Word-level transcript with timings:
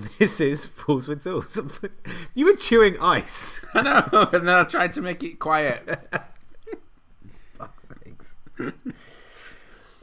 and 0.00 0.10
this 0.18 0.40
is 0.40 0.66
Fools 0.66 1.06
with 1.08 1.22
Tools. 1.24 1.60
you 2.34 2.46
were 2.46 2.54
chewing 2.56 2.98
ice. 3.00 3.64
I 3.74 3.82
know, 3.82 4.28
and 4.32 4.46
then 4.48 4.54
I 4.56 4.64
tried 4.64 4.92
to 4.94 5.00
make 5.02 5.22
it 5.22 5.38
quiet. 5.38 5.86
Fuck's 7.54 7.88
sakes. 7.88 8.34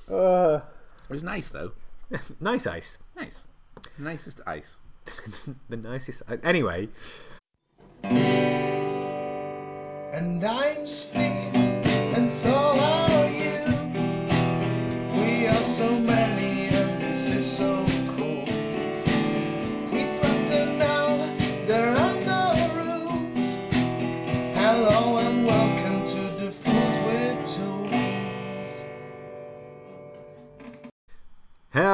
Uh, 0.10 0.62
It 1.10 1.14
was 1.14 1.24
nice 1.24 1.50
though. 1.50 1.72
nice 2.40 2.68
ice. 2.68 2.98
Nice, 3.16 3.48
nicest 3.98 4.42
ice. 4.46 4.80
The 5.70 5.78
nicest. 5.78 6.22
Anyway, 6.44 6.90
And 10.14 10.44
I'm 10.46 10.86
Steve, 10.88 11.47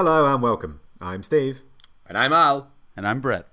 hello 0.06 0.26
and 0.34 0.44
welcome. 0.44 0.82
I'm 1.00 1.24
Steve, 1.24 1.62
And 2.06 2.18
I'm 2.18 2.34
Al. 2.34 2.68
And 2.98 3.08
I'm 3.08 3.22
Brett. 3.22 3.48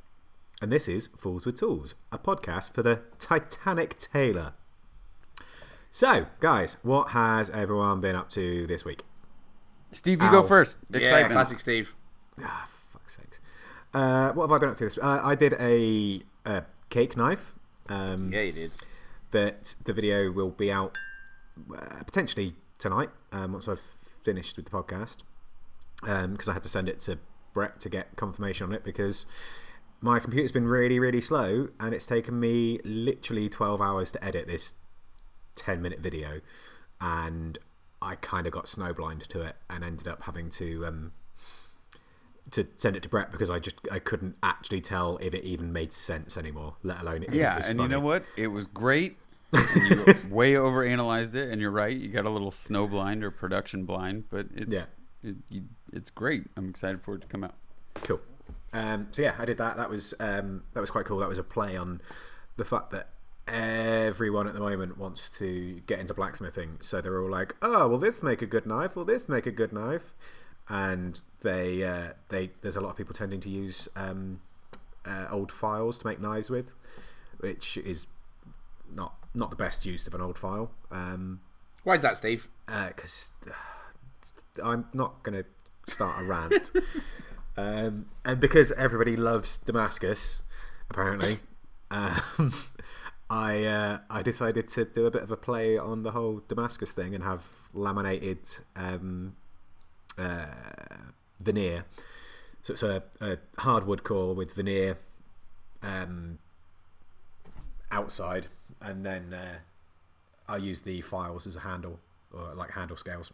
and 0.61 0.73
this 0.73 0.89
is 0.89 1.09
Fools 1.17 1.47
with 1.47 1.57
Tools, 1.57 1.95
a 2.11 2.19
podcast 2.19 2.75
for 2.75 2.83
the 2.83 3.03
Titanic 3.21 3.97
Tailor. 3.97 4.55
So, 5.93 6.27
guys, 6.41 6.77
what 6.83 7.11
has 7.11 7.51
everyone 7.51 8.01
been 8.01 8.17
up 8.17 8.31
to 8.31 8.67
this 8.67 8.85
week? 8.85 9.05
Steve, 9.93 10.21
you 10.21 10.27
Ow. 10.27 10.33
go 10.33 10.43
first. 10.43 10.77
Yeah, 10.93 11.29
classic 11.29 11.61
Steve. 11.61 11.95
Ah, 12.43 12.69
fuck's 12.93 13.17
sakes. 13.17 13.39
Uh, 13.95 14.33
what 14.33 14.51
have 14.51 14.53
I 14.53 14.59
been 14.59 14.71
up 14.71 14.77
to 14.79 14.85
this? 14.87 14.99
Uh, 14.99 15.21
I 15.23 15.37
did 15.37 15.53
a, 15.61 16.21
a 16.45 16.65
cake 16.89 17.17
knife. 17.17 17.55
Um, 17.89 18.33
Yeah, 18.33 18.41
you 18.41 18.53
did. 18.53 18.73
that 19.31 19.77
the 19.85 19.93
video 19.93 20.33
will 20.33 20.51
be 20.51 20.73
out 20.73 20.99
uh, 21.73 22.03
potentially 22.05 22.55
tonight 22.81 23.11
um, 23.31 23.53
once 23.53 23.69
I've 23.69 23.79
finished 24.25 24.57
with 24.57 24.65
the 24.65 24.73
podcast 24.73 25.19
because 26.01 26.49
I 26.49 26.53
had 26.53 26.63
to 26.63 26.69
send 26.69 26.89
it 26.89 27.01
to 27.03 27.19
Brett 27.53 27.81
to 27.81 27.89
get 27.89 28.17
confirmation 28.17 28.67
on 28.67 28.73
it 28.73 28.85
because 28.85 29.27
my 30.01 30.19
computer's 30.19 30.53
been 30.53 30.67
really 30.67 30.99
really 30.99 31.21
slow 31.21 31.69
and 31.79 31.95
it's 31.95 32.07
taken 32.07 32.41
me 32.41 32.79
literally 32.85 33.49
12 33.49 33.81
hours 33.83 34.11
to 34.13 34.25
edit 34.25 34.47
this 34.47 34.75
10 35.57 35.83
minute 35.83 36.01
video 36.01 36.41
and 37.01 37.59
I 38.03 38.15
kind 38.17 38.47
of 38.47 38.53
got 38.53 38.65
snowblind 38.65 39.27
to 39.29 39.43
it 39.43 39.57
and 39.69 39.85
ended 39.85 40.09
up 40.09 40.23
having 40.23 40.49
to 40.51 40.87
um, 40.87 41.13
to 42.51 42.67
send 42.77 42.97
it 42.97 43.03
to 43.03 43.09
Brett 43.09 43.31
because 43.31 43.51
I 43.51 43.59
just 43.59 43.77
I 43.91 43.99
couldn't 43.99 44.37
actually 44.43 44.81
tell 44.81 45.19
if 45.19 45.35
it 45.35 45.45
even 45.45 45.73
made 45.73 45.93
sense 45.93 46.37
anymore 46.37 46.77
let 46.83 47.01
alone 47.01 47.23
it 47.25 47.35
Yeah, 47.35 47.63
and 47.67 47.79
you 47.79 47.89
know 47.89 48.01
what? 48.01 48.25
It 48.37 48.49
was 48.49 48.67
great. 48.67 49.19
you 49.53 50.05
way 50.31 50.53
overanalyzed 50.53 51.35
it, 51.35 51.51
and 51.51 51.61
you're 51.61 51.73
right. 51.73 51.97
You 51.97 52.09
got 52.09 52.25
a 52.25 52.31
little 52.31 52.53
snow 52.53 52.87
blind 52.87 53.25
or 53.25 53.33
production 53.33 53.85
blind, 53.85 54.25
but 54.31 54.47
it's 54.55 54.73
Yeah. 54.73 54.85
It, 55.23 55.37
you, 55.49 55.63
it's 55.93 56.11
great. 56.11 56.45
I'm 56.57 56.69
excited 56.69 57.03
for 57.03 57.15
it 57.15 57.23
to 57.23 57.27
come 57.27 57.45
out. 57.45 57.55
Cool. 57.95 58.21
Um, 58.73 59.09
so 59.11 59.23
yeah, 59.23 59.35
I 59.39 59.45
did 59.45 59.59
that. 59.59 59.77
That 59.77 59.91
was 59.91 60.15
um, 60.21 60.63
that 60.75 60.81
was 60.81 60.91
quite 60.91 61.05
cool. 61.05 61.19
That 61.19 61.29
was 61.29 61.39
a 61.39 61.43
play 61.43 61.77
on 61.77 62.01
the 62.57 62.65
fact 62.65 62.91
that 62.91 63.09
everyone 63.49 64.47
at 64.47 64.55
the 64.55 64.61
moment 64.61 64.97
wants 64.97 65.29
to 65.39 65.81
get 65.87 65.99
into 65.99 66.15
blacksmithing. 66.15 66.77
So 66.81 67.01
they're 67.01 67.21
all 67.21 67.31
like, 67.31 67.55
"Oh, 67.63 67.89
will 67.89 67.99
this 67.99 68.23
make 68.23 68.43
a 68.43 68.47
good 68.47 68.67
knife? 68.67 68.97
Will 68.97 69.05
this 69.05 69.29
make 69.29 69.47
a 69.47 69.51
good 69.51 69.73
knife?" 69.73 70.15
And 70.69 71.21
they 71.41 71.83
uh, 71.85 72.13
they 72.29 72.51
there's 72.63 72.77
a 72.77 72.81
lot 72.81 72.91
of 72.91 72.97
people 72.97 73.15
tending 73.15 73.41
to 73.41 73.51
use 73.51 73.89
um, 73.97 74.41
uh, 75.05 75.27
old 75.31 75.51
files 75.51 75.99
to 75.99 76.07
make 76.07 76.21
knives 76.21 76.49
with, 76.49 76.73
which 77.39 77.77
is 77.79 78.07
not 78.93 79.15
not 79.35 79.51
the 79.51 79.57
best 79.57 79.85
use 79.85 80.07
of 80.07 80.15
an 80.15 80.21
old 80.21 80.39
file. 80.39 80.71
Um, 80.91 81.41
Why 81.83 81.95
is 81.95 82.03
that, 82.03 82.17
Steve? 82.17 82.49
because 82.67 83.33
I'm 84.63 84.87
not 84.93 85.23
going 85.23 85.43
to 85.43 85.93
start 85.93 86.25
a 86.25 86.29
rant. 86.29 86.73
um, 87.57 88.07
and 88.25 88.41
because 88.41 88.73
everybody 88.73 89.17
loves 89.17 89.57
Damascus, 89.59 90.43
apparently, 90.91 91.39
um, 91.91 92.55
I 93.31 93.65
uh, 93.65 93.99
I 94.11 94.23
decided 94.23 94.69
to 94.71 94.85
do 94.85 95.07
a 95.07 95.11
bit 95.11 95.23
of 95.23 95.31
a 95.31 95.37
play 95.37 95.79
on 95.79 96.03
the 96.03 96.11
whole 96.11 96.43
Damascus 96.49 96.91
thing 96.91 97.15
and 97.15 97.23
have 97.23 97.45
laminated 97.73 98.41
um, 98.75 99.37
uh, 100.19 100.47
veneer. 101.39 101.85
So 102.63 102.73
it's 102.73 102.83
a, 102.83 103.03
a 103.21 103.39
hardwood 103.59 104.05
core 104.05 104.35
with 104.35 104.53
veneer 104.53 104.99
um, 105.83 106.39
outside, 107.91 108.49
and 108.83 109.07
then 109.07 109.33
uh, 109.33 109.59
I 110.49 110.57
use 110.57 110.81
the 110.83 111.01
files 111.01 111.47
as 111.47 111.57
a 111.57 111.61
handle 111.61 112.01
or 112.35 112.55
like 112.55 112.73
handle 112.73 112.97
scales, 112.97 113.33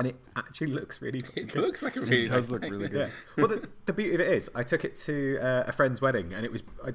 and 0.00 0.08
it 0.08 0.16
actually 0.36 0.66
looks 0.68 1.00
really. 1.00 1.22
It 1.36 1.52
good. 1.52 1.62
looks 1.62 1.82
like 1.82 1.94
a 1.96 2.00
really 2.00 2.24
It 2.24 2.28
does 2.28 2.46
nice 2.46 2.50
look 2.50 2.62
thing. 2.62 2.72
really 2.72 2.84
Yeah. 2.86 3.08
good. 3.36 3.48
Well, 3.48 3.48
the, 3.48 3.68
the 3.86 3.92
beauty 3.92 4.14
of 4.16 4.20
it 4.20 4.32
is, 4.32 4.50
I 4.54 4.62
took 4.64 4.84
it 4.84 4.96
to 5.06 5.38
uh, 5.40 5.64
a 5.68 5.72
friend's 5.72 6.00
wedding, 6.00 6.34
and 6.34 6.44
it 6.44 6.50
was 6.52 6.62
I, 6.84 6.90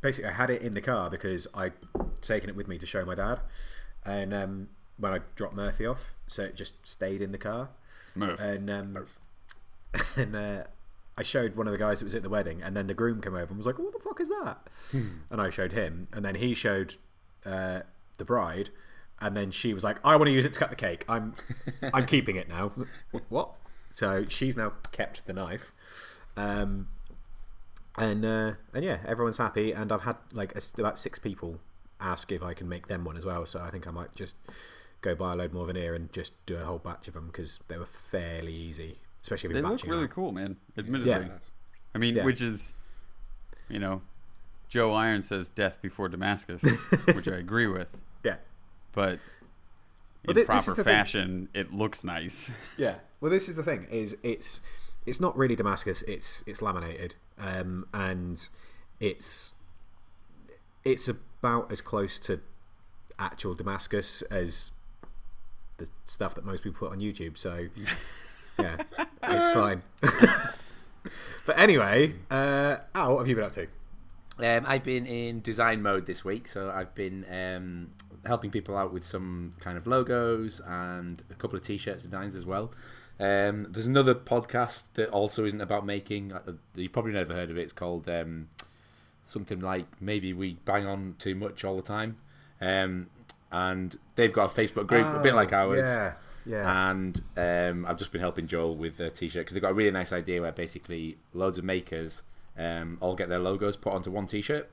basically 0.00 0.30
I 0.30 0.34
had 0.34 0.50
it 0.50 0.62
in 0.62 0.74
the 0.74 0.80
car 0.80 1.10
because 1.10 1.46
I'd 1.54 1.72
taken 2.20 2.48
it 2.48 2.54
with 2.56 2.68
me 2.68 2.78
to 2.78 2.86
show 2.86 3.04
my 3.04 3.14
dad, 3.16 3.40
and 4.04 4.32
um, 4.32 4.68
when 4.98 5.12
I 5.12 5.20
dropped 5.34 5.54
Murphy 5.56 5.86
off, 5.86 6.14
so 6.26 6.42
it 6.42 6.54
just 6.54 6.86
stayed 6.86 7.20
in 7.22 7.32
the 7.32 7.38
car, 7.38 7.70
Murph. 8.14 8.38
and 8.40 8.70
um, 8.70 9.06
and 10.16 10.36
uh, 10.36 10.64
I 11.16 11.22
showed 11.22 11.56
one 11.56 11.66
of 11.66 11.72
the 11.72 11.78
guys 11.78 11.98
that 12.00 12.04
was 12.04 12.14
at 12.14 12.22
the 12.22 12.28
wedding, 12.28 12.62
and 12.62 12.76
then 12.76 12.86
the 12.86 12.94
groom 12.94 13.20
came 13.20 13.34
over 13.34 13.48
and 13.48 13.56
was 13.56 13.66
like, 13.66 13.78
"What 13.78 13.92
the 13.92 13.98
fuck 13.98 14.20
is 14.20 14.28
that?" 14.28 14.58
and 14.92 15.40
I 15.40 15.50
showed 15.50 15.72
him, 15.72 16.06
and 16.12 16.24
then 16.24 16.36
he 16.36 16.54
showed 16.54 16.94
uh, 17.44 17.80
the 18.18 18.24
bride, 18.24 18.70
and 19.20 19.36
then 19.36 19.50
she 19.50 19.74
was 19.74 19.84
like, 19.84 19.98
"I 20.04 20.16
want 20.16 20.26
to 20.28 20.32
use 20.32 20.44
it 20.44 20.52
to 20.54 20.58
cut 20.58 20.70
the 20.70 20.76
cake. 20.76 21.04
I'm 21.08 21.34
I'm 21.94 22.06
keeping 22.14 22.36
it 22.36 22.48
now." 22.48 22.72
what? 23.28 23.50
So 23.92 24.24
she's 24.28 24.56
now 24.56 24.72
kept 24.92 25.26
the 25.26 25.32
knife, 25.32 25.72
um, 26.36 26.88
and 27.96 28.24
uh, 28.24 28.52
and 28.72 28.84
yeah, 28.84 28.98
everyone's 29.06 29.36
happy, 29.38 29.72
and 29.72 29.90
I've 29.92 30.02
had 30.02 30.16
like 30.32 30.54
a, 30.56 30.60
about 30.80 30.98
six 30.98 31.18
people 31.18 31.58
ask 32.00 32.32
if 32.32 32.42
I 32.42 32.54
can 32.54 32.68
make 32.68 32.86
them 32.88 33.04
one 33.04 33.16
as 33.16 33.24
well. 33.26 33.44
So 33.46 33.60
I 33.60 33.70
think 33.70 33.86
I 33.86 33.90
might 33.90 34.14
just 34.14 34.36
go 35.02 35.14
buy 35.14 35.32
a 35.32 35.36
load 35.36 35.52
more 35.52 35.66
veneer 35.66 35.94
and 35.94 36.12
just 36.12 36.32
do 36.46 36.56
a 36.56 36.64
whole 36.64 36.78
batch 36.78 37.08
of 37.08 37.14
them 37.14 37.26
because 37.26 37.60
they 37.68 37.76
were 37.76 37.86
fairly 37.86 38.54
easy, 38.54 38.98
especially 39.22 39.48
if 39.50 39.54
They 39.54 39.60
you're 39.60 39.68
look 39.70 39.82
really 39.84 40.00
them. 40.02 40.08
cool, 40.08 40.32
man. 40.32 40.56
Admittedly. 40.78 41.10
Yeah. 41.10 41.28
I 41.94 41.98
mean, 41.98 42.16
Yeah. 42.16 42.24
which 42.24 42.40
is, 42.40 42.74
you 43.68 43.78
know, 43.78 44.02
Joe 44.68 44.92
Iron 44.94 45.22
says 45.22 45.48
death 45.48 45.78
before 45.82 46.08
Damascus, 46.08 46.62
which 47.14 47.26
I 47.28 47.36
agree 47.36 47.66
with. 47.66 47.88
Yeah. 48.96 49.02
But 49.02 49.18
in 50.24 50.34
thi- 50.34 50.40
this 50.40 50.46
proper 50.46 50.70
the 50.74 50.84
thing. 50.84 50.84
fashion, 50.84 51.48
it 51.54 51.72
looks 51.72 52.04
nice. 52.04 52.50
Yeah. 52.76 52.96
Well, 53.20 53.30
this 53.30 53.48
is 53.48 53.56
the 53.56 53.62
thing: 53.62 53.86
is 53.90 54.16
it's 54.22 54.60
it's 55.06 55.20
not 55.20 55.36
really 55.36 55.56
Damascus. 55.56 56.02
It's 56.02 56.42
it's 56.46 56.62
laminated, 56.62 57.14
um, 57.38 57.86
and 57.92 58.48
it's 58.98 59.52
it's 60.84 61.08
about 61.08 61.70
as 61.70 61.80
close 61.80 62.18
to 62.20 62.40
actual 63.18 63.54
Damascus 63.54 64.22
as 64.22 64.70
the 65.76 65.88
stuff 66.06 66.34
that 66.34 66.44
most 66.44 66.62
people 66.62 66.78
put 66.88 66.92
on 66.92 67.00
YouTube. 67.00 67.36
So 67.36 67.66
yeah, 68.58 68.76
it's 69.22 69.50
fine. 69.52 69.82
but 71.46 71.58
anyway, 71.58 72.14
uh, 72.30 72.78
Al, 72.94 73.14
what 73.14 73.18
have 73.20 73.28
you 73.28 73.34
been 73.34 73.44
up 73.44 73.52
to? 73.52 73.66
Um, 74.38 74.64
I've 74.66 74.84
been 74.84 75.04
in 75.04 75.42
design 75.42 75.82
mode 75.82 76.06
this 76.06 76.24
week, 76.24 76.48
so 76.48 76.70
I've 76.70 76.94
been 76.94 77.26
um, 77.30 77.90
helping 78.26 78.50
people 78.50 78.76
out 78.76 78.92
with 78.92 79.04
some 79.04 79.52
kind 79.60 79.76
of 79.78 79.86
logos 79.86 80.60
and 80.66 81.22
a 81.30 81.34
couple 81.34 81.56
of 81.56 81.64
t-shirts 81.64 82.04
designs 82.04 82.36
as 82.36 82.44
well. 82.46 82.72
Um, 83.18 83.66
there's 83.70 83.86
another 83.86 84.14
podcast 84.14 84.84
that 84.94 85.10
also 85.10 85.44
isn't 85.44 85.60
about 85.60 85.84
making. 85.84 86.32
uh, 86.32 86.52
You 86.74 86.88
probably 86.88 87.12
never 87.12 87.34
heard 87.34 87.50
of 87.50 87.58
it. 87.58 87.62
It's 87.62 87.72
called 87.72 88.08
um, 88.08 88.48
something 89.24 89.60
like 89.60 89.86
maybe 90.00 90.32
we 90.32 90.54
bang 90.64 90.86
on 90.86 91.16
too 91.18 91.34
much 91.34 91.64
all 91.64 91.76
the 91.76 91.82
time, 91.82 92.16
um, 92.60 93.08
and 93.52 93.98
they've 94.14 94.32
got 94.32 94.50
a 94.50 94.60
Facebook 94.60 94.86
group 94.86 95.06
a 95.06 95.20
bit 95.22 95.34
like 95.34 95.52
ours. 95.52 95.80
Oh, 95.82 95.82
Yeah, 95.82 96.12
yeah. 96.46 96.90
And 96.90 97.22
um, 97.36 97.86
I've 97.86 97.98
just 97.98 98.12
been 98.12 98.22
helping 98.22 98.46
Joel 98.46 98.74
with 98.74 98.98
a 99.00 99.10
t-shirt 99.10 99.42
because 99.42 99.54
they've 99.54 99.62
got 99.62 99.72
a 99.72 99.74
really 99.74 99.90
nice 99.90 100.12
idea 100.12 100.40
where 100.40 100.52
basically 100.52 101.18
loads 101.34 101.58
of 101.58 101.64
makers 101.64 102.22
um, 102.58 102.96
all 103.00 103.14
get 103.14 103.28
their 103.28 103.38
logos 103.38 103.76
put 103.76 103.92
onto 103.92 104.10
one 104.10 104.26
t-shirt, 104.26 104.70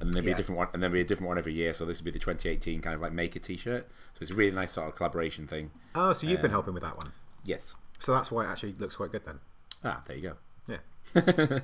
and 0.00 0.08
then 0.08 0.12
there'll 0.12 0.24
be 0.24 0.30
Yeah. 0.30 0.34
a 0.34 0.36
different 0.36 0.58
one, 0.58 0.68
and 0.72 0.82
there'll 0.82 0.92
be 0.94 1.00
a 1.00 1.04
different 1.04 1.28
one 1.28 1.38
every 1.38 1.52
year. 1.54 1.72
So 1.74 1.84
this 1.84 1.98
will 2.00 2.04
be 2.06 2.10
the 2.12 2.18
2018 2.18 2.80
kind 2.80 2.94
of 2.94 3.00
like 3.00 3.12
maker 3.12 3.38
t-shirt. 3.38 3.88
So 4.14 4.18
it's 4.22 4.30
a 4.30 4.34
really 4.34 4.54
nice 4.54 4.72
sort 4.72 4.88
of 4.88 4.94
collaboration 4.96 5.46
thing. 5.46 5.70
oh, 5.94 6.12
so 6.12 6.26
you've 6.26 6.42
been 6.42 6.50
helping 6.50 6.74
with 6.74 6.82
that 6.82 6.96
one. 6.96 7.12
Yes. 7.44 7.76
So 7.98 8.12
that's 8.12 8.30
why 8.30 8.44
it 8.44 8.48
actually 8.48 8.74
looks 8.78 8.96
quite 8.96 9.10
good 9.12 9.24
then. 9.24 9.40
Ah, 9.84 10.02
there 10.06 10.16
you 10.16 10.22
go. 10.22 10.36
Yeah. 10.68 10.78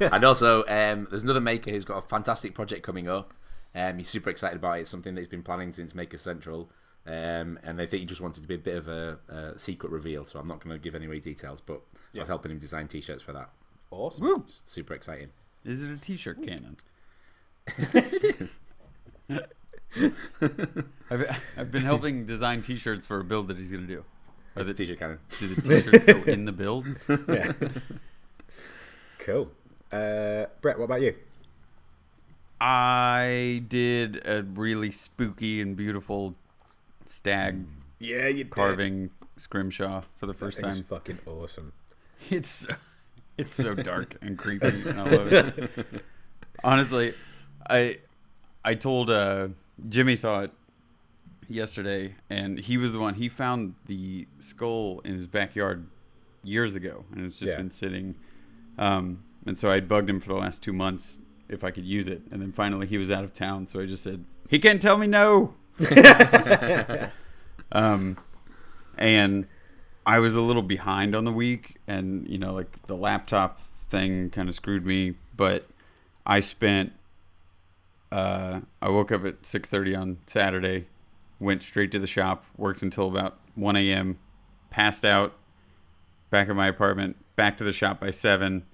and 0.00 0.24
also, 0.24 0.60
um, 0.66 1.06
there's 1.10 1.22
another 1.22 1.40
maker 1.40 1.70
who's 1.70 1.84
got 1.84 1.98
a 1.98 2.06
fantastic 2.06 2.54
project 2.54 2.82
coming 2.82 3.08
up. 3.08 3.34
Um, 3.74 3.98
he's 3.98 4.08
super 4.10 4.30
excited 4.30 4.56
about 4.56 4.78
it. 4.78 4.82
It's 4.82 4.90
something 4.90 5.14
that 5.14 5.20
he's 5.20 5.28
been 5.28 5.42
planning 5.42 5.72
since 5.72 5.94
Maker 5.94 6.18
Central. 6.18 6.70
Um, 7.06 7.58
and 7.64 7.80
I 7.80 7.86
think 7.86 8.00
he 8.02 8.06
just 8.06 8.20
wanted 8.20 8.42
to 8.42 8.46
be 8.48 8.54
a 8.54 8.58
bit 8.58 8.76
of 8.76 8.86
a, 8.86 9.18
a 9.28 9.58
secret 9.58 9.90
reveal, 9.90 10.26
so 10.26 10.38
I'm 10.38 10.46
not 10.46 10.62
going 10.62 10.76
to 10.76 10.78
give 10.82 10.94
any 10.94 11.06
away 11.06 11.20
details. 11.20 11.60
But 11.60 11.80
I 12.14 12.18
was 12.20 12.28
helping 12.28 12.52
him 12.52 12.58
design 12.58 12.86
T-shirts 12.86 13.22
for 13.22 13.32
that. 13.32 13.50
Awesome. 13.90 14.24
Woo! 14.24 14.44
Super 14.66 14.94
exciting. 14.94 15.30
Is 15.64 15.82
it 15.82 15.90
a 15.90 16.00
t-shirt 16.00 16.42
cannon? 16.44 16.76
I've, 21.10 21.40
I've 21.56 21.70
been 21.70 21.82
helping 21.82 22.26
design 22.26 22.62
t-shirts 22.62 23.04
for 23.06 23.20
a 23.20 23.24
build 23.24 23.48
that 23.48 23.58
he's 23.58 23.70
going 23.70 23.86
to 23.86 23.94
do. 23.94 24.04
Are 24.56 24.64
the 24.64 24.74
t-shirt 24.74 24.98
cannon. 24.98 25.18
do 25.38 25.48
the 25.54 25.62
t-shirts 25.62 26.04
go 26.04 26.22
in 26.30 26.44
the 26.44 26.52
build? 26.52 26.86
Yeah. 27.28 27.52
cool. 29.18 29.50
Uh, 29.90 30.46
Brett, 30.60 30.78
what 30.78 30.84
about 30.86 31.02
you? 31.02 31.14
I 32.60 33.62
did 33.68 34.22
a 34.26 34.42
really 34.42 34.90
spooky 34.90 35.60
and 35.60 35.76
beautiful 35.76 36.34
stag 37.06 37.66
Yeah, 37.98 38.28
you 38.28 38.44
carving 38.44 39.10
scrimshaw 39.36 40.02
for 40.16 40.26
the 40.26 40.34
first 40.34 40.60
time. 40.60 40.82
fucking 40.84 41.18
awesome. 41.26 41.72
It's 42.30 42.66
it's 43.36 43.54
so 43.54 43.74
dark 43.74 44.16
and 44.22 44.38
creepy. 44.38 44.68
And 44.68 45.00
I 45.00 45.10
love 45.10 45.32
it. 45.32 45.70
Honestly, 46.64 47.14
I 47.68 47.98
I 48.64 48.74
told 48.74 49.10
uh, 49.10 49.48
Jimmy 49.88 50.16
saw 50.16 50.40
it 50.42 50.52
yesterday, 51.48 52.14
and 52.30 52.58
he 52.58 52.76
was 52.76 52.92
the 52.92 52.98
one. 52.98 53.14
He 53.14 53.28
found 53.28 53.74
the 53.86 54.26
skull 54.38 55.00
in 55.04 55.14
his 55.16 55.26
backyard 55.26 55.86
years 56.44 56.74
ago, 56.74 57.04
and 57.12 57.24
it's 57.26 57.38
just 57.38 57.52
Yeah. 57.52 57.58
been 57.58 57.70
sitting. 57.70 58.14
Um, 58.78 59.22
and 59.46 59.58
so 59.58 59.70
I 59.70 59.80
bugged 59.80 60.08
him 60.08 60.20
for 60.20 60.28
the 60.28 60.34
last 60.36 60.62
two 60.62 60.72
months 60.72 61.20
if 61.48 61.62
I 61.64 61.70
could 61.70 61.84
use 61.84 62.06
it, 62.08 62.22
and 62.30 62.40
then 62.40 62.52
finally 62.52 62.86
he 62.86 62.96
was 62.98 63.10
out 63.10 63.24
of 63.24 63.32
town, 63.34 63.66
so 63.66 63.80
I 63.80 63.86
just 63.86 64.02
said 64.02 64.24
he 64.48 64.58
can't 64.58 64.80
tell 64.80 64.96
me 64.98 65.06
no. 65.06 65.54
um, 67.72 68.16
and 68.98 69.46
I 70.06 70.18
was 70.18 70.34
a 70.34 70.40
little 70.40 70.62
behind 70.62 71.14
on 71.14 71.24
the 71.24 71.32
week, 71.32 71.76
and 71.86 72.26
you 72.28 72.38
know, 72.38 72.52
like 72.54 72.86
the 72.86 72.96
laptop 72.96 73.60
thing 73.90 74.30
kind 74.30 74.48
of 74.48 74.54
screwed 74.54 74.84
me. 74.86 75.14
But 75.36 75.66
I 76.26 76.40
spent. 76.40 76.92
Uh, 78.12 78.60
I 78.82 78.90
woke 78.90 79.10
up 79.10 79.24
at 79.24 79.46
six 79.46 79.70
thirty 79.70 79.94
on 79.94 80.18
Saturday, 80.26 80.86
went 81.40 81.62
straight 81.62 81.90
to 81.92 81.98
the 81.98 82.06
shop, 82.06 82.44
worked 82.58 82.82
until 82.82 83.08
about 83.08 83.38
one 83.54 83.74
a.m., 83.74 84.18
passed 84.68 85.02
out, 85.02 85.32
back 86.28 86.50
at 86.50 86.54
my 86.54 86.68
apartment, 86.68 87.16
back 87.36 87.56
to 87.56 87.64
the 87.64 87.72
shop 87.72 88.00
by 88.00 88.10
seven, 88.10 88.66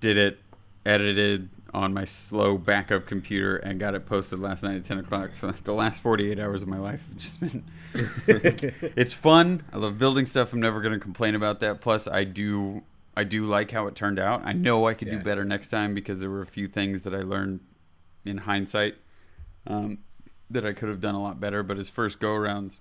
did 0.00 0.16
it, 0.16 0.40
edited 0.84 1.48
on 1.72 1.94
my 1.94 2.04
slow 2.04 2.58
backup 2.58 3.06
computer, 3.06 3.58
and 3.58 3.78
got 3.78 3.94
it 3.94 4.04
posted 4.04 4.40
last 4.40 4.64
night 4.64 4.74
at 4.74 4.84
ten 4.84 4.98
o'clock. 4.98 5.30
So 5.30 5.50
the 5.64 5.72
last 5.72 6.02
forty-eight 6.02 6.40
hours 6.40 6.62
of 6.62 6.68
my 6.68 6.78
life 6.78 7.06
have 7.06 7.18
just 7.18 7.38
been 7.38 7.62
it's 7.94 9.14
fun. 9.14 9.62
I 9.72 9.76
love 9.76 9.96
building 9.96 10.26
stuff. 10.26 10.52
I'm 10.52 10.58
never 10.60 10.80
going 10.80 10.94
to 10.94 10.98
complain 10.98 11.36
about 11.36 11.60
that. 11.60 11.80
Plus, 11.80 12.08
I 12.08 12.24
do 12.24 12.82
I 13.16 13.22
do 13.22 13.44
like 13.44 13.70
how 13.70 13.86
it 13.86 13.94
turned 13.94 14.18
out. 14.18 14.42
I 14.44 14.54
know 14.54 14.88
I 14.88 14.94
could 14.94 15.08
do 15.08 15.20
better 15.20 15.44
next 15.44 15.70
time 15.70 15.94
because 15.94 16.18
there 16.18 16.30
were 16.30 16.42
a 16.42 16.46
few 16.46 16.66
things 16.66 17.02
that 17.02 17.14
I 17.14 17.20
learned 17.20 17.60
in 18.24 18.38
hindsight 18.38 18.96
um, 19.66 19.98
that 20.50 20.64
I 20.66 20.72
could 20.72 20.88
have 20.88 21.00
done 21.00 21.14
a 21.14 21.22
lot 21.22 21.40
better. 21.40 21.62
But 21.62 21.78
as 21.78 21.88
first 21.88 22.18
go 22.20 22.34
arounds, 22.34 22.78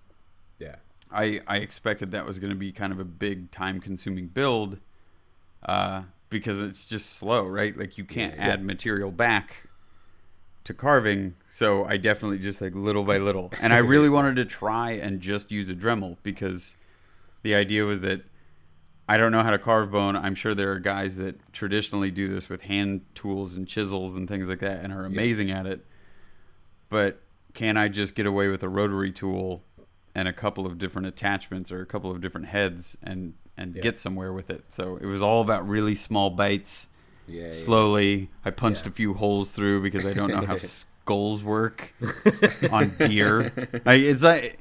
Yeah. 0.59 0.75
I 1.11 1.41
I 1.47 1.57
expected 1.57 2.11
that 2.11 2.25
was 2.25 2.39
going 2.39 2.51
to 2.51 2.55
be 2.59 2.71
kind 2.71 2.91
of 2.93 2.99
a 2.99 3.05
big 3.05 3.51
time 3.51 3.79
consuming 3.79 4.27
build 4.27 4.79
uh, 5.63 6.03
because 6.29 6.61
it's 6.61 6.85
just 6.85 7.11
slow, 7.11 7.45
right? 7.47 7.75
Like 7.77 7.97
you 7.97 8.05
can't 8.05 8.35
Yeah, 8.35 8.47
yeah. 8.47 8.53
add 8.53 8.63
material 8.63 9.11
back 9.11 9.67
to 10.65 10.73
carving, 10.73 11.33
so 11.47 11.83
I 11.85 11.97
definitely 11.97 12.37
just 12.37 12.61
like 12.61 12.75
little 12.75 13.03
by 13.03 13.17
little. 13.17 13.51
And 13.59 13.73
I 13.73 13.77
really 13.77 14.09
wanted 14.17 14.35
to 14.35 14.45
try 14.45 14.91
and 14.91 15.19
just 15.19 15.51
use 15.51 15.67
a 15.69 15.73
Dremel 15.73 16.17
because 16.21 16.75
the 17.41 17.55
idea 17.55 17.85
was 17.85 18.01
that 18.01 18.21
I 19.09 19.17
don't 19.17 19.31
know 19.31 19.41
how 19.43 19.49
to 19.51 19.57
carve 19.57 19.91
bone. 19.91 20.15
I'm 20.15 20.35
sure 20.35 20.53
there 20.53 20.71
are 20.71 20.79
guys 20.79 21.15
that 21.17 21.51
traditionally 21.51 22.11
do 22.11 22.27
this 22.27 22.47
with 22.47 22.61
hand 22.61 23.01
tools 23.15 23.55
and 23.55 23.67
chisels 23.67 24.13
and 24.15 24.27
things 24.27 24.47
like 24.47 24.59
that 24.59 24.83
and 24.83 24.93
are 24.93 25.03
amazing 25.05 25.49
at 25.49 25.65
it. 25.65 25.83
But 26.89 27.21
can 27.53 27.75
I 27.75 27.87
just 27.87 28.13
get 28.15 28.25
away 28.25 28.47
with 28.49 28.61
a 28.63 28.69
rotary 28.69 29.11
tool 29.11 29.63
and 30.15 30.27
a 30.27 30.33
couple 30.33 30.65
of 30.65 30.77
different 30.77 31.07
attachments 31.07 31.71
or 31.71 31.81
a 31.81 31.85
couple 31.85 32.11
of 32.11 32.21
different 32.21 32.47
heads 32.47 32.97
and 33.03 33.33
and 33.57 33.75
Yeah. 33.75 33.81
get 33.81 33.97
somewhere 33.97 34.31
with 34.31 34.49
it? 34.49 34.63
So 34.69 34.97
it 34.97 35.05
was 35.05 35.21
all 35.21 35.41
about 35.41 35.67
really 35.67 35.95
small 35.95 36.29
bites 36.29 36.87
Yeah. 37.27 37.47
yeah. 37.47 37.53
slowly. 37.53 38.29
I 38.45 38.51
punched 38.51 38.85
Yeah. 38.85 38.91
a 38.91 38.93
few 38.93 39.13
holes 39.15 39.51
through 39.51 39.81
because 39.81 40.05
I 40.05 40.13
don't 40.13 40.29
know 40.29 40.45
how 40.45 40.57
skulls 40.57 41.43
work 41.43 41.93
on 42.71 42.89
deer. 42.99 43.51
Like, 43.85 44.01
it's 44.01 44.23
like, 44.23 44.59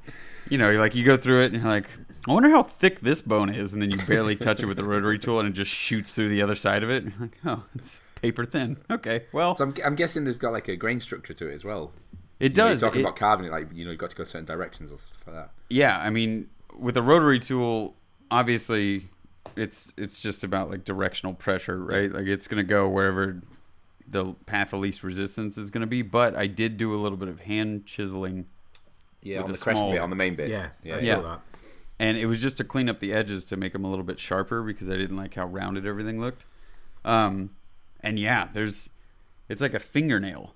you 0.48 0.56
know, 0.58 0.70
like 0.72 0.94
you 0.94 1.04
go 1.04 1.16
through 1.18 1.42
it 1.42 1.52
and 1.52 1.62
you're 1.62 1.70
like, 1.70 1.86
I 2.26 2.32
wonder 2.32 2.50
how 2.50 2.62
thick 2.62 3.00
this 3.00 3.22
bone 3.22 3.48
is, 3.48 3.72
and 3.72 3.80
then 3.80 3.90
you 3.90 3.98
barely 4.06 4.36
touch 4.36 4.60
it 4.62 4.66
with 4.66 4.76
the 4.76 4.84
rotary 4.84 5.18
tool 5.18 5.40
and 5.40 5.48
it 5.48 5.52
just 5.52 5.70
shoots 5.70 6.12
through 6.12 6.28
the 6.28 6.42
other 6.42 6.54
side 6.54 6.82
of 6.82 6.90
it. 6.90 7.04
You're 7.04 7.12
like, 7.20 7.36
oh, 7.46 7.64
it's 7.74 8.00
paper 8.20 8.44
thin. 8.44 8.76
Okay, 8.90 9.24
well, 9.32 9.54
So 9.54 9.64
I'm, 9.64 9.74
I'm 9.84 9.94
guessing 9.94 10.24
there's 10.24 10.36
got 10.38 10.52
like 10.52 10.68
a 10.68 10.76
grain 10.76 11.00
structure 11.00 11.32
to 11.34 11.48
it 11.48 11.54
as 11.54 11.64
well. 11.64 11.92
it 12.40 12.54
does. 12.54 12.80
You're 12.82 12.90
talking 12.90 13.00
It- 13.00 13.04
about 13.04 13.16
carving 13.16 13.46
it, 13.46 13.52
like 13.52 13.68
you 13.72 13.84
know, 13.84 13.92
you 13.92 13.96
got 13.96 14.10
to 14.10 14.16
go 14.16 14.24
certain 14.24 14.44
directions 14.46 14.90
or 14.92 14.98
stuff 14.98 15.22
like 15.26 15.36
that. 15.36 15.50
yeah 15.70 15.98
i 15.98 16.10
mean 16.10 16.48
with 16.78 16.96
a 16.96 17.02
rotary 17.02 17.38
tool 17.38 17.94
obviously 18.30 19.08
it's 19.56 19.92
it's 19.96 20.20
just 20.22 20.44
about 20.44 20.70
like 20.70 20.84
directional 20.84 21.34
pressure 21.34 21.78
right 21.82 22.12
like 22.12 22.26
it's 22.26 22.46
going 22.46 22.58
to 22.58 22.68
go 22.68 22.88
wherever 22.88 23.40
the 24.06 24.32
path 24.46 24.72
of 24.72 24.80
least 24.80 25.02
resistance 25.02 25.58
is 25.58 25.70
going 25.70 25.80
to 25.80 25.86
be 25.86 26.02
but 26.02 26.36
i 26.36 26.46
did 26.46 26.76
do 26.76 26.94
a 26.94 26.96
little 26.96 27.18
bit 27.18 27.28
of 27.28 27.40
hand 27.40 27.84
chiseling 27.86 28.46
Yeah, 29.22 29.38
on 29.42 29.50
a 29.50 29.52
the 29.52 29.58
crest 29.58 29.78
small- 29.80 29.90
bit, 29.92 30.00
on 30.00 30.10
the 30.10 30.16
main 30.16 30.36
bit. 30.36 30.48
Yeah. 30.48 30.68
yeah. 30.84 30.96
I 30.96 30.98
Yeah. 31.00 31.36
And 31.98 32.16
it 32.16 32.26
was 32.26 32.40
just 32.40 32.56
to 32.58 32.64
clean 32.64 32.88
up 32.88 33.00
the 33.00 33.12
edges 33.12 33.44
to 33.46 33.56
make 33.56 33.72
them 33.72 33.84
a 33.84 33.90
little 33.90 34.04
bit 34.04 34.18
sharper 34.20 34.62
because 34.62 34.88
i 34.88 34.96
didn't 34.96 35.16
like 35.16 35.34
how 35.34 35.46
rounded 35.46 35.86
everything 35.86 36.20
looked. 36.20 36.44
Um 37.04 37.50
and 38.00 38.18
yeah 38.18 38.48
there's 38.52 38.90
it's 39.48 39.62
like 39.62 39.74
a 39.74 39.78
fingernail 39.80 40.54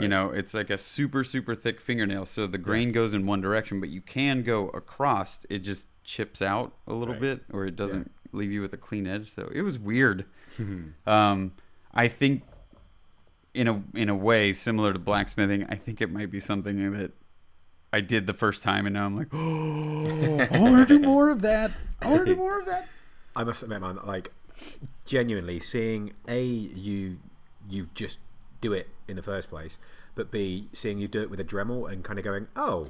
you 0.00 0.08
know 0.08 0.30
it's 0.30 0.52
like 0.52 0.68
a 0.70 0.76
super 0.78 1.22
super 1.24 1.54
thick 1.54 1.80
fingernail. 1.80 2.26
So 2.26 2.46
the 2.46 2.58
grain 2.58 2.90
goes 2.92 3.14
in 3.14 3.24
one 3.26 3.40
direction 3.40 3.78
but 3.80 3.88
you 3.88 4.00
can 4.00 4.42
go 4.42 4.68
across. 4.68 5.40
It 5.48 5.60
just 5.60 5.86
chips 6.04 6.42
out 6.42 6.72
a 6.86 6.92
little 6.92 7.14
Right. 7.14 7.20
bit 7.20 7.44
or 7.52 7.66
it 7.66 7.76
doesn't 7.76 8.10
leave 8.32 8.50
you 8.52 8.60
with 8.60 8.72
a 8.72 8.76
clean 8.76 9.06
edge. 9.06 9.30
So 9.30 9.50
it 9.54 9.62
was 9.62 9.78
weird. 9.78 10.24
Um 11.06 11.52
i 11.94 12.08
think 12.08 12.42
in 13.54 13.68
a 13.68 13.82
in 13.94 14.08
a 14.10 14.14
way 14.14 14.52
similar 14.52 14.92
to 14.92 14.98
blacksmithing 14.98 15.64
i 15.70 15.74
think 15.74 16.00
it 16.02 16.10
might 16.12 16.30
be 16.30 16.40
something 16.40 16.92
that 16.92 17.12
i 17.92 18.00
did 18.00 18.26
the 18.26 18.34
first 18.34 18.62
time 18.62 18.86
and 18.86 18.94
now 18.94 19.06
i'm 19.06 19.16
like 19.16 19.28
oh 19.32 20.40
i 20.50 20.58
want 20.58 20.88
to 20.88 20.98
do 20.98 21.04
more 21.04 21.30
of 21.30 21.42
that 21.42 21.72
i 22.02 22.08
want 22.08 22.26
to 22.26 22.34
do 22.34 22.36
more 22.44 22.58
of 22.58 22.66
that 22.66 22.88
I 23.36 23.44
must 23.44 23.62
admit, 23.62 23.82
man, 23.82 23.98
like 24.04 24.32
genuinely 25.04 25.60
seeing 25.60 26.14
a 26.26 26.42
you 26.42 27.18
you 27.68 27.90
just 27.94 28.18
do 28.62 28.72
it 28.72 28.88
in 29.06 29.16
the 29.16 29.22
first 29.22 29.50
place, 29.50 29.76
but 30.14 30.30
b 30.30 30.68
seeing 30.72 30.98
you 30.98 31.06
do 31.06 31.20
it 31.20 31.28
with 31.28 31.38
a 31.38 31.44
Dremel 31.44 31.90
and 31.92 32.02
kind 32.02 32.18
of 32.18 32.24
going, 32.24 32.48
oh, 32.56 32.86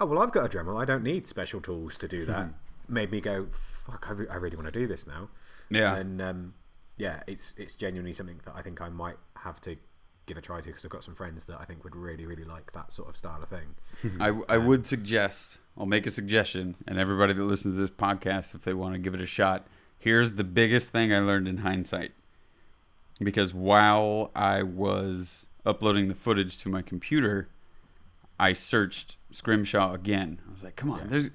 oh 0.00 0.06
well, 0.06 0.20
I've 0.20 0.32
got 0.32 0.44
a 0.44 0.48
Dremel. 0.48 0.80
I 0.80 0.84
don't 0.84 1.04
need 1.04 1.28
special 1.28 1.60
tools 1.60 1.96
to 1.98 2.08
do 2.08 2.24
that. 2.26 2.48
Made 2.88 3.10
me 3.10 3.20
go, 3.20 3.46
fuck, 3.52 4.06
I, 4.08 4.12
re- 4.12 4.28
I 4.28 4.36
really 4.36 4.56
want 4.56 4.66
to 4.66 4.78
do 4.78 4.86
this 4.86 5.06
now. 5.06 5.28
Yeah. 5.70 5.96
and 5.96 6.20
um, 6.20 6.54
yeah, 6.96 7.22
it's 7.28 7.54
it's 7.56 7.74
genuinely 7.74 8.14
something 8.14 8.40
that 8.44 8.54
I 8.56 8.62
think 8.62 8.80
I 8.80 8.88
might 8.88 9.16
have 9.36 9.60
to 9.62 9.76
give 10.26 10.36
a 10.36 10.40
try 10.40 10.60
to 10.60 10.66
because 10.66 10.84
I've 10.84 10.90
got 10.90 11.04
some 11.04 11.14
friends 11.14 11.44
that 11.44 11.58
I 11.60 11.64
think 11.64 11.84
would 11.84 11.96
really 11.96 12.26
really 12.26 12.44
like 12.44 12.72
that 12.72 12.92
sort 12.92 13.08
of 13.08 13.16
style 13.16 13.42
of 13.42 13.48
thing. 13.48 13.74
I, 14.20 14.54
I 14.54 14.58
would 14.58 14.86
suggest, 14.86 15.58
I'll 15.78 15.86
make 15.86 16.06
a 16.06 16.10
suggestion, 16.10 16.74
and 16.86 16.98
everybody 16.98 17.32
that 17.32 17.42
listens 17.42 17.76
to 17.76 17.82
this 17.82 17.90
podcast, 17.90 18.54
if 18.54 18.64
they 18.64 18.74
want 18.74 18.94
to 18.94 18.98
give 18.98 19.14
it 19.14 19.20
a 19.20 19.26
shot, 19.26 19.66
here's 19.98 20.32
the 20.32 20.44
biggest 20.44 20.90
thing 20.90 21.12
I 21.12 21.20
learned 21.20 21.48
in 21.48 21.58
hindsight. 21.58 22.12
Because 23.18 23.54
while 23.54 24.30
I 24.34 24.62
was 24.62 25.46
uploading 25.64 26.08
the 26.08 26.14
footage 26.14 26.58
to 26.58 26.68
my 26.68 26.82
computer, 26.82 27.48
I 28.38 28.52
searched 28.52 29.16
Scrimshaw 29.30 29.94
again. 29.94 30.40
I 30.46 30.52
was 30.52 30.64
like, 30.64 30.76
come 30.76 30.90
on, 30.90 31.08
there's. 31.08 31.30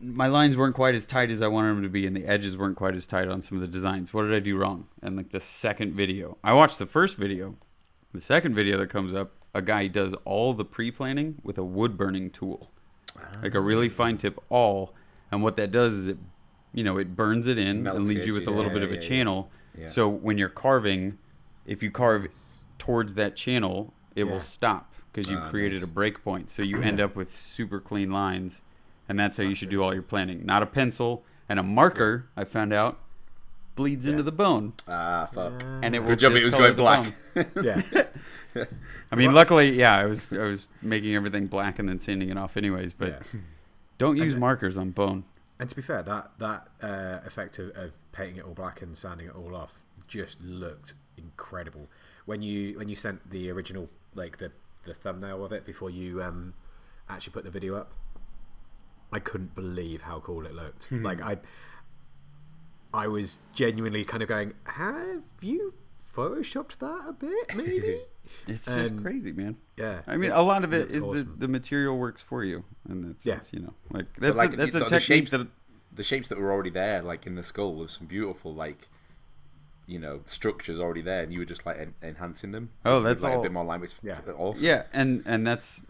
My 0.00 0.28
lines 0.28 0.56
weren't 0.56 0.76
quite 0.76 0.94
as 0.94 1.06
tight 1.06 1.28
as 1.28 1.42
I 1.42 1.48
wanted 1.48 1.70
them 1.70 1.82
to 1.82 1.88
be, 1.88 2.06
and 2.06 2.16
the 2.16 2.24
edges 2.24 2.56
weren't 2.56 2.76
quite 2.76 2.94
as 2.94 3.04
tight 3.04 3.28
on 3.28 3.42
some 3.42 3.58
of 3.58 3.62
the 3.62 3.66
designs. 3.66 4.14
What 4.14 4.22
did 4.22 4.32
I 4.32 4.38
do 4.38 4.56
wrong? 4.56 4.86
And 5.02 5.16
like 5.16 5.30
the 5.30 5.40
second 5.40 5.94
video, 5.94 6.38
I 6.44 6.52
watched 6.52 6.78
the 6.78 6.86
first 6.86 7.16
video. 7.16 7.56
The 8.16 8.22
second 8.22 8.54
video 8.54 8.78
that 8.78 8.86
comes 8.86 9.12
up, 9.12 9.32
a 9.54 9.60
guy 9.60 9.88
does 9.88 10.14
all 10.24 10.54
the 10.54 10.64
pre-planning 10.64 11.34
with 11.44 11.58
a 11.58 11.62
wood 11.62 11.98
burning 11.98 12.30
tool, 12.30 12.70
like 13.42 13.54
a 13.54 13.60
really 13.60 13.90
fine 13.90 14.16
tip 14.16 14.38
awl. 14.48 14.94
And 15.30 15.42
what 15.42 15.56
that 15.58 15.70
does 15.70 15.92
is 15.92 16.08
it, 16.08 16.18
you 16.72 16.82
know, 16.82 16.96
it 16.96 17.14
burns 17.14 17.46
it 17.46 17.58
in 17.58 17.82
Melts 17.82 17.98
and 17.98 18.06
leaves 18.06 18.26
you 18.26 18.32
with 18.32 18.46
a 18.46 18.50
little 18.50 18.70
Yeah, 18.70 18.78
bit 18.78 18.82
of 18.84 18.90
a 18.90 18.94
yeah, 18.94 19.00
yeah. 19.02 19.06
channel. 19.06 19.50
Yeah. 19.78 19.86
So 19.86 20.08
when 20.08 20.38
you're 20.38 20.48
carving, 20.48 21.18
if 21.66 21.82
you 21.82 21.90
carve 21.90 22.28
towards 22.78 23.12
that 23.14 23.36
channel, 23.36 23.92
it 24.14 24.24
will 24.24 24.40
stop 24.40 24.94
because 25.12 25.30
you've 25.30 25.42
Ah, 25.42 25.50
created 25.50 25.80
nice. 25.80 25.84
a 25.84 25.92
break 25.92 26.24
point. 26.24 26.50
So 26.50 26.62
you 26.62 26.80
end 26.80 27.00
up 27.00 27.16
with 27.16 27.36
super 27.36 27.80
clean 27.80 28.10
lines, 28.10 28.62
and 29.10 29.20
that's 29.20 29.36
how 29.36 29.42
you 29.42 29.54
should 29.54 29.68
do 29.68 29.82
all 29.82 29.92
your 29.92 30.02
planning. 30.02 30.46
Not 30.46 30.62
a 30.62 30.66
pencil 30.66 31.22
and 31.50 31.58
a 31.58 31.62
marker. 31.62 32.30
I 32.34 32.44
found 32.44 32.72
out 32.72 32.98
bleeds 33.76 34.06
into 34.06 34.22
the 34.24 34.32
bone, 34.32 34.72
Ah, 34.88 35.28
fuck. 35.32 35.62
and 35.82 35.94
it 35.94 36.00
will 36.00 36.08
Good 36.10 36.18
job 36.18 36.32
it 36.32 36.44
was 36.44 36.54
going 36.54 36.74
black. 36.74 37.12
Yeah, 37.62 37.82
I 39.12 39.16
mean, 39.16 39.32
luckily, 39.34 39.70
yeah, 39.78 39.96
I 39.96 40.06
was 40.06 40.32
I 40.32 40.44
was 40.44 40.66
making 40.82 41.14
everything 41.14 41.46
black 41.46 41.78
and 41.78 41.88
then 41.88 41.98
sanding 41.98 42.30
it 42.30 42.38
off 42.38 42.56
anyways. 42.56 42.92
But 42.94 43.22
Yeah. 43.32 43.40
don't 43.98 44.16
use 44.16 44.34
markers 44.34 44.76
on 44.78 44.90
bone. 44.90 45.24
and 45.58 45.68
to 45.70 45.76
be 45.76 45.82
fair, 45.82 46.02
that 46.02 46.32
that 46.38 46.68
uh, 46.82 47.20
effect 47.26 47.58
of, 47.58 47.70
of 47.76 47.92
painting 48.12 48.36
it 48.36 48.44
all 48.44 48.54
black 48.54 48.80
and 48.82 48.96
sanding 48.96 49.26
it 49.26 49.34
all 49.36 49.54
off 49.54 49.82
just 50.08 50.40
looked 50.42 50.94
incredible. 51.18 51.88
When 52.24 52.40
you 52.42 52.78
when 52.78 52.88
you 52.88 52.96
sent 52.96 53.30
the 53.30 53.50
original 53.50 53.88
like 54.14 54.38
the 54.38 54.52
the 54.84 54.94
thumbnail 54.94 55.44
of 55.44 55.52
it 55.52 55.66
before 55.66 55.90
you 55.90 56.22
um, 56.22 56.54
actually 57.08 57.32
put 57.34 57.44
the 57.44 57.50
video 57.50 57.74
up, 57.76 57.92
I 59.12 59.18
couldn't 59.18 59.54
believe 59.54 60.02
how 60.02 60.20
cool 60.20 60.46
it 60.46 60.54
looked. 60.54 60.90
like 60.90 61.20
I 61.20 61.36
I 62.96 63.06
was 63.08 63.38
genuinely 63.54 64.04
kind 64.04 64.22
of 64.22 64.28
going, 64.28 64.54
have 64.64 65.22
you 65.40 65.74
photoshopped 66.14 66.78
that 66.78 67.04
a 67.08 67.12
bit, 67.12 67.54
maybe? 67.56 68.00
It's 68.48 68.74
just 68.74 68.96
crazy, 69.02 69.32
man. 69.32 69.56
yeah. 69.76 70.00
I 70.06 70.16
mean, 70.16 70.32
a 70.32 70.42
lot 70.42 70.64
of 70.64 70.72
it 70.72 70.90
is 70.90 71.04
awesome. 71.04 71.14
the, 71.38 71.46
the 71.46 71.48
material 71.48 71.96
works 71.98 72.22
for 72.22 72.42
you, 72.42 72.64
and 72.88 73.04
that's, 73.10 73.24
Yeah. 73.26 73.34
that's 73.34 73.52
you 73.52 73.60
know 73.60 73.74
like 73.92 74.06
that's 74.18 74.36
like, 74.36 74.54
a, 74.54 74.56
that's 74.56 74.74
the- 74.74 74.84
a 74.84 74.88
the 74.88 74.98
shapes- 75.00 75.30
that 75.30 75.46
the 75.94 76.02
shapes 76.02 76.28
that 76.28 76.38
were 76.38 76.50
already 76.52 76.70
there, 76.70 77.02
like 77.02 77.26
in 77.26 77.34
the 77.36 77.42
skull, 77.42 77.78
there's 77.78 77.92
some 77.98 78.06
beautiful 78.06 78.52
like 78.54 78.88
you 79.86 79.98
know 80.00 80.20
structures 80.26 80.80
already 80.80 81.02
there, 81.02 81.22
and 81.22 81.32
you 81.32 81.38
were 81.38 81.44
just 81.44 81.64
like 81.66 81.78
en- 81.78 81.94
enhancing 82.02 82.50
them. 82.50 82.70
Oh, 82.84 83.00
that's 83.00 83.22
like, 83.22 83.34
all- 83.34 83.40
a 83.40 83.42
bit 83.44 83.52
more 83.52 83.64
line. 83.64 83.82
It's 83.84 83.94
Yeah. 84.02 84.18
awesome. 84.36 84.64
yeah, 84.64 84.84
and 84.92 85.22
and 85.26 85.46
that's 85.46 85.84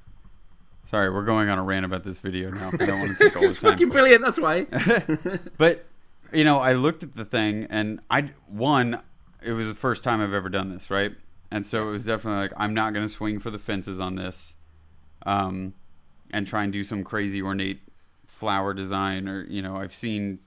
sorry, 0.91 1.09
we're 1.11 1.25
going 1.25 1.49
on 1.49 1.59
a 1.59 1.65
rant 1.65 1.87
about 1.87 2.05
this 2.05 2.19
video 2.19 2.51
now. 2.51 2.71
I 2.79 2.85
don't 2.85 3.01
want 3.01 3.17
to 3.17 3.25
take 3.25 3.35
all 3.37 3.43
the 3.43 3.49
it's 3.49 3.61
time. 3.61 3.73
fucking 3.73 3.89
brilliant. 3.89 4.23
That's 4.23 4.39
why. 4.39 4.65
But 5.59 5.87
you 6.33 6.45
know, 6.45 6.59
I 6.59 6.73
looked 6.73 7.03
at 7.03 7.15
the 7.15 7.25
thing, 7.25 7.67
and 7.71 8.01
I 8.11 8.31
one, 8.47 9.01
it 9.43 9.53
was 9.53 9.69
the 9.69 9.75
first 9.75 10.05
time 10.05 10.21
I've 10.21 10.33
ever 10.33 10.49
done 10.49 10.71
this, 10.71 10.91
right? 10.91 11.13
And 11.51 11.65
so 11.67 11.89
it 11.89 11.93
was 11.93 12.05
definitely 12.05 12.41
like 12.41 12.53
I'm 12.57 12.75
not 12.75 12.93
going 12.93 13.07
to 13.07 13.13
swing 13.13 13.39
for 13.39 13.51
the 13.51 13.59
fences 13.59 14.01
on 14.01 14.17
this, 14.17 14.55
um, 15.25 15.75
and 16.33 16.47
try 16.47 16.65
and 16.65 16.73
do 16.73 16.83
some 16.85 17.05
crazy 17.05 17.41
ornate 17.41 17.81
flower 18.27 18.75
design, 18.75 19.29
or 19.29 19.45
you 19.45 19.63
know, 19.63 19.77
I've 19.77 19.95
seen 19.95 20.41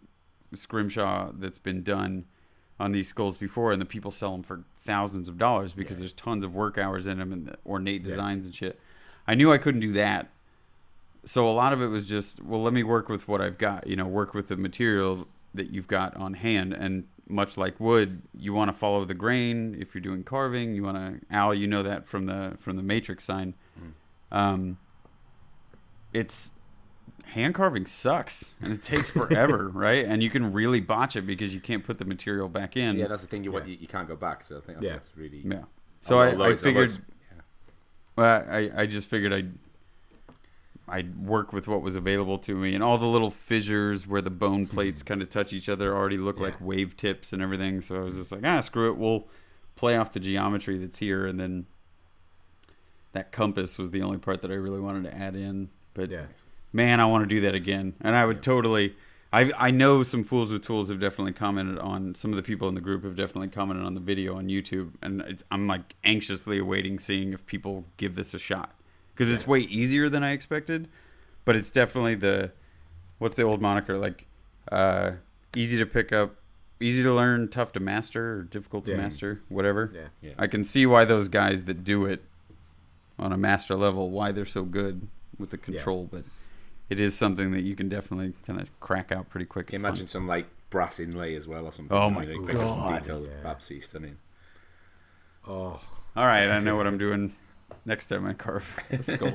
scrimshaw 0.54 1.32
that's 1.34 1.60
been 1.60 1.84
done 1.84 2.26
on 2.80 2.92
these 2.92 3.08
skulls 3.08 3.38
before, 3.38 3.72
and 3.72 3.82
the 3.82 3.86
people 3.86 4.12
sell 4.12 4.32
them 4.32 4.44
for 4.44 4.64
thousands 4.76 5.28
of 5.28 5.38
dollars 5.38 5.74
because 5.74 6.00
there's 6.00 6.14
tons 6.14 6.44
of 6.44 6.56
work 6.56 6.78
hours 6.78 7.08
in 7.08 7.20
them 7.20 7.32
and 7.34 7.48
the 7.48 7.56
ornate 7.66 8.04
designs 8.04 8.46
and 8.46 8.56
shit. 8.56 8.80
I 9.28 9.36
knew 9.36 9.52
I 9.52 9.58
couldn't 9.58 9.82
do 9.82 9.94
that, 9.94 10.30
so 11.26 11.48
a 11.48 11.52
lot 11.52 11.74
of 11.74 11.82
it 11.82 11.88
was 11.88 12.08
just 12.08 12.42
well 12.42 12.62
let 12.62 12.74
me 12.74 12.84
work 12.84 13.10
with 13.10 13.28
what 13.28 13.42
i've 13.42 13.58
got 13.58 13.86
you 13.88 13.96
know 13.96 14.08
work 14.08 14.34
with 14.34 14.48
the 14.48 14.56
material 14.58 15.28
that 15.54 15.72
you've 15.72 15.88
got 15.88 16.16
on 16.16 16.34
hand 16.36 16.74
and 16.74 17.06
much 17.28 17.58
like 17.58 17.80
wood 17.80 18.22
you 18.36 18.54
want 18.54 18.70
to 18.70 18.74
follow 18.74 19.06
the 19.06 19.14
grain 19.14 19.76
if 19.80 19.94
you're 19.94 20.02
doing 20.02 20.24
carving 20.24 20.74
you 20.74 20.82
want 20.84 20.98
to 20.98 21.20
al 21.36 21.54
you 21.54 21.68
know 21.68 21.84
that 21.84 22.06
from 22.08 22.26
the 22.26 22.56
from 22.60 22.76
the 22.76 22.82
matrix 22.84 23.24
sign 23.24 23.54
um 24.32 24.78
it's 26.14 26.54
hand 27.26 27.54
carving 27.54 27.86
sucks 27.86 28.54
and 28.62 28.74
it 28.74 28.82
takes 28.82 29.10
forever 29.12 29.70
right 29.74 30.06
and 30.06 30.24
you 30.24 30.30
can 30.30 30.52
really 30.52 30.80
botch 30.80 31.16
it 31.16 31.22
because 31.28 31.54
you 31.54 31.60
can't 31.60 31.84
put 31.84 32.00
the 32.00 32.06
material 32.06 32.50
back 32.50 32.76
in 32.76 32.98
yeah, 32.98 33.08
that's 33.08 33.22
the 33.22 33.28
thing. 33.28 33.44
You 33.44 33.52
want 33.52 33.68
Yeah. 33.68 33.74
you, 33.74 33.78
you 33.82 33.88
can't 33.88 34.08
go 34.08 34.16
back. 34.16 34.44
So 34.44 34.58
I 34.58 34.62
think 34.62 34.82
Yeah. 34.82 34.94
that's 34.94 35.16
really. 35.16 35.44
yeah 35.46 35.64
so 36.02 36.20
Although 36.20 36.44
I, 36.46 36.50
I 36.52 36.56
figured 36.56 36.90
yeah. 36.90 37.42
well, 38.16 38.46
I, 38.50 38.72
I 38.76 38.86
just 38.88 39.08
figured 39.08 39.34
I'd 39.34 39.52
I'd 40.90 41.18
work 41.26 41.54
with 41.54 41.68
what 41.68 41.82
was 41.82 41.96
available 41.96 42.38
to 42.40 42.56
me, 42.56 42.74
and 42.76 42.84
all 42.84 42.98
the 42.98 43.06
little 43.06 43.32
fissures 43.32 44.06
where 44.08 44.22
the 44.22 44.30
bone 44.30 44.66
plates 44.68 45.04
kind 45.04 45.22
of 45.22 45.30
touch 45.30 45.54
each 45.54 45.70
other 45.70 45.96
already 45.96 46.18
look 46.18 46.40
like 46.40 46.56
wave 46.60 46.98
tips 46.98 47.34
and 47.34 47.42
everything. 47.42 47.82
So 47.82 47.96
I 47.96 48.00
was 48.00 48.16
just 48.16 48.32
like, 48.32 48.42
ah, 48.44 48.62
screw 48.62 48.90
it, 48.92 48.98
we'll 48.98 49.28
play 49.76 49.96
off 49.96 50.12
the 50.12 50.20
geometry 50.20 50.78
that's 50.78 51.00
here, 51.00 51.26
and 51.26 51.40
then 51.40 51.66
that 53.14 53.32
compass 53.32 53.78
was 53.78 53.92
the 53.92 54.02
only 54.02 54.18
part 54.18 54.42
that 54.42 54.52
I 54.52 54.56
really 54.56 54.80
wanted 54.80 55.10
to 55.10 55.18
add 55.18 55.36
in. 55.36 55.70
But 55.94 56.12
Yeah. 56.12 56.26
man, 56.72 57.00
I 57.00 57.06
want 57.06 57.28
to 57.28 57.36
do 57.36 57.42
that 57.42 57.56
again, 57.56 57.96
and 58.02 58.16
I 58.16 58.26
would 58.26 58.42
totally. 58.42 58.96
I 59.32 59.52
I 59.58 59.72
know 59.72 60.02
some 60.02 60.24
fools 60.24 60.52
with 60.52 60.64
tools 60.64 60.90
have 60.90 61.00
definitely 61.00 61.34
commented 61.34 61.78
on 61.78 62.16
some 62.16 62.32
of 62.32 62.38
the 62.38 62.44
people 62.44 62.68
in 62.68 62.74
the 62.76 62.82
group 62.82 63.04
have 63.04 63.16
definitely 63.16 63.50
commented 63.50 63.86
on 63.86 63.94
the 63.94 64.00
video 64.00 64.36
on 64.36 64.48
YouTube, 64.48 64.94
and 65.02 65.22
it's, 65.22 65.44
I'm 65.52 65.68
like 65.68 65.96
anxiously 66.04 66.58
awaiting 66.58 66.98
seeing 67.00 67.32
if 67.34 67.46
people 67.46 67.86
give 67.98 68.16
this 68.16 68.34
a 68.34 68.40
shot 68.40 68.72
because 69.20 69.34
it's 69.34 69.46
way 69.46 69.60
easier 69.60 70.08
than 70.08 70.24
I 70.24 70.32
expected, 70.32 70.88
but 71.44 71.58
it's 71.58 71.70
definitely 71.70 72.16
the 72.16 72.54
what's 73.18 73.36
the 73.36 73.44
old 73.44 73.62
moniker 73.62 73.98
like 73.98 74.26
uh, 74.72 75.12
easy 75.58 75.78
to 75.78 75.86
pick 75.86 76.14
up, 76.14 76.36
easy 76.80 77.04
to 77.04 77.14
learn, 77.14 77.50
tough 77.50 77.74
to 77.74 77.82
master, 77.82 78.36
or 78.38 78.44
difficult 78.44 78.86
to 78.86 78.92
Yeah. 78.92 78.98
master, 78.98 79.42
whatever. 79.50 79.92
Yeah. 79.94 80.08
Yeah. 80.22 80.34
I 80.38 80.48
can 80.48 80.64
see 80.64 80.86
why 80.86 81.04
those 81.04 81.28
guys 81.28 81.64
that 81.66 81.84
do 81.84 82.06
it 82.06 82.24
on 83.18 83.34
a 83.34 83.38
master 83.38 83.76
level, 83.76 84.10
why 84.10 84.32
they're 84.32 84.46
so 84.46 84.64
good 84.64 85.10
with 85.38 85.50
the 85.50 85.58
control, 85.58 86.08
but 86.10 86.24
it 86.90 86.98
is 87.00 87.14
something 87.18 87.52
that 87.52 87.64
you 87.64 87.76
can 87.76 87.90
definitely 87.90 88.34
kind 88.48 88.62
of 88.62 88.70
crack 88.80 89.12
out 89.12 89.30
pretty 89.30 89.46
quick. 89.46 89.68
Can 89.68 89.76
It's 89.76 89.82
you 89.84 89.88
imagine 89.88 90.06
fun. 90.06 90.12
some 90.12 90.28
like 90.28 90.48
brass 90.70 90.98
inlay 91.02 91.36
as 91.36 91.46
well 91.46 91.66
or 91.66 91.72
something? 91.74 91.96
Oh 91.98 92.10
my 92.10 92.24
know, 92.24 92.32
you 92.32 92.46
pick 92.46 92.56
up 92.56 92.70
some 92.70 92.80
God. 92.80 93.02
details 93.02 93.26
Yeah. 93.28 93.40
of 93.40 93.46
absolutely 93.48 93.86
stunning. 93.86 94.18
Oh, 95.48 95.82
All 96.16 96.26
right, 96.26 96.48
I 96.50 96.60
know 96.60 96.76
what 96.78 96.88
I'm 96.88 96.98
doing 96.98 97.36
next 97.86 98.08
time 98.08 98.26
I 98.26 98.34
carve 98.34 98.78
a 98.92 99.02
skull. 99.04 99.34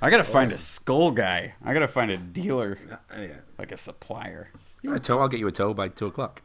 I 0.00 0.10
gotta 0.10 0.24
find 0.24 0.52
a 0.52 0.58
skull 0.58 1.10
guy. 1.10 1.54
I 1.64 1.72
gotta 1.74 1.88
find 1.88 2.10
a 2.10 2.16
dealer, 2.16 2.78
Uh, 2.90 3.20
yeah. 3.20 3.28
like 3.58 3.72
a 3.72 3.76
supplier. 3.76 4.50
You 4.82 4.90
want 4.90 5.02
a 5.02 5.06
toe? 5.06 5.18
I'll 5.20 5.28
get 5.28 5.40
you 5.40 5.48
a 5.48 5.52
toe 5.52 5.74
by 5.74 5.88
two 5.88 6.06
o'clock. 6.06 6.42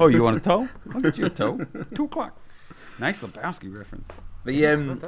Oh, 0.00 0.08
you 0.08 0.22
want 0.22 0.36
a 0.38 0.40
toe? 0.48 0.68
I'll 0.94 1.00
get 1.00 1.16
you 1.18 1.26
a 1.26 1.30
toe. 1.30 1.64
Two 1.94 2.04
o'clock. 2.04 2.38
Nice 2.98 3.20
Lebowski 3.22 3.74
reference. 3.76 4.08
The 4.44 4.66
um, 4.66 5.00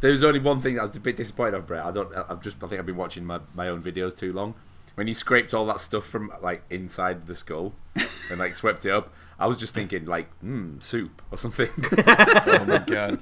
there 0.00 0.10
was 0.10 0.22
only 0.24 0.40
one 0.40 0.60
thing 0.60 0.74
that 0.74 0.80
I 0.82 0.84
was 0.86 0.96
a 0.96 1.00
bit 1.00 1.16
disappointed 1.16 1.54
of, 1.54 1.66
Brett. 1.66 1.84
I 1.84 1.90
don't. 1.90 2.14
I've 2.14 2.40
just. 2.42 2.62
I 2.62 2.66
think 2.68 2.78
I've 2.78 2.86
been 2.86 2.96
watching 2.96 3.24
my, 3.24 3.40
my 3.54 3.68
own 3.68 3.82
videos 3.82 4.16
too 4.16 4.32
long. 4.32 4.54
When 4.94 5.06
you 5.06 5.14
scraped 5.14 5.54
all 5.54 5.66
that 5.66 5.80
stuff 5.80 6.04
from 6.04 6.32
like 6.42 6.62
inside 6.70 7.26
the 7.26 7.34
skull 7.34 7.72
and 8.30 8.38
like 8.38 8.54
swept 8.56 8.84
it 8.84 8.90
up, 8.92 9.12
I 9.38 9.46
was 9.46 9.56
just 9.56 9.72
thinking 9.74 10.04
like, 10.04 10.30
hmm, 10.40 10.78
soup 10.80 11.22
or 11.30 11.38
something. 11.38 11.68
Oh 12.06 12.64
my 12.66 12.78
god. 12.86 13.20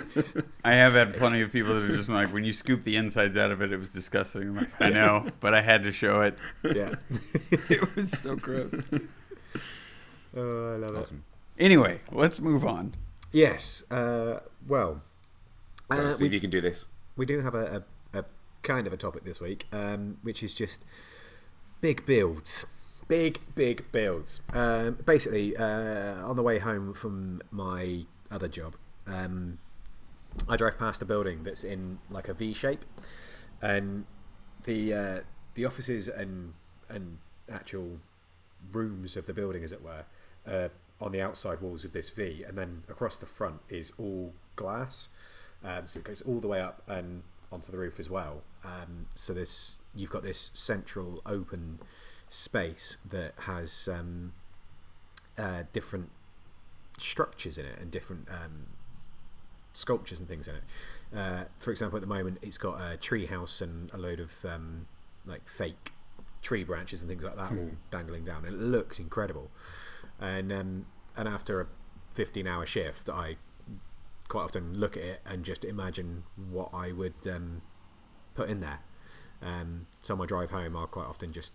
I 0.64 0.72
have 0.72 0.92
had 0.92 1.14
plenty 1.14 1.40
of 1.42 1.52
people 1.52 1.74
that 1.74 1.90
are 1.90 1.96
just 1.96 2.08
like, 2.08 2.32
when 2.32 2.44
you 2.44 2.52
scoop 2.52 2.82
the 2.84 2.96
insides 2.96 3.36
out 3.36 3.50
of 3.50 3.60
it, 3.62 3.72
it 3.72 3.76
was 3.78 3.92
disgusting. 3.92 4.42
I'm 4.42 4.56
like, 4.56 4.80
I 4.80 4.88
know, 4.88 5.26
but 5.40 5.54
I 5.54 5.60
had 5.60 5.82
to 5.84 5.92
show 5.92 6.22
it. 6.22 6.38
yeah. 6.64 6.94
It 7.68 7.94
was 7.94 8.10
so 8.10 8.36
gross. 8.36 8.74
oh, 10.36 10.74
I 10.74 10.76
love 10.76 10.96
it. 10.96 11.12
Anyway, 11.58 12.00
let's 12.10 12.40
move 12.40 12.64
on. 12.64 12.94
Yes. 13.32 13.82
Uh, 13.90 14.40
well, 14.66 15.02
Go 15.88 15.98
on, 15.98 16.06
uh, 16.06 16.10
see 16.14 16.24
if 16.26 16.30
we, 16.30 16.34
you 16.36 16.40
can 16.40 16.50
do 16.50 16.60
this. 16.60 16.86
we 17.16 17.26
do 17.26 17.40
have 17.40 17.54
a, 17.54 17.84
a, 18.12 18.18
a 18.20 18.24
kind 18.62 18.86
of 18.86 18.92
a 18.92 18.96
topic 18.96 19.24
this 19.24 19.40
week, 19.40 19.66
um, 19.72 20.18
which 20.22 20.42
is 20.42 20.54
just 20.54 20.84
big 21.80 22.06
builds. 22.06 22.64
Big, 23.08 23.40
big 23.54 23.90
builds. 23.92 24.40
Um, 24.54 24.96
basically, 25.04 25.56
uh, 25.56 26.26
on 26.26 26.36
the 26.36 26.42
way 26.42 26.58
home 26.58 26.94
from 26.94 27.42
my 27.50 28.06
other 28.30 28.48
job, 28.48 28.74
um, 29.06 29.58
I 30.48 30.56
drive 30.56 30.78
past 30.78 31.02
a 31.02 31.04
building 31.04 31.42
that's 31.42 31.64
in 31.64 31.98
like 32.10 32.28
a 32.28 32.34
V 32.34 32.52
shape, 32.54 32.84
and 33.60 34.04
the 34.64 34.94
uh, 34.94 35.20
the 35.54 35.64
offices 35.64 36.08
and 36.08 36.54
and 36.88 37.18
actual 37.50 37.98
rooms 38.72 39.16
of 39.16 39.26
the 39.26 39.32
building, 39.32 39.64
as 39.64 39.72
it 39.72 39.82
were, 39.82 40.04
uh, 40.46 40.68
on 41.00 41.12
the 41.12 41.20
outside 41.20 41.60
walls 41.60 41.84
of 41.84 41.92
this 41.92 42.10
V, 42.10 42.44
and 42.46 42.56
then 42.56 42.84
across 42.88 43.18
the 43.18 43.26
front 43.26 43.60
is 43.68 43.92
all 43.98 44.32
glass. 44.56 45.08
Um, 45.64 45.86
so 45.86 46.00
it 46.00 46.04
goes 46.04 46.20
all 46.22 46.40
the 46.40 46.48
way 46.48 46.60
up 46.60 46.82
and 46.88 47.22
onto 47.50 47.70
the 47.70 47.78
roof 47.78 48.00
as 48.00 48.10
well. 48.10 48.42
Um, 48.64 49.06
so 49.14 49.32
this 49.32 49.78
you've 49.94 50.10
got 50.10 50.22
this 50.22 50.50
central 50.54 51.20
open 51.26 51.78
space 52.28 52.96
that 53.08 53.34
has 53.40 53.88
um, 53.92 54.32
uh, 55.38 55.64
different 55.72 56.10
structures 56.98 57.58
in 57.58 57.66
it 57.66 57.78
and 57.78 57.90
different 57.90 58.28
um, 58.30 58.66
sculptures 59.72 60.18
and 60.18 60.28
things 60.28 60.48
in 60.48 60.56
it. 60.56 60.62
Uh, 61.14 61.44
for 61.58 61.70
example, 61.70 61.96
at 61.96 62.00
the 62.00 62.06
moment, 62.06 62.38
it's 62.42 62.58
got 62.58 62.80
a 62.80 62.96
tree 62.96 63.26
house 63.26 63.60
and 63.60 63.90
a 63.92 63.98
load 63.98 64.20
of 64.20 64.44
um, 64.44 64.86
like 65.26 65.48
fake 65.48 65.92
tree 66.40 66.64
branches 66.64 67.02
and 67.02 67.08
things 67.08 67.22
like 67.22 67.36
that 67.36 67.52
all 67.52 67.70
dangling 67.90 68.24
down. 68.24 68.44
It 68.44 68.52
looks 68.52 68.98
incredible. 68.98 69.50
And 70.20 70.52
um, 70.52 70.86
and 71.16 71.28
after 71.28 71.60
a 71.60 71.66
15 72.14 72.46
hour 72.46 72.66
shift, 72.66 73.08
I 73.08 73.36
quite 74.28 74.44
often 74.44 74.78
look 74.78 74.96
at 74.96 75.02
it 75.02 75.20
and 75.26 75.44
just 75.44 75.64
imagine 75.64 76.24
what 76.50 76.70
I 76.72 76.92
would 76.92 77.14
um, 77.30 77.62
put 78.34 78.48
in 78.48 78.60
there. 78.60 78.80
Um, 79.42 79.86
so 80.02 80.14
on 80.14 80.18
my 80.18 80.26
drive 80.26 80.50
home, 80.50 80.76
I'll 80.76 80.86
quite 80.86 81.06
often 81.06 81.32
just 81.32 81.52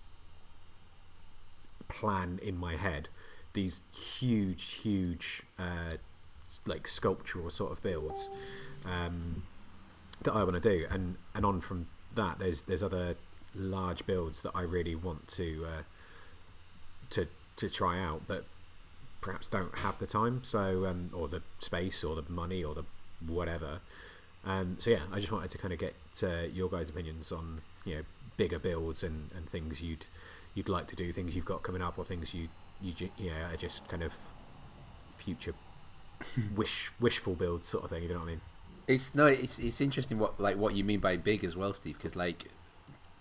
plan 1.88 2.40
in 2.44 2.58
my 2.58 2.76
head 2.76 3.08
these 3.54 3.82
huge, 3.92 4.64
huge, 4.84 5.42
uh, 5.58 5.94
like 6.66 6.88
sculptural 6.88 7.50
sort 7.50 7.72
of 7.72 7.82
builds 7.84 8.30
um, 8.86 9.44
that 10.24 10.34
I 10.34 10.44
want 10.44 10.62
to 10.62 10.70
do, 10.70 10.86
and 10.90 11.16
and 11.36 11.46
on 11.46 11.62
from 11.62 11.88
that, 12.16 12.40
there's 12.40 12.64
there's 12.64 12.84
other 12.84 13.16
large 13.56 14.06
builds 14.06 14.42
that 14.42 14.52
I 14.54 14.62
really 14.62 14.96
want 14.96 15.28
to 15.30 15.66
uh, 15.66 15.82
to 17.12 17.28
to 17.58 17.70
try 17.70 18.00
out, 18.00 18.24
but 18.28 18.46
perhaps 19.22 19.48
don't 19.48 19.76
have 19.80 19.98
the 20.00 20.08
time, 20.08 20.44
so 20.44 20.86
um, 20.86 21.10
or 21.14 21.28
the 21.28 21.42
space, 21.60 22.04
or 22.04 22.16
the 22.16 22.30
money, 22.30 22.64
or 22.64 22.76
the 22.76 22.84
whatever. 23.26 23.80
Um, 24.46 24.78
so 24.80 24.92
yeah, 24.92 25.02
I 25.12 25.20
just 25.20 25.32
wanted 25.32 25.52
to 25.52 25.58
kind 25.58 25.74
of 25.74 25.80
get 25.80 25.96
uh, 26.24 26.48
your 26.54 26.70
guys' 26.70 26.90
opinions 26.90 27.32
on 27.32 27.62
you 27.86 27.96
know 27.96 28.02
bigger 28.38 28.60
builds 28.60 29.04
and, 29.04 29.30
and 29.36 29.50
things 29.50 29.82
you'd 29.82 30.06
you'd 30.54 30.70
like 30.70 30.88
to 30.88 30.96
do, 30.96 31.12
things 31.12 31.36
you've 31.36 31.46
got 31.46 31.64
coming 31.64 31.82
up, 31.82 31.98
or 31.98 32.06
things 32.06 32.34
you 32.34 32.48
you 32.82 32.94
yeah 33.18 33.52
are 33.52 33.58
just 33.58 33.88
kind 33.88 34.04
of 34.04 34.14
future 35.18 35.54
wish 36.56 36.92
wishful 37.00 37.36
builds 37.36 37.68
sort 37.68 37.84
of 37.84 37.90
thing. 37.90 38.04
You 38.04 38.10
know 38.10 38.16
what 38.16 38.26
I 38.26 38.28
mean? 38.28 38.42
It's 38.88 39.14
no, 39.14 39.26
it's 39.26 39.60
it's 39.60 39.82
interesting 39.82 40.20
what 40.20 40.40
like 40.40 40.58
what 40.58 40.76
you 40.76 40.84
mean 40.84 41.00
by 41.00 41.18
big 41.18 41.44
as 41.44 41.56
well, 41.56 41.74
Steve. 41.74 41.98
Because 41.98 42.16
like, 42.16 42.46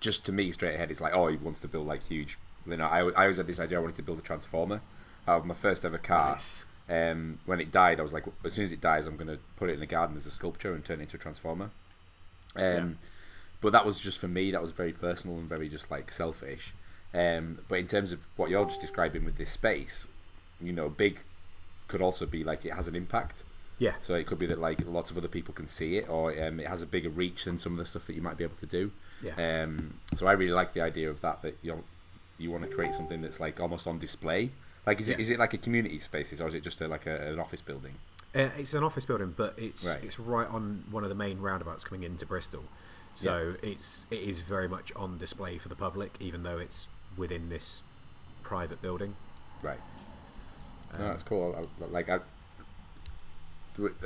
just 0.00 0.24
to 0.26 0.32
me 0.32 0.52
straight 0.52 0.74
ahead, 0.74 0.90
it's 0.90 1.00
like 1.00 1.12
oh, 1.12 1.28
he 1.28 1.36
wants 1.36 1.60
to 1.60 1.68
build 1.68 1.86
like 1.86 2.04
huge. 2.04 2.38
You 2.66 2.76
know, 2.76 2.86
I, 2.86 3.08
I 3.10 3.22
always 3.22 3.36
had 3.36 3.46
this 3.46 3.60
idea. 3.60 3.78
I 3.78 3.80
wanted 3.80 3.96
to 3.96 4.02
build 4.02 4.18
a 4.18 4.22
transformer 4.22 4.80
out 5.28 5.40
of 5.40 5.46
my 5.46 5.54
first 5.54 5.84
ever 5.84 5.98
car. 5.98 6.32
Nice. 6.32 6.64
Um, 6.88 7.40
when 7.46 7.60
it 7.60 7.72
died, 7.72 7.98
I 7.98 8.02
was 8.02 8.12
like, 8.12 8.24
as 8.44 8.52
soon 8.54 8.64
as 8.64 8.72
it 8.72 8.80
dies, 8.80 9.06
I'm 9.06 9.16
going 9.16 9.28
to 9.28 9.38
put 9.56 9.70
it 9.70 9.74
in 9.74 9.80
the 9.80 9.86
garden 9.86 10.16
as 10.16 10.24
a 10.24 10.30
sculpture 10.30 10.72
and 10.72 10.84
turn 10.84 11.00
it 11.00 11.04
into 11.04 11.16
a 11.16 11.20
transformer. 11.20 11.70
Um, 12.54 12.98
But 13.60 13.72
that 13.72 13.86
was 13.86 13.98
just 13.98 14.18
for 14.18 14.28
me. 14.28 14.50
That 14.50 14.62
was 14.62 14.70
very 14.70 14.92
personal 14.92 15.38
and 15.38 15.48
very 15.48 15.68
just 15.68 15.90
like 15.90 16.12
selfish. 16.12 16.74
Um, 17.14 17.60
but 17.68 17.78
in 17.78 17.86
terms 17.88 18.12
of 18.12 18.20
what 18.36 18.50
you're 18.50 18.64
just 18.66 18.80
describing 18.80 19.24
with 19.24 19.38
this 19.38 19.50
space, 19.50 20.06
you 20.60 20.72
know, 20.72 20.88
big 20.88 21.22
could 21.88 22.02
also 22.02 22.26
be 22.26 22.44
like 22.44 22.64
it 22.64 22.72
has 22.74 22.88
an 22.88 22.96
impact. 22.96 23.42
Yeah, 23.78 23.92
So 24.00 24.14
it 24.14 24.26
could 24.26 24.38
be 24.38 24.46
that 24.46 24.58
like 24.58 24.80
lots 24.86 25.10
of 25.10 25.18
other 25.18 25.28
people 25.28 25.52
can 25.52 25.68
see 25.68 25.98
it, 25.98 26.08
or 26.08 26.30
um, 26.42 26.60
it 26.60 26.66
has 26.66 26.80
a 26.80 26.86
bigger 26.86 27.10
reach 27.10 27.44
than 27.44 27.58
some 27.58 27.72
of 27.72 27.78
the 27.78 27.84
stuff 27.84 28.06
that 28.06 28.14
you 28.14 28.22
might 28.22 28.38
be 28.38 28.44
able 28.44 28.56
to 28.56 28.66
do. 28.66 28.90
yeah, 29.22 29.34
Um, 29.64 29.98
so 30.14 30.26
I 30.26 30.32
really 30.32 30.52
like 30.54 30.72
the 30.72 30.80
idea 30.80 31.10
of 31.10 31.20
that. 31.20 31.42
That 31.42 31.58
you 31.62 31.72
know, 31.72 31.84
you 32.38 32.50
want 32.50 32.64
to 32.64 32.70
create 32.74 32.94
something 32.94 33.20
that's 33.20 33.38
like 33.38 33.60
almost 33.60 33.86
on 33.86 33.98
display. 33.98 34.50
Like, 34.86 34.98
is 35.00 35.10
it 35.10 35.18
Yeah. 35.18 35.22
is 35.22 35.30
it 35.30 35.38
like 35.38 35.52
a 35.52 35.58
community 35.58 35.98
spaces, 36.00 36.40
or 36.40 36.48
is 36.48 36.54
it 36.54 36.62
just 36.62 36.80
a, 36.80 36.88
like 36.88 37.04
a, 37.06 37.32
an 37.32 37.38
office 37.38 37.60
building? 37.60 37.94
Uh, 38.34 38.48
it's 38.58 38.72
an 38.72 38.82
office 38.82 39.04
building, 39.04 39.34
but 39.36 39.54
it's 39.58 39.84
Right. 39.86 40.02
it's 40.04 40.18
right 40.18 40.48
on 40.48 40.84
one 40.90 41.02
of 41.02 41.10
the 41.10 41.14
main 41.14 41.38
roundabouts 41.40 41.84
coming 41.84 42.02
into 42.02 42.24
Bristol. 42.24 42.64
So 43.12 43.56
it's 43.62 44.06
it 44.10 44.20
is 44.20 44.40
very 44.40 44.68
much 44.68 44.90
on 44.96 45.18
display 45.18 45.58
for 45.58 45.68
the 45.68 45.76
public, 45.76 46.14
even 46.20 46.42
though 46.44 46.58
it's 46.58 46.88
within 47.16 47.50
this 47.50 47.82
private 48.42 48.80
building. 48.80 49.16
Right. 49.62 49.80
Um, 50.92 51.00
no, 51.00 51.08
that's 51.08 51.22
cool. 51.22 51.54
I, 51.56 51.84
I- 51.84 51.88
like 51.88 52.08
I, 52.08 52.18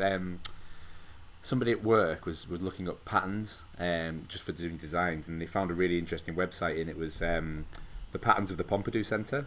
um, 0.02 0.40
somebody 1.42 1.70
at 1.72 1.82
work 1.84 2.26
was 2.26 2.49
was 2.49 2.60
looking 2.60 2.88
up 2.88 3.04
patterns 3.04 3.62
um, 3.78 4.25
just 4.28 4.44
for 4.44 4.52
doing 4.52 4.76
designs, 4.76 5.28
and 5.28 5.40
they 5.40 5.46
found 5.46 5.70
a 5.70 5.75
really 5.75 5.99
interesting 5.99 6.34
website, 6.34 6.80
and 6.80 6.90
it 6.90 6.96
was 6.96 7.22
um, 7.22 7.66
the 8.12 8.18
patterns 8.18 8.50
of 8.50 8.56
the 8.58 8.64
Pompidou 8.64 9.04
Centre. 9.04 9.46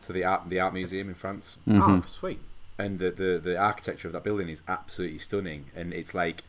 So 0.00 0.12
the 0.12 0.24
art 0.24 0.48
the 0.48 0.60
art 0.60 0.74
museum 0.74 1.08
in 1.08 1.14
France. 1.14 1.58
Oh, 1.68 2.02
sweet. 2.06 2.40
and 2.78 2.98
the, 2.98 3.10
the 3.10 3.40
the 3.42 3.56
architecture 3.56 4.06
of 4.08 4.12
that 4.12 4.22
building 4.24 4.48
is 4.48 4.60
absolutely 4.68 5.18
stunning 5.18 5.64
and 5.74 5.94
it's 5.94 6.12
like 6.14 6.42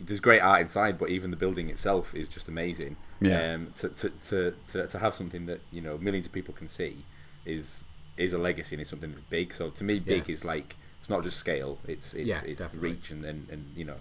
there's 0.00 0.20
great 0.20 0.40
art 0.40 0.60
inside 0.62 0.98
but 0.98 1.10
even 1.10 1.30
the 1.30 1.36
building 1.36 1.68
itself 1.68 2.14
is 2.14 2.28
just 2.28 2.48
amazing 2.48 2.96
Yeah. 3.20 3.54
um 3.54 3.72
to, 3.76 3.88
to, 3.90 4.08
to, 4.28 4.54
to, 4.72 4.86
to 4.86 4.98
have 4.98 5.14
something 5.14 5.44
that 5.46 5.60
you 5.70 5.80
know 5.82 5.98
millions 5.98 6.26
of 6.26 6.32
people 6.32 6.54
can 6.54 6.68
see 6.68 7.04
is 7.44 7.84
is 8.16 8.32
a 8.32 8.38
legacy 8.38 8.74
and 8.74 8.80
it's 8.80 8.90
something 8.90 9.10
that's 9.10 9.22
big 9.22 9.52
so 9.52 9.70
to 9.70 9.84
me 9.84 9.98
big 9.98 10.28
Yeah. 10.28 10.32
is 10.34 10.44
like 10.44 10.76
it's 11.00 11.10
not 11.10 11.22
just 11.22 11.36
scale 11.36 11.78
it's 11.86 12.14
it's, 12.14 12.26
Yeah, 12.26 12.40
it's 12.44 12.58
definitely. 12.60 12.90
reach 12.90 13.10
and, 13.10 13.24
and 13.24 13.48
and 13.50 13.64
you 13.76 13.84
know 13.84 14.00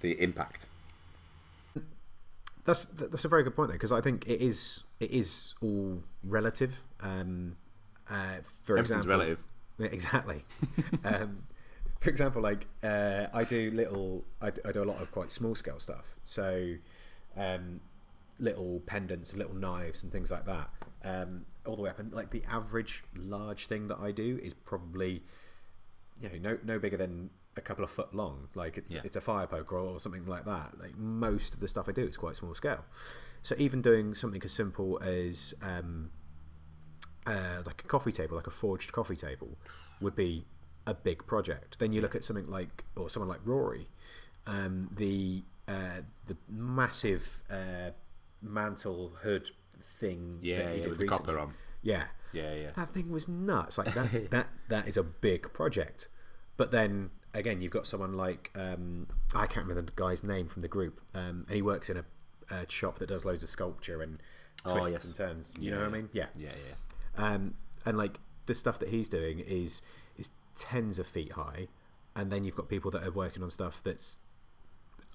the 0.00 0.20
impact 0.22 0.66
That's 2.64 2.86
that's 2.86 3.24
a 3.26 3.28
very 3.28 3.42
good 3.42 3.54
point 3.54 3.68
though, 3.68 3.74
because 3.74 3.92
I 3.92 4.00
think 4.00 4.26
it 4.26 4.40
is 4.40 4.84
it 4.98 5.10
is 5.10 5.54
all 5.60 6.02
relative. 6.22 6.72
Um, 7.00 7.56
uh, 8.08 8.38
for 8.62 8.78
everything's 8.78 9.04
example, 9.04 9.10
relative 9.10 9.38
exactly. 9.80 10.44
um, 11.04 11.42
for 12.00 12.08
example, 12.10 12.40
like 12.42 12.66
uh, 12.82 13.26
I 13.34 13.44
do 13.44 13.70
little, 13.70 14.24
I 14.40 14.50
do 14.50 14.82
a 14.82 14.84
lot 14.84 15.00
of 15.02 15.10
quite 15.12 15.30
small 15.30 15.54
scale 15.54 15.78
stuff. 15.78 16.16
So, 16.24 16.74
um, 17.36 17.80
little 18.38 18.80
pendants, 18.86 19.34
little 19.34 19.54
knives, 19.54 20.02
and 20.02 20.12
things 20.12 20.30
like 20.30 20.46
that. 20.46 20.70
Um, 21.04 21.44
all 21.66 21.76
the 21.76 21.82
way 21.82 21.90
up, 21.90 21.98
and 21.98 22.12
like 22.12 22.30
the 22.30 22.42
average 22.50 23.04
large 23.16 23.66
thing 23.66 23.88
that 23.88 23.98
I 24.00 24.10
do 24.10 24.38
is 24.42 24.54
probably, 24.54 25.22
you 26.20 26.28
know, 26.28 26.38
no 26.50 26.58
no 26.64 26.78
bigger 26.78 26.96
than 26.96 27.30
a 27.56 27.60
couple 27.60 27.84
of 27.84 27.90
foot 27.90 28.14
long. 28.14 28.48
Like 28.54 28.76
it's 28.78 28.94
Yeah. 28.94 29.02
it's 29.04 29.16
a 29.16 29.20
fire 29.20 29.46
poker 29.46 29.76
or 29.76 29.98
something 29.98 30.26
like 30.26 30.44
that. 30.46 30.78
Like 30.80 30.96
most 30.96 31.54
of 31.54 31.60
the 31.60 31.68
stuff 31.68 31.88
I 31.88 31.92
do 31.92 32.02
is 32.02 32.16
quite 32.16 32.36
small 32.36 32.54
scale. 32.54 32.84
So 33.42 33.54
even 33.58 33.82
doing 33.82 34.14
something 34.14 34.42
as 34.42 34.52
simple 34.52 34.98
as 35.02 35.52
um, 35.62 36.10
uh, 37.26 37.62
like 37.66 37.82
a 37.84 37.86
coffee 37.86 38.12
table, 38.12 38.36
like 38.36 38.46
a 38.46 38.50
forged 38.50 38.92
coffee 38.92 39.16
table, 39.16 39.58
would 40.00 40.16
be 40.16 40.46
a 40.86 40.94
big 40.94 41.26
project. 41.26 41.78
Then 41.78 41.92
you 41.92 42.00
look 42.00 42.14
at 42.14 42.24
something 42.24 42.46
like, 42.46 42.84
or 42.96 43.08
someone 43.10 43.28
like 43.28 43.40
Rory, 43.44 43.88
um, 44.46 44.90
the 44.96 45.42
uh, 45.68 46.00
the 46.26 46.36
massive 46.48 47.42
uh, 47.50 47.90
mantle 48.44 49.12
hood 49.22 49.50
thing. 49.80 50.38
yeah, 50.42 50.58
that 50.58 50.70
he 50.72 50.76
yeah 50.76 50.82
did 50.82 50.90
with 50.90 50.98
the 50.98 51.06
copper 51.06 51.38
on 51.38 51.54
Yeah, 51.82 52.04
yeah 52.32 52.54
yeah 52.54 52.70
that 52.76 52.92
thing 52.94 53.10
was 53.10 53.26
nuts. 53.28 53.78
Like 53.78 53.94
that, 53.94 54.30
that 54.30 54.48
that 54.68 54.88
is 54.88 54.96
a 54.96 55.02
big 55.02 55.52
project. 55.52 56.08
But 56.56 56.70
then 56.70 57.10
again, 57.32 57.60
you've 57.60 57.72
got 57.72 57.86
someone 57.86 58.12
like 58.14 58.50
um, 58.54 59.08
I 59.34 59.46
can't 59.46 59.66
remember 59.66 59.90
the 59.90 60.00
guy's 60.00 60.22
name 60.22 60.46
from 60.48 60.62
the 60.62 60.68
group, 60.68 61.00
um, 61.14 61.44
and 61.48 61.56
he 61.56 61.62
works 61.62 61.90
in 61.90 61.96
a, 61.96 62.04
a 62.54 62.70
shop 62.70 62.98
that 63.00 63.08
does 63.08 63.24
loads 63.24 63.42
of 63.42 63.50
sculpture 63.50 64.02
and 64.02 64.18
Oh, 64.66 64.72
twists 64.78 64.92
yes. 64.92 65.04
and 65.04 65.14
turns. 65.14 65.52
You 65.58 65.70
Yeah, 65.70 65.74
know 65.76 65.80
what 65.82 65.88
I 65.88 65.92
mean? 65.92 66.08
Yeah. 66.12 66.26
yeah 66.38 66.50
yeah 66.66 67.24
Um, 67.26 67.54
and 67.84 67.98
like 67.98 68.20
the 68.46 68.54
stuff 68.54 68.78
that 68.78 68.88
he's 68.90 69.08
doing 69.08 69.40
is 69.40 69.82
is 70.16 70.30
tens 70.56 70.98
of 70.98 71.06
feet 71.06 71.32
high, 71.32 71.66
and 72.16 72.30
then 72.30 72.44
you've 72.44 72.54
got 72.56 72.68
people 72.68 72.90
that 72.92 73.02
are 73.02 73.10
working 73.10 73.42
on 73.42 73.50
stuff 73.50 73.82
that's 73.82 74.18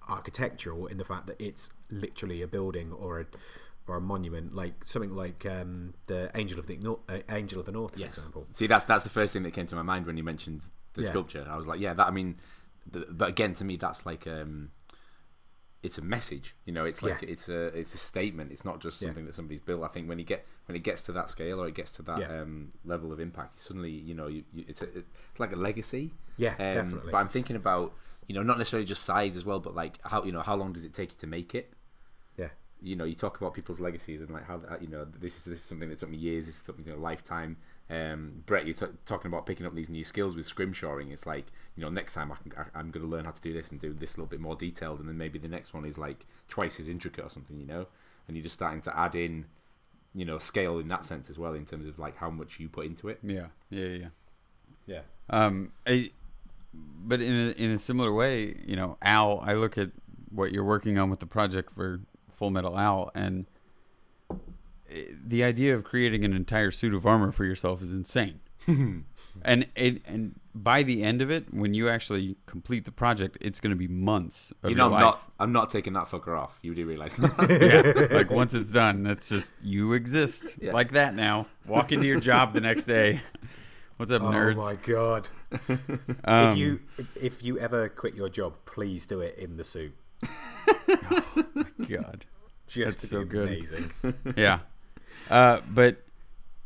architectural 0.09 0.87
in 0.87 0.97
the 0.97 1.05
fact 1.05 1.27
that 1.27 1.39
it's 1.39 1.69
literally 1.91 2.41
a 2.41 2.47
building 2.47 2.91
or 2.91 3.19
a 3.21 3.25
or 3.87 3.95
a 3.95 4.01
monument, 4.01 4.53
like 4.53 4.73
something 4.85 5.15
like 5.15 5.45
um, 5.47 5.93
the 6.05 6.29
Angel 6.35 6.59
of 6.59 6.67
the 6.67 6.77
uh, 7.09 7.17
Angel 7.29 7.59
of 7.59 7.65
the 7.65 7.71
North, 7.71 7.93
for 7.93 7.99
Yes. 7.99 8.17
example. 8.17 8.45
See, 8.53 8.67
that's 8.67 8.85
that's 8.85 9.03
the 9.03 9.09
first 9.09 9.33
thing 9.33 9.41
that 9.43 9.53
came 9.53 9.65
to 9.67 9.75
my 9.75 9.81
mind 9.81 10.05
when 10.05 10.15
you 10.17 10.23
mentioned 10.23 10.61
the 10.93 11.01
Yeah. 11.01 11.07
sculpture. 11.09 11.47
I 11.49 11.55
was 11.57 11.67
like, 11.67 11.79
yeah, 11.79 11.93
that. 11.95 12.05
I 12.07 12.11
mean, 12.11 12.37
the, 12.91 13.07
but 13.09 13.29
again, 13.29 13.53
to 13.55 13.63
me, 13.65 13.77
that's 13.77 14.05
like 14.05 14.27
um, 14.27 14.69
it's 15.81 15.97
a 15.97 16.01
message. 16.03 16.55
You 16.65 16.73
know, 16.73 16.85
it's 16.85 17.01
like 17.01 17.21
Yeah. 17.21 17.29
it's 17.29 17.49
a 17.49 17.67
it's 17.67 17.93
a 17.93 17.97
statement. 17.97 18.51
It's 18.51 18.65
not 18.65 18.79
just 18.79 19.01
Yeah. 19.01 19.07
something 19.07 19.25
that 19.25 19.33
somebody's 19.33 19.61
built. 19.61 19.83
I 19.83 19.87
think 19.87 20.07
when 20.09 20.19
you 20.19 20.25
get 20.25 20.45
when 20.67 20.75
it 20.75 20.83
gets 20.83 21.01
to 21.03 21.11
that 21.13 21.29
scale 21.31 21.59
or 21.59 21.67
it 21.67 21.73
gets 21.73 21.91
to 21.93 22.01
that 22.03 22.19
Yeah. 22.19 22.41
um, 22.41 22.73
level 22.85 23.11
of 23.11 23.19
impact, 23.19 23.59
suddenly 23.59 23.91
you 23.91 24.13
know 24.13 24.27
you, 24.27 24.43
you, 24.53 24.65
it's 24.67 24.81
a, 24.81 24.97
it's 24.99 25.39
like 25.39 25.51
a 25.51 25.55
legacy. 25.55 26.11
Yeah, 26.37 26.51
Um, 26.53 26.73
definitely. 26.75 27.11
But 27.11 27.17
I'm 27.19 27.27
thinking 27.29 27.55
about 27.55 27.93
you 28.29 28.35
know 28.35 28.43
not 28.43 28.57
necessarily 28.57 28.85
just 28.85 29.03
size 29.03 29.35
as 29.35 29.43
well, 29.43 29.59
but 29.59 29.75
like 29.75 29.99
how 30.03 30.23
you 30.23 30.31
know 30.31 30.41
how 30.41 30.55
long 30.55 30.71
does 30.71 30.85
it 30.85 30.93
take 30.93 31.11
you 31.11 31.17
to 31.17 31.27
make 31.27 31.53
it? 31.53 31.73
Yeah, 32.37 32.49
you 32.81 32.95
know, 32.95 33.03
you 33.03 33.15
talk 33.15 33.41
about 33.41 33.55
people's 33.55 33.79
legacies 33.81 34.21
and 34.21 34.29
like 34.29 34.45
how 34.45 34.61
you 34.79 34.87
know 34.87 35.05
this 35.19 35.35
is 35.39 35.45
this 35.45 35.59
is 35.59 35.65
something 35.65 35.89
that 35.89 35.99
took 35.99 36.09
me 36.09 36.17
years. 36.17 36.45
This 36.45 36.61
took 36.61 36.77
me 36.85 36.91
a 36.93 36.95
lifetime. 36.95 37.57
Um, 37.89 38.43
Brett, 38.45 38.67
you're 38.67 38.75
t- 38.75 38.85
talking 39.07 39.29
about 39.29 39.47
picking 39.47 39.65
up 39.65 39.73
these 39.73 39.89
new 39.89 40.03
skills 40.03 40.35
with 40.35 40.47
scrimshoring. 40.47 41.11
It's 41.11 41.25
like 41.25 41.47
you 41.75 41.81
know, 41.81 41.89
next 41.89 42.13
time 42.13 42.31
I 42.31 42.35
can, 42.35 42.53
I, 42.55 42.79
I'm 42.79 42.91
going 42.91 43.03
to 43.03 43.09
learn 43.11 43.25
how 43.25 43.31
to 43.31 43.41
do 43.41 43.51
this 43.51 43.71
and 43.71 43.81
do 43.81 43.93
this 43.93 44.11
a 44.13 44.17
little 44.17 44.29
bit 44.29 44.39
more 44.39 44.55
detailed, 44.55 44.99
and 44.99 45.09
then 45.09 45.17
maybe 45.17 45.39
the 45.39 45.47
next 45.47 45.73
one 45.73 45.85
is 45.85 45.97
like 45.97 46.27
twice 46.47 46.79
as 46.79 46.87
intricate 46.87 47.25
or 47.25 47.29
something. 47.29 47.59
You 47.59 47.65
know, 47.65 47.87
and 48.27 48.37
you're 48.37 48.43
just 48.43 48.53
starting 48.53 48.81
to 48.81 48.95
add 48.95 49.15
in, 49.15 49.45
you 50.13 50.23
know, 50.23 50.37
scale 50.37 50.77
in 50.77 50.87
that 50.89 51.03
sense 51.03 51.31
as 51.31 51.39
well 51.39 51.55
in 51.55 51.65
terms 51.65 51.87
of 51.87 51.97
like 51.97 52.15
how 52.17 52.29
much 52.29 52.59
you 52.59 52.69
put 52.69 52.85
into 52.85 53.09
it. 53.09 53.19
Yeah, 53.23 53.47
yeah, 53.71 53.87
yeah. 53.87 54.07
yeah, 54.85 55.01
Um, 55.31 55.71
I, 55.87 56.11
but 56.73 57.21
in 57.21 57.33
a, 57.33 57.49
in 57.51 57.71
a 57.71 57.77
similar 57.77 58.13
way, 58.13 58.55
you 58.65 58.75
know, 58.75 58.97
Al, 59.01 59.39
I 59.43 59.53
look 59.53 59.77
at 59.77 59.91
what 60.31 60.51
you're 60.51 60.63
working 60.63 60.97
on 60.97 61.09
with 61.09 61.19
the 61.19 61.25
project 61.25 61.73
for 61.73 62.01
Full 62.31 62.51
Metal 62.51 62.77
Al, 62.77 63.11
and 63.15 63.45
the 65.25 65.43
idea 65.43 65.75
of 65.75 65.83
creating 65.83 66.23
an 66.25 66.33
entire 66.33 66.71
suit 66.71 66.93
of 66.93 67.05
armor 67.05 67.31
for 67.31 67.45
yourself 67.45 67.81
is 67.81 67.91
insane. 67.91 68.39
and 68.67 69.67
it, 69.75 70.01
and 70.05 70.39
by 70.53 70.83
the 70.83 71.03
end 71.03 71.21
of 71.21 71.29
it, 71.31 71.53
when 71.53 71.73
you 71.73 71.87
actually 71.89 72.35
complete 72.45 72.85
the 72.85 72.91
project, 72.91 73.37
it's 73.39 73.59
going 73.59 73.69
to 73.71 73.75
be 73.77 73.87
months 73.87 74.51
of 74.63 74.71
you 74.71 74.75
know, 74.75 74.87
your 74.87 74.95
I'm 74.97 75.03
life. 75.03 75.13
not 75.15 75.31
I'm 75.39 75.51
not 75.51 75.69
taking 75.69 75.93
that 75.93 76.05
fucker 76.05 76.37
off. 76.37 76.59
You 76.61 76.75
do 76.75 76.85
realize 76.85 77.13
that? 77.15 78.09
yeah, 78.11 78.15
like 78.17 78.29
once 78.31 78.53
it's 78.53 78.71
done, 78.73 79.03
that's 79.03 79.29
just 79.29 79.51
you 79.63 79.93
exist 79.93 80.57
Yeah. 80.61 80.73
like 80.73 80.91
that 80.93 81.15
now. 81.15 81.45
Walk 81.67 81.91
into 81.91 82.07
your 82.07 82.19
job 82.19 82.53
the 82.53 82.61
next 82.61 82.85
day. 82.85 83.21
What's 83.99 84.13
up, 84.13 84.21
Oh 84.21 84.27
nerds? 84.27 84.55
Oh 84.55 84.61
my 84.61 84.75
god! 84.75 85.27
Um, 86.23 86.51
if 86.51 86.57
you 86.57 86.79
if 87.21 87.43
you 87.43 87.59
ever 87.59 87.89
quit 87.89 88.15
your 88.15 88.29
job, 88.29 88.53
please 88.65 89.05
do 89.05 89.19
it 89.19 89.37
in 89.37 89.57
the 89.57 89.65
suit. 89.65 89.93
Oh 91.11 91.45
my 91.53 91.85
god. 91.85 92.25
Just 92.67 92.99
That's 92.99 93.09
so 93.09 93.25
good. 93.25 93.49
amazing. 93.49 93.91
yeah. 94.37 94.59
Uh, 95.29 95.59
but 95.69 96.05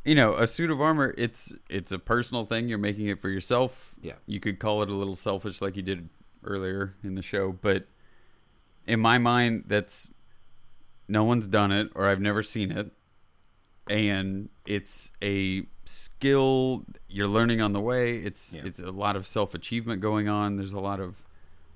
you 0.05 0.13
know, 0.13 0.33
a 0.35 0.45
suit 0.45 0.69
of 0.69 0.79
armor, 0.79 1.15
it's 1.17 1.51
it's 1.71 1.91
a 1.91 1.97
personal 1.97 2.45
thing. 2.45 2.69
You're 2.69 2.77
making 2.77 3.07
it 3.07 3.19
for 3.19 3.29
yourself. 3.29 3.95
Yeah. 4.03 4.13
You 4.27 4.39
could 4.39 4.59
call 4.59 4.83
it 4.83 4.89
a 4.89 4.93
little 4.93 5.15
selfish 5.15 5.59
like 5.59 5.75
you 5.75 5.81
did 5.81 6.09
earlier 6.43 6.93
in 7.03 7.15
the 7.15 7.23
show, 7.23 7.51
but 7.51 7.87
in 8.85 8.99
my 8.99 9.17
mind 9.17 9.63
that's 9.65 10.11
no 11.07 11.23
one's 11.23 11.47
done 11.47 11.71
it 11.71 11.89
or 11.95 12.07
I've 12.07 12.21
never 12.21 12.43
seen 12.43 12.71
it. 12.71 12.91
And 13.89 14.49
it's 14.67 15.11
a 15.23 15.65
skill 15.93 16.85
you're 17.07 17.27
learning 17.27 17.61
on 17.61 17.73
the 17.73 17.79
way. 17.81 18.17
It's 18.17 18.55
Yeah. 18.55 18.63
it's 18.65 18.79
a 18.79 18.91
lot 18.91 19.15
of 19.15 19.25
self-achievement 19.27 20.01
going 20.01 20.27
on. 20.27 20.57
There's 20.57 20.73
a 20.73 20.79
lot 20.79 20.99
of 20.99 21.15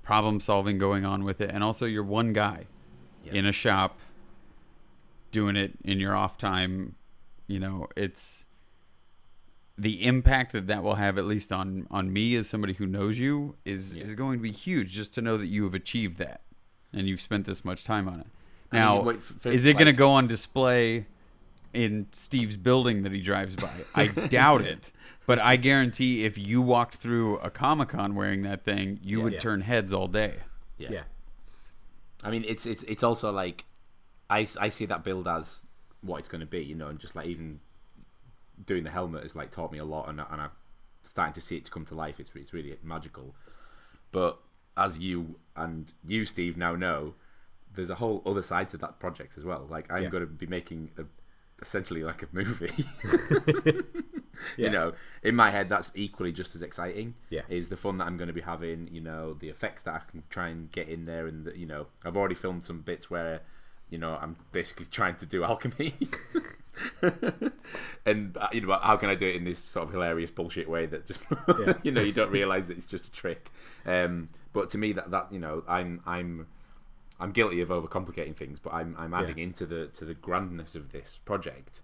problem 0.02 0.40
solving 0.40 0.78
going 0.78 1.04
on 1.04 1.22
with 1.24 1.40
it 1.40 1.50
and 1.52 1.62
also 1.62 1.84
you're 1.86 2.02
one 2.02 2.32
guy 2.32 2.66
Yeah. 3.24 3.34
in 3.34 3.46
a 3.46 3.52
shop 3.52 3.98
doing 5.30 5.54
it 5.56 5.72
in 5.84 6.00
your 6.00 6.16
off 6.16 6.38
time, 6.38 6.94
you 7.46 7.58
know, 7.60 7.86
it's 7.96 8.46
the 9.76 10.04
impact 10.04 10.52
that 10.52 10.66
that 10.66 10.82
will 10.82 10.96
have, 10.96 11.18
at 11.18 11.24
least 11.24 11.52
on 11.52 11.86
on 11.90 12.12
me 12.12 12.34
as 12.36 12.48
somebody 12.48 12.72
who 12.74 12.86
knows 12.86 13.18
you, 13.18 13.54
is 13.64 13.94
Yeah. 13.94 14.04
is 14.04 14.14
going 14.14 14.38
to 14.38 14.42
be 14.42 14.50
huge. 14.50 14.92
Just 14.92 15.14
to 15.14 15.22
know 15.22 15.36
that 15.36 15.46
you 15.46 15.64
have 15.64 15.74
achieved 15.74 16.16
that 16.18 16.42
and 16.92 17.06
you've 17.08 17.20
spent 17.20 17.46
this 17.46 17.64
much 17.64 17.84
time 17.84 18.08
on 18.08 18.20
it. 18.20 18.26
I 18.72 18.76
mean, 18.76 18.84
Now, 18.84 19.02
wait, 19.02 19.22
for- 19.22 19.48
is 19.50 19.66
it 19.66 19.74
going 19.74 19.86
to 19.86 19.92
go 19.92 20.10
on 20.10 20.26
display 20.26 21.06
in 21.74 22.06
Steve's 22.12 22.56
building 22.56 23.02
that 23.02 23.12
he 23.12 23.20
drives 23.20 23.56
by? 23.56 23.70
I 23.94 24.06
doubt 24.28 24.62
it. 24.62 24.92
But 25.26 25.38
I 25.38 25.56
guarantee 25.56 26.24
if 26.24 26.38
you 26.38 26.62
walked 26.62 26.96
through 26.96 27.38
a 27.38 27.50
Comic 27.50 27.90
Con 27.90 28.14
wearing 28.14 28.42
that 28.42 28.64
thing, 28.64 28.98
you 29.02 29.18
Yeah. 29.18 29.24
would 29.24 29.32
Yeah. 29.34 29.38
turn 29.40 29.60
heads 29.60 29.92
all 29.92 30.08
day. 30.08 30.36
Yeah. 30.78 30.88
Yeah. 30.90 31.02
I 32.24 32.30
mean, 32.30 32.44
it's 32.46 32.66
it's 32.66 32.82
it's 32.84 33.02
also 33.02 33.30
like 33.30 33.64
I, 34.30 34.46
I 34.60 34.68
see 34.70 34.86
that 34.86 35.04
build 35.04 35.28
as 35.28 35.64
what 36.00 36.18
it's 36.18 36.28
going 36.28 36.40
to 36.40 36.46
be, 36.46 36.62
you 36.62 36.74
know, 36.74 36.88
and 36.88 36.98
just 36.98 37.14
like 37.16 37.26
even 37.26 37.60
doing 38.66 38.84
the 38.84 38.90
helmet 38.90 39.22
has 39.22 39.36
like 39.36 39.50
taught 39.50 39.70
me 39.72 39.78
a 39.78 39.84
lot, 39.84 40.08
and 40.08 40.20
I- 40.20 40.26
and 40.30 40.40
I'm 40.42 40.50
starting 41.02 41.32
to 41.34 41.40
see 41.40 41.56
it 41.56 41.64
to 41.66 41.70
come 41.70 41.84
to 41.86 41.94
life. 41.94 42.18
It's 42.20 42.30
it's 42.34 42.52
really 42.52 42.76
magical. 42.82 43.34
But 44.12 44.38
as 44.76 44.98
you 44.98 45.36
and 45.56 45.92
you, 46.06 46.24
Steve, 46.24 46.56
now 46.56 46.74
know, 46.74 47.14
there's 47.74 47.90
a 47.90 47.96
whole 47.96 48.22
other 48.26 48.42
side 48.42 48.70
to 48.70 48.76
that 48.78 48.98
project 48.98 49.36
as 49.36 49.44
well. 49.44 49.66
Like 49.70 49.90
I'm 49.92 50.04
Yeah. 50.04 50.08
going 50.10 50.22
to 50.22 50.26
be 50.26 50.46
making 50.46 50.90
a, 50.98 51.04
essentially 51.60 52.02
like 52.02 52.22
a 52.22 52.28
movie. 52.32 52.84
Yeah. 54.56 54.66
You 54.66 54.70
know, 54.72 54.92
in 55.24 55.34
my 55.34 55.50
head, 55.50 55.68
that's 55.68 55.90
equally 55.96 56.30
just 56.30 56.54
as 56.54 56.62
exciting. 56.62 57.14
Yeah. 57.28 57.42
is 57.48 57.70
the 57.70 57.76
fun 57.76 57.98
that 57.98 58.06
I'm 58.06 58.16
going 58.16 58.28
to 58.28 58.32
be 58.32 58.40
having. 58.42 58.88
You 58.92 59.00
know, 59.00 59.34
the 59.34 59.48
effects 59.48 59.82
that 59.82 59.94
I 59.94 60.00
can 60.10 60.22
try 60.30 60.46
and 60.48 60.70
get 60.70 60.88
in 60.88 61.06
there, 61.06 61.26
and 61.26 61.44
the, 61.44 61.58
you 61.58 61.66
know, 61.66 61.86
I've 62.04 62.16
already 62.16 62.36
filmed 62.36 62.62
some 62.62 62.82
bits 62.82 63.10
where, 63.10 63.40
you 63.90 63.98
know, 63.98 64.16
I'm 64.20 64.36
basically 64.52 64.86
trying 64.90 65.16
to 65.16 65.26
do 65.26 65.42
alchemy. 65.42 65.92
and 68.06 68.36
uh, 68.36 68.48
you 68.52 68.60
know 68.60 68.78
how 68.80 68.96
can 68.96 69.08
I 69.10 69.16
do 69.16 69.26
it 69.26 69.34
in 69.36 69.44
this 69.44 69.58
sort 69.58 69.86
of 69.86 69.92
hilarious 69.92 70.30
bullshit 70.30 70.68
way 70.68 70.86
that 70.86 71.06
just 71.06 71.24
Yeah. 71.48 71.74
you 71.82 71.90
know 71.90 72.00
you 72.00 72.12
don't 72.12 72.30
realize 72.30 72.68
that 72.68 72.76
it's 72.76 72.86
just 72.86 73.06
a 73.08 73.10
trick. 73.10 73.50
Um, 73.84 74.28
but 74.52 74.70
to 74.70 74.78
me 74.78 74.92
that 74.92 75.10
that 75.10 75.32
you 75.32 75.40
know 75.40 75.64
I'm 75.68 76.00
I'm 76.06 76.46
I'm 77.20 77.32
guilty 77.32 77.60
of 77.60 77.68
overcomplicating 77.70 78.36
things, 78.36 78.58
but 78.58 78.72
I'm 78.72 78.94
I'm 78.98 79.12
adding 79.14 79.38
Yeah. 79.38 79.44
into 79.44 79.66
the 79.66 79.88
to 79.88 80.04
the 80.04 80.14
grandness 80.14 80.74
of 80.74 80.92
this 80.92 81.18
project. 81.24 81.80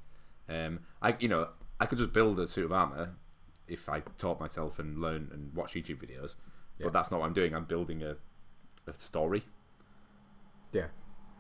Um, 0.49 0.81
I 1.03 1.17
you 1.19 1.29
know 1.29 1.49
I 1.81 1.87
could 1.87 1.99
just 1.99 2.13
build 2.13 2.39
a 2.39 2.47
suit 2.49 2.65
of 2.67 2.73
armor 2.73 3.15
if 3.67 3.89
I 3.89 4.01
taught 4.19 4.39
myself 4.41 4.79
and 4.79 5.01
learn 5.01 5.31
and 5.33 5.55
watch 5.55 5.75
YouTube 5.75 5.97
videos, 5.99 6.37
Yeah. 6.79 6.85
but 6.85 6.93
that's 6.93 7.11
not 7.11 7.21
what 7.21 7.27
I'm 7.27 7.33
doing. 7.33 7.55
I'm 7.55 7.65
building 7.65 8.03
a 8.03 8.17
a 8.87 8.93
story, 8.93 9.43
Yeah. 10.73 10.89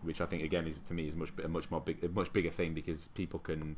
which 0.02 0.20
I 0.20 0.26
think 0.26 0.42
again 0.42 0.66
is 0.66 0.80
to 0.80 0.94
me 0.94 1.06
is 1.08 1.14
much 1.16 1.32
a 1.42 1.48
much 1.48 1.70
more 1.70 1.80
big 1.80 2.02
a 2.04 2.08
much 2.08 2.32
bigger 2.32 2.50
thing 2.50 2.74
because 2.74 3.08
people 3.14 3.38
can 3.38 3.76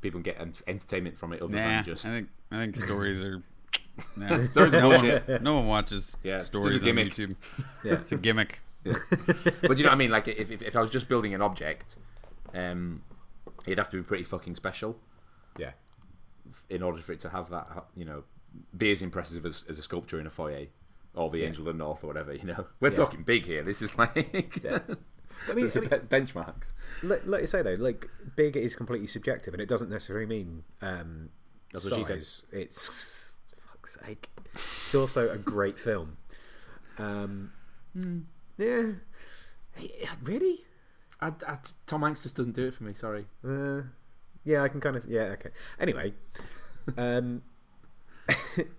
people 0.00 0.18
can 0.20 0.22
get 0.32 0.40
en- 0.40 0.52
entertainment 0.66 1.16
from 1.18 1.32
it 1.32 1.40
other 1.42 1.52
Nah, 1.52 1.58
than 1.58 1.84
just 1.84 2.04
I 2.06 2.10
think 2.10 2.28
I 2.50 2.56
think 2.58 2.76
stories 2.76 3.22
are. 3.22 3.42
Nah, 4.16 4.42
Stories 4.42 4.74
are 4.74 4.80
no, 4.80 4.88
one, 4.88 5.42
no 5.42 5.54
one 5.54 5.66
watches 5.68 6.18
Yeah, 6.24 6.36
it's 6.36 6.48
just 6.48 6.54
a 6.54 6.60
stories 6.60 6.82
on. 6.82 6.88
YouTube. 6.96 7.36
Yeah. 7.84 7.92
It's 7.94 8.10
a 8.12 8.16
gimmick. 8.16 8.60
But 8.84 9.78
you 9.78 9.84
know 9.84 9.90
what 9.90 9.92
I 9.92 9.94
mean? 9.96 10.10
Like 10.10 10.28
if, 10.28 10.50
if, 10.50 10.62
if 10.62 10.76
I 10.76 10.80
was 10.80 10.90
just 10.90 11.08
building 11.08 11.34
an 11.34 11.42
object, 11.42 11.96
um, 12.54 13.02
it'd 13.66 13.78
have 13.78 13.88
to 13.90 13.96
be 13.96 14.02
pretty 14.02 14.24
fucking 14.24 14.54
special 14.54 14.98
Yeah. 15.58 15.72
in 16.68 16.82
order 16.82 17.00
for 17.00 17.12
it 17.12 17.20
to 17.20 17.30
have 17.30 17.50
that, 17.50 17.86
you 17.96 18.04
know, 18.04 18.24
be 18.76 18.92
as 18.92 19.02
impressive 19.02 19.44
as, 19.46 19.64
as 19.68 19.78
a 19.78 19.82
sculpture 19.82 20.20
in 20.20 20.26
a 20.26 20.30
foyer 20.30 20.66
or 21.14 21.30
the 21.30 21.38
Yeah. 21.38 21.46
Angel 21.46 21.66
of 21.68 21.74
the 21.74 21.78
North 21.78 22.04
or 22.04 22.08
whatever. 22.08 22.34
You 22.34 22.44
know, 22.44 22.66
we're 22.80 22.88
Yeah. 22.90 22.94
talking 22.94 23.22
big 23.22 23.46
here. 23.46 23.62
This 23.62 23.82
is 23.82 23.96
like 23.98 24.60
Yeah. 24.62 24.78
I 25.48 25.52
mean, 25.52 25.68
I 25.74 25.80
mean 25.80 25.88
be- 25.88 25.96
benchmarks. 25.96 26.72
let, 27.02 27.26
let 27.28 27.40
you 27.40 27.46
say 27.48 27.60
though, 27.62 27.74
like 27.74 28.08
big 28.36 28.56
is 28.56 28.74
completely 28.76 29.08
subjective, 29.08 29.52
and 29.52 29.60
it 29.60 29.68
doesn't 29.68 29.90
necessarily 29.90 30.26
mean 30.26 30.62
um, 30.80 31.30
That's 31.72 31.84
what 31.90 31.96
she 31.98 32.04
said. 32.04 32.18
size. 32.22 32.42
It's 32.52 33.32
fuck's 33.58 33.98
sake. 34.06 34.30
It's 34.54 34.94
also 34.94 35.28
a 35.30 35.36
great 35.36 35.78
film. 35.78 36.16
Um, 36.98 37.52
Hmm. 37.94 38.20
Yeah, 38.58 38.92
Hey, 39.72 39.90
really. 40.22 40.64
I, 41.20 41.32
I, 41.48 41.58
Tom 41.86 42.02
Hanks 42.02 42.22
just 42.22 42.36
doesn't 42.36 42.54
do 42.54 42.66
it 42.66 42.74
for 42.74 42.84
me. 42.84 42.92
Sorry. 42.94 43.26
Uh, 43.46 43.82
yeah, 44.44 44.62
I 44.62 44.68
can 44.68 44.80
kind 44.80 44.94
of. 44.96 45.04
Yeah, 45.06 45.34
okay. 45.38 45.50
Anyway, 45.80 46.12
um, 46.96 47.42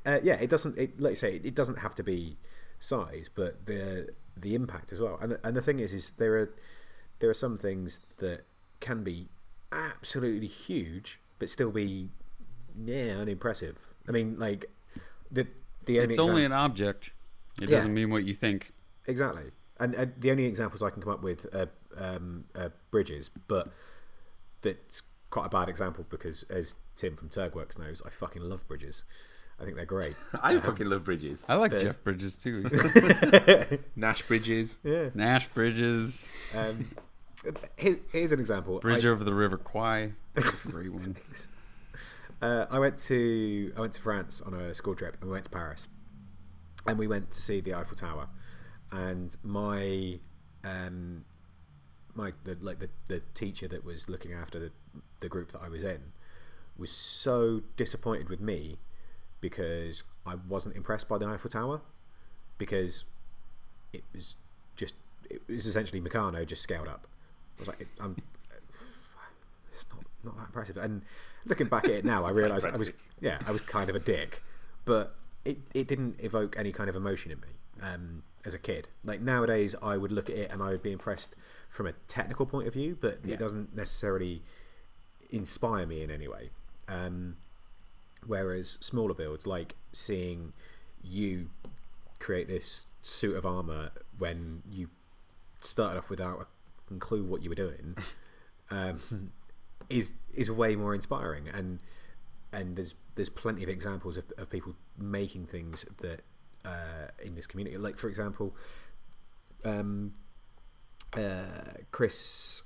uh, 0.06 0.20
yeah, 0.24 0.36
it 0.36 0.50
doesn't. 0.50 0.78
It, 0.78 1.00
like 1.00 1.12
you 1.12 1.16
say, 1.18 1.42
it 1.44 1.56
doesn't 1.56 1.80
have 1.80 1.96
to 1.96 2.04
be 2.04 2.38
size, 2.80 3.30
but 3.34 3.66
the 3.66 4.10
the 4.38 4.56
impact 4.56 4.92
as 4.92 5.00
well. 5.02 5.18
And 5.22 5.32
the, 5.34 5.48
and 5.48 5.56
the 5.58 5.62
thing 5.62 5.80
is, 5.80 5.94
is 5.94 6.12
there 6.12 6.36
are 6.38 6.54
there 7.20 7.30
are 7.30 7.34
some 7.36 7.58
things 7.58 8.00
that 8.18 8.46
can 8.80 9.04
be 9.04 9.28
absolutely 9.72 10.48
huge, 10.48 11.20
but 11.40 11.50
still 11.50 11.72
be 11.72 12.10
yeah 12.86 13.18
unimpressive. 13.18 13.78
I 14.08 14.12
mean, 14.12 14.38
like 14.40 14.66
the 15.32 15.48
the 15.86 16.00
only 16.00 16.10
It's 16.12 16.20
only 16.20 16.42
exam- 16.44 16.52
an 16.52 16.58
object. 16.58 17.12
It 17.62 17.70
Yeah. 17.70 17.78
doesn't 17.78 17.94
mean 17.94 18.10
what 18.10 18.24
you 18.26 18.34
think. 18.36 18.72
Exactly. 19.08 19.52
And, 19.80 19.94
and 19.96 20.14
the 20.18 20.32
only 20.32 20.46
examples 20.46 20.82
I 20.82 20.90
can 20.90 21.02
come 21.02 21.12
up 21.12 21.22
with 21.22 21.46
are 21.54 21.70
um, 21.98 22.46
uh, 22.56 22.70
bridges, 22.92 23.30
but 23.30 23.70
that's 24.62 25.02
quite 25.30 25.48
a 25.48 25.50
bad 25.50 25.68
example 25.70 26.06
because, 26.10 26.44
as 26.44 26.76
Tim 26.96 27.16
from 27.18 27.30
Turgworks 27.30 27.78
knows, 27.78 28.02
I 28.06 28.10
fucking 28.10 28.42
love 28.42 28.66
bridges. 28.68 29.04
I 29.60 29.64
think 29.64 29.76
they're 29.76 29.86
great. 29.86 30.16
I 30.42 30.58
fucking 30.60 30.88
love 30.88 31.04
bridges. 31.06 31.44
I 31.48 31.56
like 31.56 31.72
But- 31.72 31.82
Jeff 31.82 32.04
Bridges 32.04 32.36
too. 32.38 32.66
Nash 33.96 34.22
bridges. 34.24 34.78
Yeah. 34.84 35.10
Nash 35.14 35.48
Bridges, 35.50 36.34
Um, 36.54 36.88
here, 37.78 38.00
here's 38.12 38.32
an 38.32 38.40
example. 38.40 38.80
Bridge 38.80 39.06
I, 39.06 39.10
over 39.10 39.24
the 39.24 39.34
River 39.34 39.58
Kwai. 39.58 40.12
Great 40.34 40.92
one. 40.92 41.16
uh, 42.42 42.66
I 42.70 42.80
went 42.80 42.98
to 43.00 43.72
I 43.78 43.82
went 43.82 43.94
to 43.94 44.02
France 44.02 44.42
on 44.42 44.54
a 44.54 44.74
school 44.74 44.96
trip, 44.96 45.16
and 45.22 45.30
we 45.30 45.34
went 45.34 45.46
to 45.46 45.50
Paris, 45.52 45.88
and 46.88 46.98
we 46.98 47.08
went 47.08 47.32
to 47.32 47.42
see 47.42 47.62
the 47.62 47.74
Eiffel 47.76 47.96
Tower, 47.96 48.28
and 48.92 49.36
my 49.44 50.20
um, 50.64 51.26
my 52.14 52.34
the, 52.44 52.58
like 52.62 52.80
the, 52.80 52.90
the 53.08 53.22
teacher 53.34 53.68
that 53.68 53.84
was 53.84 54.10
looking 54.10 54.34
after 54.34 54.60
the, 54.60 54.72
the 55.20 55.30
group 55.30 55.52
that 55.52 55.62
I 55.62 55.70
was 55.70 55.84
in 55.84 56.00
was 56.78 56.92
so 56.92 57.62
disappointed 57.78 58.30
with 58.30 58.42
me 58.42 58.78
because 59.42 60.04
I 60.26 60.36
wasn't 60.48 60.76
impressed 60.76 61.08
by 61.08 61.18
the 61.18 61.28
Eiffel 61.28 61.50
Tower 61.50 61.82
because 62.58 63.06
it 63.94 64.04
was 64.14 64.36
just 64.76 64.96
it 65.30 65.42
was 65.48 65.66
essentially 65.66 66.02
Meccano 66.02 66.46
just 66.46 66.62
scaled 66.62 66.88
up. 66.88 67.08
I 67.58 67.62
was 67.62 67.68
like, 67.68 67.88
I'm, 68.00 68.16
it's 69.74 69.86
not 69.94 70.04
not 70.24 70.36
that 70.38 70.48
impressive. 70.48 70.78
And 70.78 71.02
looking 71.46 71.68
back 71.68 71.86
at 71.86 71.92
it 71.92 72.06
now, 72.06 72.24
I 72.26 72.32
realised 72.32 72.66
I 72.66 72.78
was 72.78 72.92
yeah 73.22 73.40
I 73.46 73.52
was 73.52 73.62
kind 73.62 73.90
of 73.90 73.96
a 73.96 74.00
dick, 74.00 74.42
but 74.86 75.16
it 75.44 75.60
it 75.74 75.88
didn't 75.88 76.20
evoke 76.20 76.56
any 76.58 76.72
kind 76.72 76.90
of 76.90 76.96
emotion 76.96 77.32
in 77.32 77.40
me 77.40 77.48
um, 77.82 78.24
as 78.46 78.54
a 78.54 78.60
kid. 78.60 78.90
Like 79.04 79.22
nowadays, 79.22 79.76
I 79.82 79.98
would 79.98 80.12
look 80.12 80.30
at 80.30 80.36
it 80.38 80.52
and 80.52 80.62
I 80.62 80.70
would 80.70 80.84
be 80.84 80.92
impressed 80.92 81.36
from 81.70 81.88
a 81.88 81.94
technical 82.08 82.46
point 82.46 82.68
of 82.68 82.74
view, 82.74 82.98
but 83.00 83.20
Yeah. 83.24 83.34
it 83.34 83.40
doesn't 83.40 83.76
necessarily 83.76 84.44
inspire 85.30 85.86
me 85.86 86.02
in 86.04 86.12
any 86.12 86.28
way. 86.28 86.50
Um, 86.88 87.38
whereas 88.26 88.78
smaller 88.82 89.14
builds, 89.14 89.46
like 89.48 89.76
seeing 89.92 90.54
you 91.04 91.50
create 92.20 92.48
this 92.48 92.86
suit 93.02 93.36
of 93.36 93.46
armor 93.46 93.92
when 94.18 94.64
you 94.70 94.90
started 95.60 95.98
off 95.98 96.10
without 96.10 96.48
a 96.92 96.96
clue 97.00 97.24
what 97.24 97.42
you 97.44 97.50
were 97.50 97.56
doing, 97.56 97.96
um, 98.72 99.32
is 99.90 100.14
is 100.34 100.50
way 100.50 100.76
more 100.76 100.94
inspiring. 100.96 101.48
And 101.48 101.80
and 102.52 102.76
there's 102.76 102.96
there's 103.16 103.30
plenty 103.30 103.64
of 103.64 103.70
examples 103.70 104.18
of, 104.18 104.26
of 104.38 104.50
people 104.50 104.76
making 104.98 105.48
things 105.48 105.86
that 106.02 106.22
uh, 106.66 107.08
in 107.24 107.36
this 107.36 107.48
community. 107.48 107.78
Like 107.78 107.98
for 107.98 108.08
example, 108.10 108.56
um, 109.64 110.14
uh, 111.14 111.44
Chris 111.92 112.64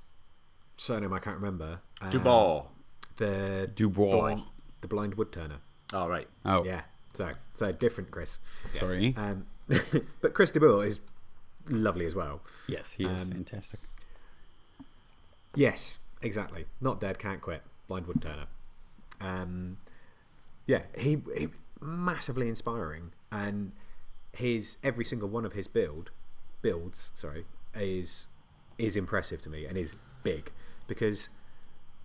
surname 0.76 1.12
I 1.12 1.18
can't 1.18 1.36
remember. 1.36 1.80
Um, 2.00 2.10
Dubois. 2.10 2.64
the 3.16 3.70
Dubois. 3.74 4.10
blind, 4.10 4.42
the 4.80 4.88
blind 4.88 5.14
wood 5.14 5.32
turner. 5.32 5.58
All 5.92 6.08
right. 6.08 6.28
Oh, 6.44 6.64
Yeah, 6.64 6.82
so 7.12 7.30
so 7.54 7.72
different 7.72 8.10
Chris. 8.10 8.38
sorry. 8.78 9.14
Um, 9.16 9.46
but 10.20 10.34
Chris 10.34 10.50
Dubois 10.50 10.80
is 10.80 11.00
lovely 11.68 12.06
as 12.06 12.14
well. 12.14 12.40
yes, 12.68 12.92
he 12.92 13.04
is 13.04 13.22
um, 13.22 13.30
fantastic. 13.30 13.80
Yes, 15.54 15.98
exactly. 16.22 16.66
Not 16.80 17.00
dead, 17.00 17.18
can't 17.18 17.40
quit. 17.40 17.62
Blind 17.88 18.06
wood 18.06 18.22
turner. 18.22 18.46
Um, 19.20 19.78
yeah, 20.66 20.82
he, 20.96 21.18
he 21.36 21.48
massively 21.80 22.48
inspiring, 22.48 23.10
and 23.32 23.72
his 24.32 24.76
every 24.82 25.04
single 25.04 25.28
one 25.28 25.44
of 25.44 25.52
his 25.52 25.68
build 25.68 26.10
builds, 26.62 27.10
sorry, 27.14 27.44
is 27.74 28.26
is 28.78 28.96
impressive 28.96 29.40
to 29.42 29.50
me 29.50 29.66
and 29.66 29.76
is 29.76 29.94
big 30.22 30.52
because 30.86 31.28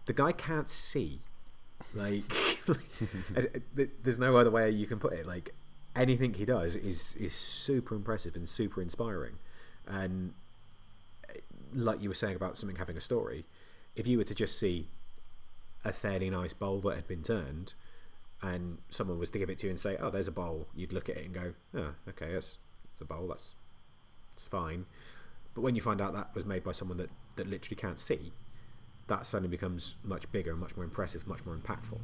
the 0.05 0.13
guy 0.13 0.31
can't 0.31 0.69
see. 0.69 1.21
Like, 1.93 2.23
uh, 2.69 3.41
there's 4.03 4.19
no 4.19 4.37
other 4.37 4.51
way 4.51 4.69
you 4.69 4.87
can 4.87 4.99
put 4.99 5.13
it. 5.13 5.25
Like, 5.25 5.53
anything 5.95 6.33
he 6.33 6.45
does 6.45 6.75
is 6.75 7.15
is 7.15 7.33
super 7.33 7.95
impressive 7.95 8.35
and 8.35 8.47
super 8.47 8.81
inspiring, 8.81 9.37
and 9.87 10.33
uh, 11.29 11.39
like 11.73 12.01
you 12.01 12.09
were 12.09 12.15
saying 12.15 12.35
about 12.35 12.57
something 12.57 12.77
having 12.77 12.97
a 12.97 13.01
story, 13.01 13.45
if 13.95 14.07
you 14.07 14.17
were 14.17 14.23
to 14.23 14.35
just 14.35 14.57
see 14.57 14.89
a 15.83 15.93
fairly 15.93 16.29
nice 16.29 16.53
bowl 16.53 16.79
that 16.81 16.95
had 16.95 17.07
been 17.07 17.21
turned, 17.21 17.73
and 18.45 18.77
someone 18.89 19.17
was 19.19 19.29
to 19.31 19.39
give 19.39 19.49
it 19.49 19.57
to 19.59 19.67
you 19.67 19.71
and 19.71 19.79
say, 19.79 19.97
"Oh, 19.99 20.09
there's 20.09 20.27
a 20.27 20.31
bowl," 20.31 20.67
you'd 20.75 20.93
look 20.93 21.09
at 21.09 21.17
it 21.17 21.25
and 21.25 21.33
go, 21.33 21.53
"Oh, 21.75 21.91
okay, 22.09 22.33
that's 22.33 22.57
it's 22.91 23.01
a 23.01 23.05
bowl. 23.05 23.27
That's 23.27 23.55
it's 24.33 24.47
fine." 24.47 24.85
But 25.53 25.61
when 25.61 25.75
you 25.75 25.81
find 25.81 26.01
out 26.01 26.13
that 26.13 26.33
was 26.35 26.45
made 26.45 26.63
by 26.63 26.71
someone 26.73 26.97
that 26.97 27.09
that 27.37 27.47
literally 27.47 27.75
can't 27.75 27.99
see, 27.99 28.33
that 29.07 29.25
suddenly 29.25 29.49
becomes 29.49 29.95
much 30.03 30.31
bigger, 30.31 30.55
much 30.55 30.75
more 30.75 30.83
impressive, 30.85 31.27
much 31.27 31.45
more 31.45 31.55
impactful. 31.55 31.99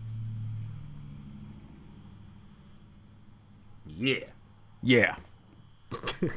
Yeah. 3.86 4.26
Yeah. 4.84 5.16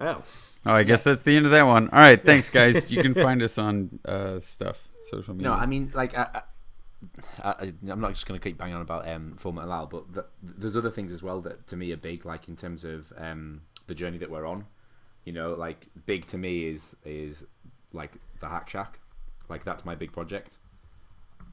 Oh, 0.00 0.22
Oh, 0.66 0.72
I 0.72 0.82
guess 0.82 1.02
that's 1.02 1.22
the 1.22 1.36
end 1.36 1.46
of 1.46 1.52
that 1.52 1.62
one. 1.62 1.88
All 1.88 1.98
right, 1.98 2.22
thanks, 2.22 2.48
guys. 2.50 2.90
You 2.90 3.02
can 3.02 3.14
find 3.26 3.42
us 3.42 3.56
on 3.58 3.98
uh, 4.04 4.38
stuff, 4.40 4.78
social 5.10 5.34
media. 5.34 5.48
No, 5.48 5.54
I 5.54 5.66
mean, 5.66 5.90
like, 5.94 6.16
I, 6.16 6.26
I, 6.34 6.42
I, 7.44 7.72
I'm 7.88 8.00
not 8.00 8.12
just 8.12 8.26
going 8.26 8.38
to 8.38 8.42
keep 8.42 8.58
banging 8.58 8.74
on 8.74 8.82
about 8.82 9.08
um, 9.08 9.34
Full 9.36 9.52
Metal 9.52 9.72
Al, 9.72 9.86
but 9.86 10.12
th 10.12 10.26
there's 10.42 10.76
other 10.76 10.90
things 10.90 11.12
as 11.12 11.22
well 11.22 11.40
that 11.42 11.66
to 11.68 11.76
me 11.76 11.92
are 11.92 11.96
big, 11.96 12.24
like 12.26 12.48
in 12.48 12.56
terms 12.56 12.84
of 12.84 13.12
um, 13.16 13.62
the 13.86 13.94
journey 13.94 14.18
that 14.18 14.30
we're 14.30 14.46
on. 14.46 14.66
You 15.24 15.32
know, 15.32 15.54
like 15.54 15.88
big 16.06 16.26
to 16.28 16.38
me 16.38 16.66
is 16.66 16.96
is 17.04 17.44
like 17.92 18.12
the 18.40 18.48
Hack 18.48 18.68
Shack, 18.68 18.98
like 19.48 19.64
that's 19.64 19.84
my 19.84 19.94
big 19.94 20.12
project. 20.12 20.58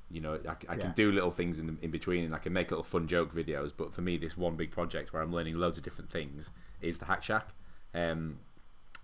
You 0.09 0.21
know, 0.21 0.39
I, 0.47 0.73
I 0.73 0.77
can 0.77 0.93
do 0.93 1.11
little 1.11 1.31
things 1.31 1.59
in 1.59 1.77
in 1.81 1.91
between, 1.91 2.23
and 2.23 2.33
I 2.33 2.39
can 2.39 2.53
make 2.53 2.71
little 2.71 2.83
fun 2.83 3.07
joke 3.07 3.35
videos. 3.35 3.71
But 3.75 3.93
for 3.93 4.01
me, 4.01 4.17
this 4.17 4.37
one 4.37 4.55
big 4.55 4.71
project 4.71 5.13
where 5.13 5.21
I'm 5.21 5.33
learning 5.33 5.55
loads 5.55 5.77
of 5.77 5.83
different 5.83 6.11
things 6.11 6.51
is 6.81 6.97
the 6.97 7.05
Hack 7.05 7.21
Shack, 7.21 7.49
um, 7.93 8.39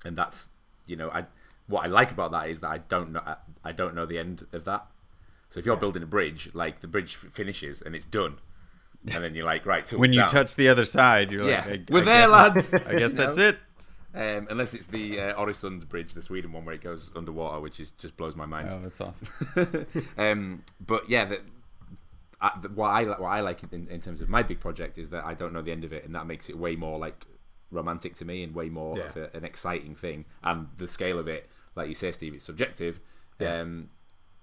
and 0.05 0.17
that's 0.17 0.49
you 0.85 0.95
know, 0.95 1.09
I 1.11 1.25
what 1.67 1.85
I 1.85 1.87
like 1.87 2.11
about 2.11 2.31
that 2.31 2.49
is 2.49 2.59
that 2.61 2.69
I 2.69 2.79
don't 2.79 3.11
know 3.11 3.21
I, 3.25 3.35
I 3.63 3.71
don't 3.71 3.93
know 3.93 4.05
the 4.05 4.17
end 4.17 4.45
of 4.53 4.65
that. 4.65 4.87
So 5.51 5.59
if 5.59 5.65
you're 5.67 5.77
building 5.77 6.01
a 6.01 6.07
bridge, 6.07 6.49
like 6.53 6.81
the 6.81 6.87
bridge 6.87 7.17
f- 7.23 7.31
finishes 7.31 7.81
and 7.83 7.93
it's 7.95 8.05
done, 8.05 8.37
and 9.07 9.23
then 9.23 9.35
you're 9.35 9.45
like, 9.45 9.65
right, 9.67 9.85
till 9.85 9.99
when 9.99 10.11
you 10.13 10.21
down. 10.21 10.29
touch 10.29 10.55
the 10.55 10.69
other 10.69 10.85
side, 10.85 11.29
you're 11.31 11.47
yeah, 11.47 11.65
like, 11.69 11.91
I, 11.91 11.93
we're 11.93 12.01
I 12.01 12.03
there, 12.05 12.27
guess, 12.27 12.31
lads. 12.31 12.73
I 12.87 12.95
guess 12.95 13.13
that's 13.21 13.37
it. 13.37 13.57
Um, 14.13 14.47
unless 14.49 14.73
it's 14.73 14.87
the 14.87 15.19
uh, 15.21 15.39
Oresund 15.39 15.87
bridge, 15.87 16.13
the 16.13 16.21
Sweden 16.21 16.51
one, 16.51 16.65
where 16.65 16.75
it 16.75 16.81
goes 16.81 17.11
underwater, 17.15 17.59
which 17.61 17.79
is 17.79 17.91
just 17.91 18.17
blows 18.17 18.35
my 18.35 18.45
mind. 18.45 18.67
Oh, 18.71 18.79
that's 18.81 18.99
awesome. 18.99 19.85
um, 20.17 20.63
but 20.85 21.09
yeah, 21.09 21.25
that 21.25 21.41
I, 22.41 22.51
the, 22.61 22.69
what 22.69 22.87
I 22.89 23.03
what 23.05 23.27
I 23.27 23.41
like 23.41 23.61
in, 23.71 23.87
in 23.89 24.01
terms 24.01 24.19
of 24.21 24.29
my 24.29 24.43
big 24.43 24.59
project 24.59 24.97
is 24.97 25.09
that 25.09 25.23
I 25.25 25.33
don't 25.33 25.53
know 25.53 25.61
the 25.61 25.71
end 25.71 25.83
of 25.83 25.93
it, 25.93 26.03
and 26.05 26.15
that 26.15 26.27
makes 26.27 26.49
it 26.49 26.57
way 26.57 26.75
more 26.75 26.97
like 26.99 27.25
romantic 27.71 28.15
to 28.15 28.25
me 28.25 28.43
and 28.43 28.53
way 28.53 28.69
more 28.69 28.97
Yeah. 28.97 29.05
of 29.05 29.17
a, 29.17 29.29
an 29.37 29.45
exciting 29.45 29.95
thing. 29.95 30.25
And 30.43 30.67
the 30.77 30.87
scale 30.87 31.17
of 31.19 31.27
it, 31.27 31.49
like 31.75 31.87
you 31.87 31.95
say, 31.95 32.11
Steve, 32.11 32.33
it's 32.33 32.45
subjective. 32.45 32.99
Yeah. 33.39 33.61
Um, 33.61 33.89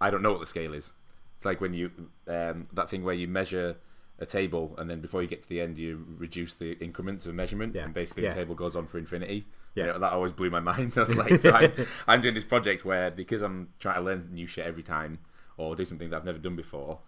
I 0.00 0.10
don't 0.10 0.22
know 0.22 0.30
what 0.32 0.40
the 0.40 0.46
scale 0.46 0.74
is. 0.74 0.92
It's 1.36 1.44
like 1.44 1.60
when 1.60 1.74
you 1.74 1.90
um, 2.26 2.64
that 2.72 2.88
thing 2.90 3.04
where 3.04 3.14
you 3.14 3.28
measure 3.28 3.76
a 4.20 4.26
table 4.26 4.74
and 4.78 4.90
then 4.90 5.00
before 5.00 5.22
you 5.22 5.28
get 5.28 5.42
to 5.42 5.48
the 5.48 5.60
end 5.60 5.78
you 5.78 6.04
reduce 6.18 6.54
the 6.56 6.72
increments 6.80 7.24
of 7.26 7.34
measurement 7.36 7.72
Yeah. 7.76 7.84
and 7.84 7.94
basically 7.94 8.24
Yeah. 8.24 8.30
the 8.30 8.34
table 8.34 8.54
goes 8.56 8.74
on 8.74 8.86
for 8.88 8.98
infinity. 8.98 9.46
Yeah. 9.76 9.86
You 9.86 9.92
know, 9.92 9.98
that 10.00 10.12
always 10.12 10.32
blew 10.32 10.50
my 10.50 10.58
mind. 10.72 10.94
I 10.96 11.00
was 11.02 11.14
like, 11.14 11.38
so 11.38 11.52
I, 11.52 11.72
I'm 12.08 12.20
doing 12.20 12.34
this 12.34 12.44
project 12.44 12.84
where 12.84 13.10
because 13.12 13.42
I'm 13.42 13.68
trying 13.78 13.96
to 13.96 14.00
learn 14.02 14.28
new 14.32 14.46
shit 14.48 14.66
every 14.66 14.82
time 14.82 15.20
or 15.56 15.76
do 15.76 15.84
something 15.84 16.10
that 16.10 16.16
I've 16.16 16.24
never 16.24 16.38
done 16.38 16.56
before, 16.56 16.98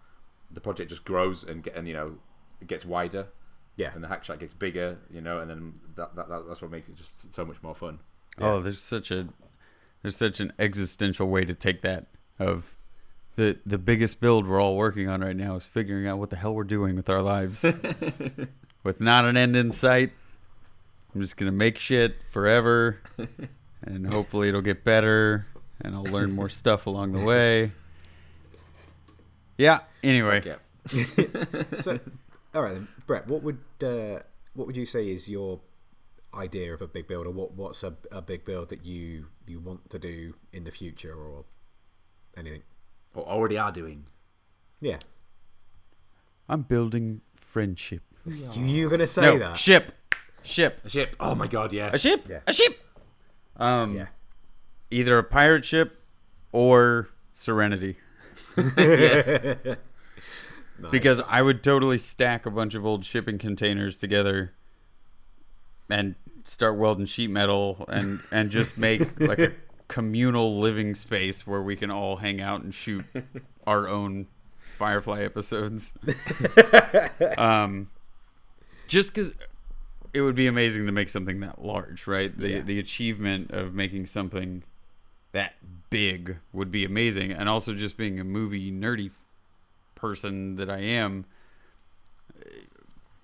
the 0.53 0.61
project 0.61 0.91
just 0.91 1.05
grows 1.05 1.43
and 1.45 1.63
get 1.65 1.75
and 1.75 1.89
you 1.89 1.95
know 1.95 2.15
it 2.61 2.67
gets 2.69 2.85
wider 2.85 3.27
yeah, 3.77 3.93
and 3.95 4.05
the 4.05 4.09
hack 4.09 4.25
shack 4.25 4.41
gets 4.41 4.53
bigger, 4.53 4.99
you 5.11 5.23
know, 5.23 5.39
and 5.39 5.49
then 5.51 5.81
that, 5.97 6.15
that, 6.15 6.29
that 6.29 6.47
that's 6.47 6.61
what 6.61 6.71
makes 6.71 6.89
it 6.91 6.97
just 6.97 7.33
so 7.33 7.47
much 7.47 7.63
more 7.63 7.75
fun. 7.75 7.99
Oh, 8.39 8.61
there's 8.61 8.83
such 8.83 9.11
a 9.11 9.29
there's 10.03 10.17
such 10.17 10.39
an 10.39 10.53
existential 10.59 11.29
way 11.29 11.45
to 11.47 11.55
take 11.55 11.81
that 11.83 12.09
of 12.39 12.77
the 13.37 13.59
the 13.65 13.79
biggest 13.79 14.21
build 14.21 14.47
we're 14.47 14.61
all 14.61 14.77
working 14.77 15.09
on 15.09 15.21
right 15.21 15.37
now 15.37 15.57
is 15.57 15.67
figuring 15.67 16.07
out 16.07 16.19
what 16.19 16.31
the 16.31 16.37
hell 16.37 16.55
we're 16.55 16.65
doing 16.65 16.97
with 16.97 17.09
our 17.09 17.23
lives. 17.23 17.63
with 18.83 19.01
not 19.01 19.25
an 19.25 19.37
end 19.37 19.57
in 19.57 19.71
sight. 19.71 20.13
I'm 21.15 21.21
just 21.21 21.37
gonna 21.37 21.53
make 21.53 21.79
shit 21.79 22.17
forever 22.31 23.01
and 23.83 24.07
hopefully 24.13 24.49
it'll 24.49 24.61
get 24.61 24.85
better 24.85 25.47
and 25.81 25.95
I'll 25.95 26.05
learn 26.05 26.33
more 26.33 26.49
stuff 26.49 26.87
along 26.87 27.13
the 27.13 27.21
way. 27.21 27.73
Yeah, 29.59 29.81
anyway. 30.03 30.43
Yeah. 30.45 30.57
so, 31.81 32.01
all 32.55 32.63
right 32.63 32.75
then, 32.75 32.89
Brett. 33.07 33.27
What 33.27 33.43
would 33.43 33.59
uh, 33.83 34.21
what 34.55 34.67
would 34.67 34.77
you 34.77 34.87
say 34.87 35.11
is 35.11 35.29
your 35.29 35.61
idea 36.35 36.73
of 36.73 36.81
a 36.81 36.87
big 36.87 37.07
build, 37.07 37.27
or 37.27 37.31
what 37.31 37.53
what's 37.53 37.83
a, 37.83 37.95
a 38.11 38.23
big 38.23 38.45
build 38.45 38.71
that 38.71 38.85
you 38.85 39.27
you 39.47 39.61
want 39.61 39.91
to 39.91 39.99
do 39.99 40.35
in 40.53 40.65
the 40.65 40.71
future, 40.71 41.15
or 41.15 41.45
anything? 42.37 42.63
Or 43.15 43.27
already 43.27 43.59
are 43.59 43.73
doing. 43.73 44.05
Yeah, 44.81 44.99
I'm 46.49 46.63
building 46.63 47.21
friendship. 47.35 48.03
you 48.25 48.65
you 48.65 48.85
were 48.85 48.91
gonna 48.91 49.07
say 49.07 49.23
no, 49.23 49.39
that? 49.39 49.57
ship. 49.57 49.93
Ship. 50.43 50.81
A 50.85 50.89
ship. 50.89 51.17
Oh 51.21 51.35
my 51.35 51.47
god, 51.47 51.73
yes. 51.73 51.95
A 51.95 51.99
ship. 51.99 52.27
Yeah. 52.29 52.41
A 52.47 52.53
ship. 52.53 52.79
Um 53.57 53.97
yeah, 53.97 54.07
either 54.91 55.19
a 55.19 55.25
pirate 55.25 55.65
ship 55.65 56.03
or 56.53 57.11
Serenity. 57.35 57.97
yes. 58.77 59.57
Because 60.91 61.21
I 61.29 61.43
would 61.43 61.63
totally 61.63 61.99
stack 61.99 62.47
a 62.47 62.51
bunch 62.51 62.75
of 62.75 62.87
old 62.87 63.05
shipping 63.05 63.37
containers 63.37 63.99
together 63.99 64.55
and 65.91 66.15
start 66.45 66.79
welding 66.79 67.05
sheet 67.05 67.29
metal 67.29 67.85
and 67.89 68.21
and 68.33 68.51
just 68.51 68.79
make 68.79 69.21
like 69.21 69.39
a 69.39 69.53
communal 69.91 70.61
living 70.61 70.95
space 70.95 71.45
where 71.45 71.61
we 71.61 71.75
can 71.75 71.91
all 71.91 72.19
hang 72.19 72.41
out 72.41 72.63
and 72.63 72.73
shoot 72.73 73.05
our 73.67 73.89
own 73.89 74.29
Firefly 74.77 75.23
episodes. 75.23 75.93
um, 77.37 77.91
just 78.87 79.13
because 79.13 79.33
it 80.15 80.21
would 80.23 80.37
be 80.37 80.47
amazing 80.47 80.87
to 80.87 80.93
make 80.93 81.09
something 81.09 81.41
that 81.41 81.63
large, 81.63 82.07
right? 82.07 82.37
The 82.39 82.49
Yeah. 82.49 82.61
the 82.61 82.79
achievement 82.79 83.51
of 83.51 83.75
making 83.75 84.07
something 84.07 84.63
that 85.33 85.55
big 85.91 86.37
would 86.53 86.71
be 86.71 86.85
amazing, 86.85 87.33
and 87.33 87.49
also 87.49 87.75
just 87.75 87.97
being 87.97 88.19
a 88.21 88.25
movie 88.25 88.71
nerdy 88.71 89.11
person 89.97 90.55
that 90.57 90.71
I 90.71 90.79
am, 90.79 91.25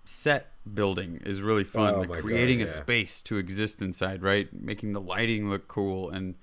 set 0.04 0.52
building 0.74 1.20
is 1.24 1.40
really 1.40 1.64
fun. 1.64 1.94
Oh 1.94 1.98
like 2.00 2.08
my 2.08 2.14
God, 2.16 2.24
creating 2.24 2.60
a 2.60 2.66
space 2.66 3.22
to 3.22 3.36
exist 3.36 3.80
inside, 3.80 4.22
right? 4.22 4.48
Making 4.52 4.92
the 4.92 5.00
lighting 5.00 5.48
look 5.48 5.68
cool, 5.68 6.10
and 6.10 6.34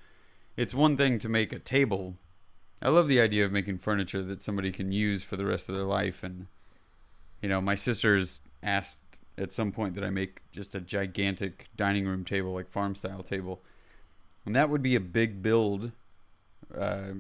it's 0.56 0.74
one 0.74 0.98
thing 0.98 1.18
to 1.20 1.30
make 1.30 1.52
a 1.54 1.60
table. 1.60 2.16
I 2.82 2.90
love 2.90 3.08
the 3.08 3.22
idea 3.22 3.46
of 3.46 3.52
making 3.52 3.80
furniture 3.80 4.22
that 4.24 4.44
somebody 4.44 4.72
can 4.72 4.92
use 4.92 5.24
for 5.24 5.38
the 5.38 5.46
rest 5.46 5.70
of 5.70 5.76
their 5.76 5.86
life, 5.86 6.24
and 6.24 6.48
you 7.42 7.50
know, 7.50 7.62
my 7.62 7.76
sisters 7.76 8.42
asked 8.62 9.02
at 9.38 9.52
some 9.52 9.72
point 9.72 9.96
that 9.96 10.04
I 10.04 10.10
make 10.10 10.42
just 10.52 10.76
a 10.76 10.82
gigantic 10.82 11.68
dining 11.76 12.06
room 12.06 12.24
table, 12.24 12.54
like 12.54 12.70
farm 12.70 12.96
style 12.96 13.24
table, 13.24 13.62
and 14.46 14.56
that 14.56 14.70
would 14.70 14.82
be 14.82 14.96
a 14.96 15.02
big 15.02 15.42
build. 15.42 15.92
Uh, 16.76 17.14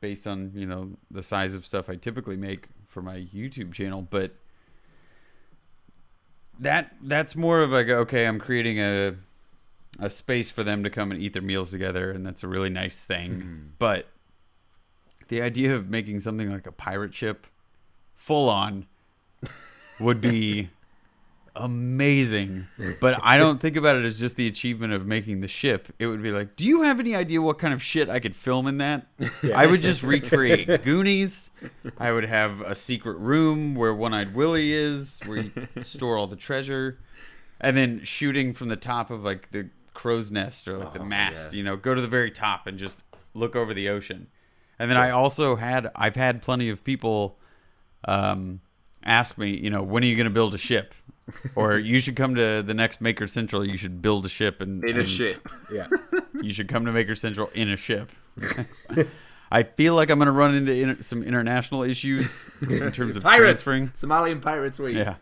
based 0.00 0.26
on 0.26 0.52
you 0.54 0.66
know 0.66 0.90
the 1.10 1.22
size 1.22 1.54
of 1.54 1.64
stuff 1.64 1.88
I 1.88 1.96
typically 1.96 2.36
make 2.36 2.68
for 2.88 3.02
my 3.02 3.18
YouTube 3.34 3.72
channel, 3.72 4.02
but 4.02 4.34
that 6.58 6.94
that's 7.02 7.36
more 7.36 7.60
of 7.60 7.70
like 7.70 7.88
okay, 7.88 8.26
I'm 8.26 8.38
creating 8.38 8.80
a 8.80 9.16
a 9.98 10.10
space 10.10 10.50
for 10.50 10.62
them 10.62 10.84
to 10.84 10.90
come 10.90 11.10
and 11.10 11.20
eat 11.20 11.32
their 11.32 11.42
meals 11.42 11.70
together, 11.70 12.10
and 12.10 12.24
that's 12.24 12.42
a 12.42 12.48
really 12.48 12.70
nice 12.70 13.04
thing. 13.04 13.40
Hmm. 13.40 13.56
But 13.78 14.08
the 15.28 15.42
idea 15.42 15.74
of 15.74 15.88
making 15.88 16.20
something 16.20 16.50
like 16.50 16.66
a 16.66 16.72
pirate 16.72 17.14
ship, 17.14 17.46
full 18.14 18.48
on, 18.48 18.86
would 19.98 20.20
be 20.20 20.70
amazing. 21.56 22.66
But 23.00 23.18
I 23.22 23.38
don't 23.38 23.60
think 23.60 23.76
about 23.76 23.96
it 23.96 24.04
as 24.04 24.20
just 24.20 24.36
the 24.36 24.46
achievement 24.46 24.92
of 24.92 25.06
making 25.06 25.40
the 25.40 25.48
ship. 25.48 25.88
It 25.98 26.06
would 26.06 26.22
be 26.22 26.30
like, 26.30 26.56
do 26.56 26.64
you 26.64 26.82
have 26.82 27.00
any 27.00 27.14
idea 27.14 27.40
what 27.42 27.58
kind 27.58 27.74
of 27.74 27.82
shit 27.82 28.08
I 28.08 28.20
could 28.20 28.36
film 28.36 28.66
in 28.66 28.78
that? 28.78 29.06
I 29.54 29.66
would 29.66 29.82
just 29.82 30.02
recreate 30.02 30.84
Goonies. 30.84 31.50
I 31.98 32.12
would 32.12 32.24
have 32.24 32.60
a 32.60 32.74
secret 32.74 33.18
room 33.18 33.74
where 33.74 33.94
One 33.94 34.14
Eyed 34.14 34.34
Willie 34.34 34.72
is, 34.72 35.20
where 35.26 35.38
you 35.38 35.52
store 35.82 36.16
all 36.16 36.26
the 36.26 36.36
treasure, 36.36 36.98
and 37.60 37.76
then 37.76 38.04
shooting 38.04 38.52
from 38.52 38.68
the 38.68 38.76
top 38.76 39.10
of 39.10 39.24
like 39.24 39.50
the 39.50 39.68
crow's 39.96 40.30
nest 40.30 40.68
or 40.68 40.78
like 40.78 40.92
the 40.92 41.00
Oh, 41.00 41.04
mast. 41.04 41.52
yeah. 41.52 41.58
You 41.58 41.64
know, 41.64 41.76
go 41.76 41.94
to 41.94 42.00
the 42.00 42.06
very 42.08 42.30
top 42.30 42.66
and 42.68 42.78
just 42.78 43.00
look 43.34 43.56
over 43.56 43.74
the 43.74 43.88
ocean. 43.88 44.28
And 44.78 44.88
then 44.90 44.96
I 44.98 45.10
also 45.10 45.56
had 45.56 45.90
I've 45.96 46.16
had 46.16 46.42
plenty 46.42 46.68
of 46.68 46.84
people 46.84 47.38
um, 48.06 48.60
ask 49.02 49.36
me, 49.38 49.56
you 49.58 49.70
know, 49.70 49.82
when 49.82 50.02
are 50.04 50.06
you 50.06 50.14
going 50.16 50.26
to 50.26 50.30
build 50.30 50.54
a 50.54 50.58
ship? 50.58 50.94
or 51.56 51.76
you 51.76 51.98
should 51.98 52.14
come 52.14 52.36
to 52.36 52.62
the 52.62 52.72
next 52.74 53.00
Maker 53.00 53.26
Central. 53.26 53.66
You 53.66 53.76
should 53.76 54.00
build 54.00 54.24
a 54.24 54.28
ship 54.28 54.60
and 54.60 54.84
In 54.84 54.94
a 54.96 55.00
and 55.00 55.08
ship. 55.08 55.48
yeah, 55.72 55.88
You 56.40 56.52
should 56.52 56.68
come 56.68 56.84
to 56.84 56.92
Maker 56.92 57.16
Central 57.16 57.50
in 57.52 57.68
a 57.68 57.76
ship. 57.76 58.12
I 59.50 59.62
feel 59.62 59.94
like 59.94 60.10
I'm 60.10 60.18
going 60.18 60.26
to 60.26 60.32
run 60.32 60.54
into 60.54 60.72
inter- 60.72 61.02
some 61.02 61.22
international 61.22 61.82
issues 61.82 62.46
in 62.60 62.92
terms 62.92 63.16
of 63.16 63.22
Pirates. 63.22 63.62
transferring. 63.62 63.88
Somalian 63.90 64.40
pirates 64.42 64.78
week. 64.78 64.96
Yeah, 64.96 65.16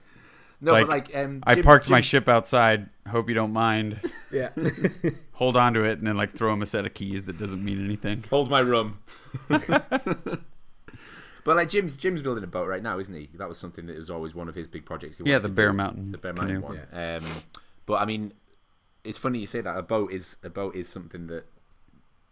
No, 0.64 0.72
Like, 0.72 0.86
but 0.86 0.90
like 0.90 1.16
um, 1.16 1.42
I 1.46 1.54
Jim- 1.56 1.64
parked 1.64 1.88
my 1.90 2.00
ship 2.00 2.28
outside 2.28 2.88
Hope 3.08 3.28
you 3.28 3.34
don't 3.34 3.52
mind. 3.52 4.00
Yeah. 4.32 4.48
Hold 5.32 5.56
on 5.58 5.74
to 5.74 5.84
it 5.84 5.98
and 5.98 6.06
then 6.06 6.16
like 6.16 6.32
throw 6.34 6.52
him 6.54 6.62
a 6.62 6.66
set 6.66 6.86
of 6.86 6.94
keys 6.94 7.24
that 7.24 7.36
doesn't 7.38 7.62
mean 7.62 7.84
anything. 7.84 8.24
Hold 8.30 8.48
my 8.50 8.62
rum. 8.62 8.98
but 9.48 10.40
like 11.44 11.68
Jim's 11.68 11.96
Jim's 11.96 12.22
building 12.22 12.44
a 12.44 12.46
boat 12.46 12.66
right 12.66 12.82
now, 12.82 12.98
isn't 12.98 13.14
he? 13.14 13.28
That 13.34 13.48
was 13.48 13.58
something 13.58 13.86
that 13.86 13.96
was 13.96 14.10
always 14.10 14.34
one 14.34 14.48
of 14.48 14.54
his 14.54 14.68
big 14.68 14.86
projects. 14.86 15.18
he 15.18 15.24
Yeah, 15.28 15.38
the 15.38 15.48
Bear 15.48 15.70
do. 15.70 15.76
Mountain. 15.76 16.12
the 16.12 16.18
Bear 16.18 16.32
Mountain 16.32 16.62
canoe. 16.62 16.78
one. 16.78 16.86
Um, 16.92 17.24
but 17.86 17.94
I 18.00 18.04
mean, 18.06 18.32
it's 19.04 19.18
funny 19.18 19.38
you 19.40 19.46
say 19.46 19.60
that. 19.60 19.76
A 19.76 19.82
boat 19.82 20.12
is 20.12 20.36
a 20.42 20.48
boat 20.50 20.74
is 20.74 20.88
something 20.88 21.26
that 21.26 21.44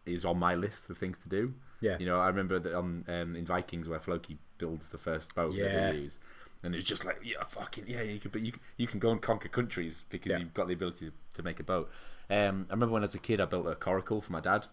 is 0.06 0.24
on 0.24 0.38
my 0.38 0.54
list 0.54 0.88
of 0.90 0.96
things 0.98 1.18
to 1.18 1.28
do. 1.28 1.54
Yeah. 1.80 1.96
You 1.98 2.06
know, 2.06 2.18
I 2.20 2.28
remember 2.28 2.58
that 2.60 2.74
on 2.74 3.04
um, 3.08 3.36
in 3.36 3.44
Vikings 3.44 3.88
where 3.88 4.00
Floki 4.00 4.38
builds 4.58 4.88
the 4.88 4.98
first 4.98 5.34
boat 5.34 5.52
Yeah. 5.54 5.64
that 5.64 5.92
they 5.92 5.98
use, 5.98 6.18
and 6.62 6.74
it's 6.74 6.84
just 6.86 7.04
like, 7.04 7.20
yeah, 7.24 7.42
fucking 7.46 7.84
yeah, 7.88 8.02
you 8.02 8.18
can, 8.20 8.30
but 8.30 8.40
you 8.42 8.52
you 8.76 8.86
can 8.86 8.98
go 9.00 9.10
and 9.10 9.20
conquer 9.20 9.48
countries 9.48 10.04
because 10.10 10.30
Yeah. 10.30 10.38
you've 10.38 10.54
got 10.54 10.68
the 10.68 10.74
ability 10.74 11.06
to, 11.06 11.12
to 11.36 11.42
make 11.42 11.58
a 11.60 11.64
boat. 11.64 11.90
Um, 12.30 12.66
I 12.70 12.74
remember 12.74 12.92
when 12.94 13.02
I 13.02 13.04
was 13.04 13.14
a 13.14 13.18
kid, 13.18 13.40
I 13.40 13.44
built 13.46 13.66
a 13.66 13.74
coracle 13.74 14.20
for 14.22 14.32
my 14.32 14.40
dad. 14.40 14.66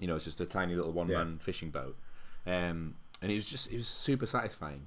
You 0.00 0.06
know, 0.06 0.16
it's 0.16 0.24
just 0.24 0.40
a 0.40 0.46
tiny 0.46 0.74
little 0.74 0.92
one 0.92 1.08
man 1.08 1.38
fishing 1.40 1.70
boat, 1.70 1.96
um, 2.46 2.94
and 3.20 3.32
it 3.32 3.34
was 3.34 3.48
just 3.48 3.70
it 3.72 3.76
was 3.76 3.88
super 3.88 4.26
satisfying. 4.26 4.86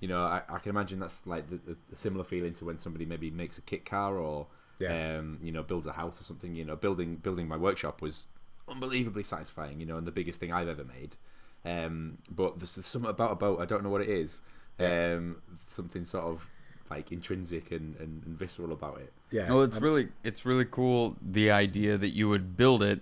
You 0.00 0.08
know, 0.08 0.22
I, 0.24 0.42
I 0.48 0.58
can 0.58 0.70
imagine 0.70 1.00
that's 1.00 1.16
like 1.26 1.48
the, 1.50 1.56
the, 1.56 1.76
a 1.92 1.96
similar 1.96 2.24
feeling 2.24 2.54
to 2.54 2.64
when 2.64 2.78
somebody 2.78 3.04
maybe 3.04 3.30
makes 3.30 3.58
a 3.58 3.62
kit 3.62 3.84
car 3.84 4.16
or 4.16 4.46
Yeah. 4.78 5.18
um, 5.18 5.38
you 5.42 5.52
know 5.52 5.62
builds 5.62 5.86
a 5.86 5.92
house 5.92 6.20
or 6.20 6.24
something. 6.24 6.54
You 6.54 6.64
know, 6.64 6.76
building 6.76 7.16
building 7.16 7.46
my 7.48 7.56
workshop 7.56 8.02
was 8.02 8.26
unbelievably 8.68 9.22
satisfying. 9.24 9.78
You 9.80 9.86
know, 9.86 9.96
and 9.96 10.06
the 10.06 10.12
biggest 10.12 10.40
thing 10.40 10.52
I've 10.52 10.68
ever 10.68 10.84
made. 10.84 11.16
Um, 11.64 12.18
but 12.30 12.58
there's, 12.58 12.74
there's 12.76 12.86
something 12.86 13.10
about 13.10 13.32
a 13.32 13.36
boat. 13.36 13.60
I 13.60 13.64
don't 13.64 13.82
know 13.82 13.90
what 13.90 14.00
it 14.02 14.08
is. 14.08 14.40
Um, 14.78 15.36
something 15.66 16.04
sort 16.04 16.24
of 16.24 16.48
like 16.90 17.12
intrinsic 17.12 17.70
and, 17.70 17.96
and, 17.96 18.22
and 18.24 18.38
visceral 18.38 18.72
about 18.72 19.00
it. 19.00 19.12
Yeah. 19.30 19.46
Oh, 19.50 19.60
it's 19.60 19.76
Um, 19.76 19.82
really 19.82 20.08
it's 20.24 20.46
really 20.46 20.64
cool 20.64 21.16
the 21.20 21.50
idea 21.50 21.98
that 21.98 22.10
you 22.10 22.28
would 22.28 22.56
build 22.56 22.82
it 22.82 23.00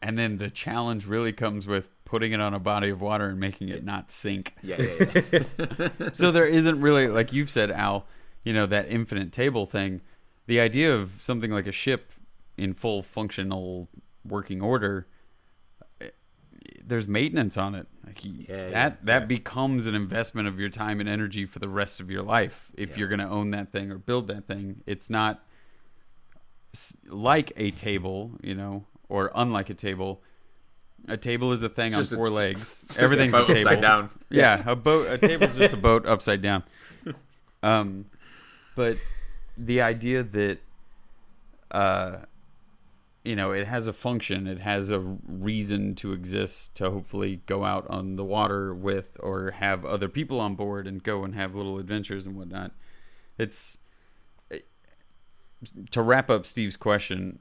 and 0.00 0.18
then 0.18 0.38
the 0.38 0.50
challenge 0.50 1.06
really 1.06 1.32
comes 1.32 1.66
with 1.66 1.88
putting 2.04 2.32
it 2.32 2.40
on 2.40 2.54
a 2.54 2.58
body 2.58 2.90
of 2.90 3.00
water 3.00 3.28
and 3.28 3.40
making 3.40 3.68
it 3.68 3.84
not 3.84 4.10
sink. 4.10 4.54
Yeah, 4.62 4.80
yeah, 4.82 5.22
yeah. 5.98 6.10
so 6.12 6.30
there 6.30 6.46
isn't 6.46 6.80
really 6.80 7.08
like 7.08 7.32
you've 7.32 7.50
said 7.50 7.70
Al, 7.70 8.06
you 8.44 8.52
know 8.52 8.66
that 8.66 8.88
infinite 8.88 9.32
table 9.32 9.66
thing. 9.66 10.00
The 10.46 10.60
idea 10.60 10.94
of 10.94 11.12
something 11.20 11.50
like 11.50 11.66
a 11.66 11.72
ship 11.72 12.12
in 12.56 12.74
full 12.74 13.02
functional 13.02 13.88
working 14.24 14.60
order 14.60 15.06
there's 16.86 17.06
maintenance 17.08 17.56
on 17.56 17.74
it. 17.74 17.86
Like 18.06 18.24
you- 18.24 18.44
Yeah, 18.48 18.68
that 18.68 18.70
yeah, 18.70 18.94
that 19.04 19.20
yeah. 19.22 19.26
becomes 19.26 19.86
an 19.86 19.94
investment 19.94 20.48
of 20.48 20.58
your 20.60 20.68
time 20.68 21.00
and 21.00 21.08
energy 21.08 21.44
for 21.46 21.58
the 21.58 21.68
rest 21.68 22.00
of 22.00 22.10
your 22.10 22.22
life 22.22 22.70
if 22.76 22.96
you're 22.98 23.08
going 23.08 23.20
to 23.20 23.28
own 23.28 23.50
that 23.52 23.70
thing 23.72 23.90
or 23.90 23.98
build 23.98 24.28
that 24.28 24.46
thing. 24.46 24.82
It's 24.86 25.08
not 25.10 25.44
like 27.08 27.52
a 27.56 27.70
table, 27.70 28.32
you 28.42 28.54
know, 28.54 28.84
or 29.08 29.30
unlike 29.34 29.70
a 29.70 29.74
table. 29.74 30.22
A 31.08 31.16
table 31.16 31.52
is 31.52 31.62
a 31.62 31.68
thing 31.68 31.94
on 31.94 32.00
just 32.00 32.12
a- 32.12 32.16
four 32.16 32.30
legs. 32.30 32.96
Everything's 32.98 33.34
a 33.34 33.42
a, 33.42 33.46
table. 33.46 33.60
upside 33.68 33.80
down. 33.80 34.10
Yeah, 34.30 34.62
a 34.66 34.76
boat. 34.76 35.08
A 35.08 35.18
table's 35.18 35.56
just 35.56 35.74
a 35.74 35.76
boat 35.88 36.06
upside 36.06 36.42
down. 36.42 36.62
Um, 37.62 38.06
but 38.76 38.96
the 39.58 39.82
idea 39.82 40.22
that, 40.22 40.58
uh, 41.70 42.18
you 43.24 43.36
know, 43.36 43.52
it 43.52 43.66
has 43.66 43.86
a 43.86 43.92
function. 43.92 44.46
It 44.46 44.60
has 44.60 44.90
a 44.90 44.98
reason 45.00 45.94
to 45.96 46.12
exist 46.12 46.74
to 46.76 46.90
hopefully 46.90 47.42
go 47.46 47.64
out 47.64 47.86
on 47.88 48.16
the 48.16 48.24
water 48.24 48.74
with, 48.74 49.16
or 49.20 49.52
have 49.52 49.84
other 49.84 50.08
people 50.08 50.40
on 50.40 50.54
board 50.54 50.86
and 50.86 51.02
go 51.02 51.24
and 51.24 51.34
have 51.34 51.54
little 51.54 51.78
adventures 51.78 52.26
and 52.26 52.36
whatnot. 52.36 52.72
It's 53.38 53.78
to 55.90 56.02
wrap 56.02 56.28
up 56.30 56.44
Steve's 56.44 56.76
question. 56.76 57.38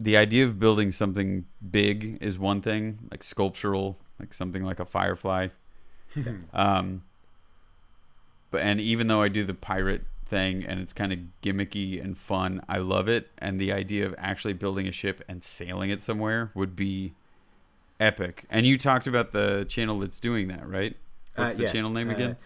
The 0.00 0.16
idea 0.16 0.44
of 0.44 0.58
building 0.58 0.90
something 0.90 1.46
big 1.70 2.18
is 2.20 2.38
one 2.38 2.60
thing, 2.62 3.08
like 3.10 3.22
sculptural, 3.22 3.98
like 4.18 4.32
something 4.32 4.64
like 4.64 4.80
a 4.80 4.84
firefly. 4.84 5.48
um, 6.54 7.02
but 8.50 8.62
and 8.62 8.80
even 8.80 9.08
though 9.08 9.20
I 9.20 9.28
do 9.28 9.44
the 9.44 9.54
pirate 9.54 10.02
thing 10.26 10.64
and 10.64 10.80
it's 10.80 10.92
kind 10.92 11.12
of 11.12 11.18
gimmicky 11.42 12.02
and 12.02 12.18
fun, 12.18 12.62
I 12.68 12.78
love 12.78 13.08
it. 13.08 13.30
And 13.38 13.60
the 13.60 13.72
idea 13.72 14.06
of 14.06 14.14
actually 14.18 14.54
building 14.54 14.86
a 14.88 14.92
ship 14.92 15.22
and 15.28 15.42
sailing 15.42 15.90
it 15.90 16.00
somewhere 16.00 16.50
would 16.54 16.74
be 16.76 17.14
epic. 18.00 18.44
And 18.50 18.66
you 18.66 18.76
talked 18.76 19.06
about 19.06 19.32
the 19.32 19.64
channel 19.68 19.98
that's 20.00 20.20
doing 20.20 20.48
that, 20.48 20.68
right? 20.68 20.96
What's 21.34 21.54
Uh, 21.54 21.56
the 21.58 21.62
yeah. 21.64 21.72
channel 21.72 21.90
name 21.90 22.10
Uh, 22.10 22.14
again? 22.14 22.36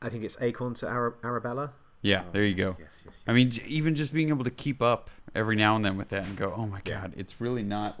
I 0.00 0.08
think 0.08 0.24
it's 0.24 0.36
Acorn 0.40 0.74
to 0.74 0.88
Ara- 0.88 1.14
Arabella. 1.24 1.72
Yeah, 2.02 2.22
there 2.32 2.44
you 2.44 2.54
go. 2.54 2.76
Yes, 2.78 2.78
yes, 2.80 3.02
yes. 3.06 3.14
I 3.26 3.32
mean, 3.32 3.50
j- 3.50 3.64
even 3.66 3.94
just 3.94 4.12
being 4.12 4.28
able 4.28 4.44
to 4.44 4.50
keep 4.50 4.82
up 4.82 5.08
every 5.34 5.56
now 5.56 5.74
and 5.76 5.84
then 5.84 5.96
with 5.96 6.10
that 6.10 6.26
and 6.26 6.36
go, 6.36 6.52
oh 6.54 6.66
my 6.66 6.80
god, 6.82 7.14
it's 7.16 7.40
really 7.40 7.62
not, 7.62 7.98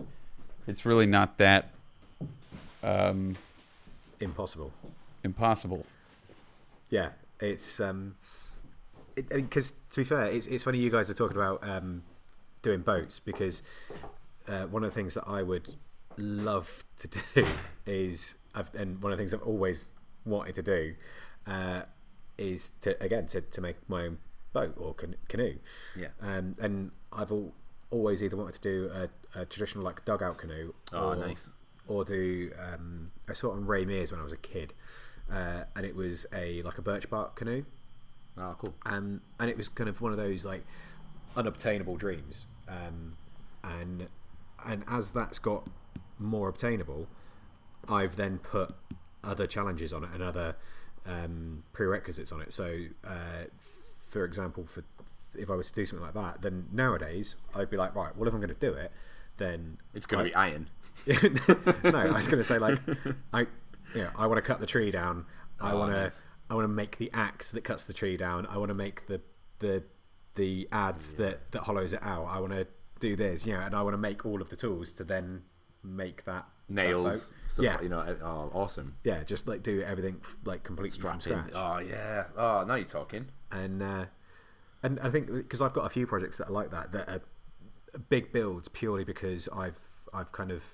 it's 0.66 0.84
really 0.84 1.06
not 1.06 1.38
that 1.38 1.70
um, 2.82 3.36
Impossible. 4.20 4.72
impossible. 5.24 5.86
Yeah, 6.90 7.10
it's 7.40 7.80
um, 7.80 8.14
because 9.14 9.72
to 9.90 10.00
be 10.00 10.04
fair, 10.04 10.26
it's 10.26 10.46
it's 10.46 10.64
funny 10.64 10.78
you 10.78 10.90
guys 10.90 11.10
are 11.10 11.14
talking 11.14 11.36
about 11.36 11.66
um, 11.68 12.02
doing 12.62 12.80
boats 12.80 13.18
because 13.18 13.62
uh, 14.48 14.62
one 14.64 14.84
of 14.84 14.90
the 14.90 14.94
things 14.94 15.14
that 15.14 15.24
I 15.26 15.42
would 15.42 15.74
love 16.16 16.84
to 16.98 17.08
do 17.08 17.46
is, 17.86 18.36
I've, 18.54 18.72
and 18.74 19.02
one 19.02 19.12
of 19.12 19.18
the 19.18 19.22
things 19.22 19.34
I've 19.34 19.42
always 19.42 19.90
wanted 20.24 20.54
to 20.56 20.62
do 20.62 20.94
uh, 21.46 21.82
is 22.38 22.70
to 22.82 23.00
again 23.02 23.26
to, 23.28 23.40
to 23.40 23.60
make 23.60 23.76
my 23.88 24.04
own 24.06 24.18
boat 24.52 24.74
or 24.76 24.94
can, 24.94 25.14
canoe. 25.28 25.56
Yeah. 25.96 26.08
Um, 26.20 26.54
and 26.60 26.90
I've 27.12 27.30
al- 27.32 27.52
always 27.90 28.22
either 28.22 28.36
wanted 28.36 28.54
to 28.54 28.60
do 28.60 28.90
a, 28.92 29.40
a 29.40 29.44
traditional 29.46 29.84
like 29.84 30.04
dugout 30.04 30.38
canoe 30.38 30.72
Oh, 30.92 31.08
or, 31.10 31.16
nice. 31.16 31.48
or 31.86 32.04
do 32.04 32.50
um, 32.58 33.10
I 33.28 33.32
saw 33.32 33.48
it 33.50 33.52
on 33.56 33.66
Ray 33.66 33.84
Mears 33.84 34.10
when 34.12 34.20
I 34.20 34.24
was 34.24 34.32
a 34.32 34.36
kid, 34.38 34.72
uh, 35.32 35.64
and 35.76 35.84
it 35.86 35.94
was 35.96 36.26
a 36.32 36.62
like 36.62 36.78
a 36.78 36.82
birch 36.82 37.08
bark 37.10 37.34
canoe, 37.36 37.64
Oh, 38.36 38.54
cool. 38.58 38.74
and 38.86 39.20
and 39.38 39.48
it 39.50 39.56
was 39.56 39.68
kind 39.68 39.88
of 39.88 40.00
one 40.00 40.10
of 40.12 40.18
those 40.18 40.44
like 40.44 40.64
unobtainable 41.36 41.96
dreams, 41.96 42.44
um, 42.68 43.16
and 43.62 44.08
and 44.66 44.84
as 44.88 45.10
that's 45.10 45.38
got 45.38 45.68
more 46.18 46.48
obtainable, 46.48 47.06
I've 47.88 48.16
then 48.16 48.38
put 48.38 48.74
other 49.22 49.46
challenges 49.46 49.92
on 49.92 50.04
it 50.04 50.10
and 50.12 50.22
other 50.22 50.56
um, 51.06 51.62
prerequisites 51.72 52.32
on 52.32 52.40
it. 52.40 52.52
So, 52.52 52.86
uh, 53.06 53.44
for 54.08 54.24
example, 54.24 54.64
for 54.64 54.84
if 55.36 55.50
I 55.50 55.54
was 55.54 55.68
to 55.68 55.74
do 55.74 55.84
something 55.86 56.04
like 56.04 56.14
that, 56.14 56.42
then 56.42 56.66
nowadays 56.72 57.36
I'd 57.54 57.68
be 57.70 57.76
like, 57.76 57.94
right, 57.94 58.16
well, 58.16 58.28
if 58.28 58.34
I'm 58.34 58.40
going 58.40 58.54
to 58.54 58.60
do 58.60 58.72
it, 58.72 58.92
then 59.36 59.78
It's 59.92 60.06
going 60.06 60.24
to 60.24 60.30
be 60.30 60.34
iron. 60.34 60.68
no, 61.84 61.98
I 61.98 62.10
was 62.12 62.28
going 62.28 62.38
to 62.38 62.44
say 62.44 62.58
like, 62.58 62.78
I, 63.32 63.46
yeah, 63.96 64.10
I 64.16 64.26
want 64.28 64.38
to 64.38 64.42
cut 64.42 64.60
the 64.60 64.66
tree 64.66 64.90
down. 64.92 65.26
I 65.60 65.72
Oh, 65.72 65.78
want 65.80 65.92
to, 65.92 66.02
nice. 66.04 66.22
I 66.50 66.54
want 66.54 66.64
to 66.64 66.72
make 66.72 66.98
the 66.98 67.10
axe 67.12 67.50
that 67.50 67.62
cuts 67.62 67.84
the 67.84 67.92
tree 67.92 68.16
down. 68.16 68.46
I 68.46 68.58
want 68.58 68.68
to 68.68 68.74
make 68.74 69.06
the 69.06 69.20
the 69.58 69.84
the 70.34 70.68
adze 70.72 71.16
that 71.16 71.52
that 71.52 71.62
hollows 71.62 71.92
it 71.92 72.02
out. 72.02 72.26
I 72.26 72.40
want 72.40 72.52
to 72.52 72.66
do 73.00 73.16
this, 73.16 73.46
yeah, 73.46 73.64
and 73.64 73.74
I 73.74 73.82
want 73.82 73.94
to 73.94 73.98
make 73.98 74.24
all 74.26 74.42
of 74.42 74.50
the 74.50 74.56
tools 74.56 74.92
to 74.94 75.04
then 75.04 75.42
make 75.82 76.24
that 76.24 76.46
that 76.68 76.74
Nails. 76.74 77.32
Stuff 77.48 77.64
yeah, 77.64 77.74
like, 77.74 77.82
you 77.82 77.88
know, 77.88 78.00
uh, 78.00 78.14
oh, 78.22 78.50
awesome. 78.54 78.96
yeah, 79.04 79.22
just 79.22 79.46
like 79.46 79.62
do 79.62 79.82
everything 79.82 80.20
like 80.44 80.64
completely 80.64 80.98
from 80.98 81.20
scratch. 81.20 81.50
Oh, 81.54 81.78
yeah. 81.78 82.24
Oh, 82.36 82.64
now 82.66 82.74
you're 82.74 82.86
talking. 82.86 83.26
and 83.52 83.82
uh, 83.82 84.06
and 84.82 84.98
I 85.00 85.10
think 85.10 85.32
because 85.32 85.62
I've 85.62 85.72
got 85.72 85.86
a 85.86 85.90
few 85.90 86.06
projects 86.06 86.38
that 86.38 86.48
are 86.48 86.52
like 86.52 86.70
that 86.70 86.92
that 86.92 87.08
are 87.08 87.20
big 88.08 88.32
builds 88.32 88.68
purely 88.68 89.04
because 89.04 89.48
I've 89.54 89.78
I've 90.12 90.32
kind 90.32 90.50
of 90.50 90.64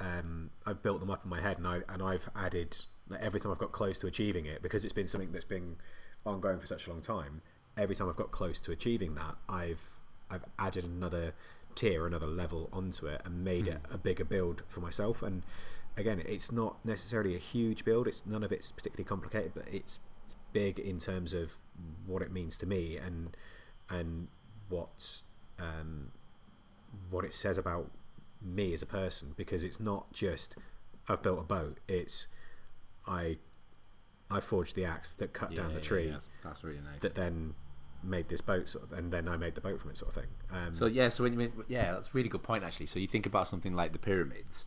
um, 0.00 0.50
I've 0.66 0.82
built 0.82 1.00
them 1.00 1.10
up 1.10 1.24
in 1.24 1.30
my 1.30 1.40
head 1.40 1.58
and 1.58 1.66
I 1.66 1.80
and 1.88 2.02
I've 2.02 2.28
added 2.36 2.76
like, 3.08 3.20
every 3.20 3.40
time 3.40 3.52
I've 3.52 3.58
got 3.58 3.72
close 3.72 3.98
to 3.98 4.06
achieving 4.06 4.46
it 4.46 4.62
because 4.62 4.84
it's 4.84 4.92
been 4.92 5.08
something 5.08 5.32
that's 5.32 5.44
been 5.44 5.76
ongoing 6.24 6.58
for 6.58 6.66
such 6.66 6.86
a 6.86 6.90
long 6.90 7.00
time. 7.00 7.42
Every 7.76 7.94
time 7.94 8.08
I've 8.08 8.16
got 8.16 8.30
close 8.30 8.60
to 8.60 8.72
achieving 8.72 9.14
that, 9.16 9.36
I've 9.48 9.90
I've 10.30 10.44
added 10.58 10.84
another 10.84 11.34
tier, 11.74 12.06
another 12.06 12.26
level 12.26 12.68
onto 12.72 13.06
it, 13.06 13.20
and 13.24 13.44
made 13.44 13.66
it 13.68 13.80
a 13.90 13.98
bigger 13.98 14.24
build 14.24 14.62
for 14.68 14.80
myself. 14.80 15.22
And 15.22 15.42
again, 15.96 16.22
it's 16.26 16.50
not 16.50 16.84
necessarily 16.84 17.34
a 17.34 17.38
huge 17.38 17.84
build. 17.84 18.06
It's 18.06 18.24
none 18.26 18.42
of 18.42 18.52
it's 18.52 18.70
particularly 18.72 19.08
complicated, 19.08 19.52
but 19.54 19.66
it's, 19.72 19.98
it's 20.26 20.36
big 20.52 20.78
in 20.78 20.98
terms 20.98 21.32
of 21.34 21.54
what 22.06 22.22
it 22.22 22.32
means 22.32 22.56
to 22.58 22.66
me 22.66 22.96
and 22.96 23.36
and 23.90 24.28
what 24.68 25.20
um, 25.58 26.12
what 27.10 27.24
it 27.24 27.34
says 27.34 27.58
about 27.58 27.90
me 28.40 28.72
as 28.72 28.82
a 28.82 28.86
person. 28.86 29.34
Because 29.36 29.62
it's 29.62 29.80
not 29.80 30.12
just 30.12 30.56
I've 31.08 31.22
built 31.22 31.40
a 31.40 31.42
boat. 31.42 31.78
It's 31.88 32.26
I 33.06 33.38
I 34.30 34.40
forged 34.40 34.74
the 34.74 34.84
axe 34.84 35.12
that 35.14 35.32
cut 35.32 35.52
Yeah, 35.52 35.58
down 35.62 35.74
the 35.74 35.80
tree 35.80 36.06
yeah, 36.06 36.12
that's, 36.12 36.28
that's 36.42 36.64
really 36.64 36.80
nice. 36.80 37.00
that 37.00 37.14
then 37.14 37.54
made 38.02 38.28
this 38.28 38.40
boat 38.40 38.68
sort 38.68 38.84
of, 38.84 38.92
and 38.92 39.12
then 39.12 39.28
I 39.28 39.36
made 39.36 39.54
the 39.54 39.60
boat 39.60 39.80
from 39.80 39.90
it 39.90 39.96
sort 39.96 40.14
of 40.14 40.22
thing. 40.22 40.30
Um, 40.50 40.74
So 40.74 40.86
yeah, 40.86 41.08
so 41.08 41.24
when 41.24 41.32
you 41.32 41.38
mean, 41.38 41.52
yeah, 41.68 41.92
that's 41.92 42.08
a 42.08 42.10
really 42.12 42.28
good 42.28 42.42
point 42.42 42.64
actually. 42.64 42.86
So 42.86 42.98
you 42.98 43.06
think 43.06 43.26
about 43.26 43.46
something 43.46 43.74
like 43.74 43.92
the 43.92 43.98
pyramids. 43.98 44.66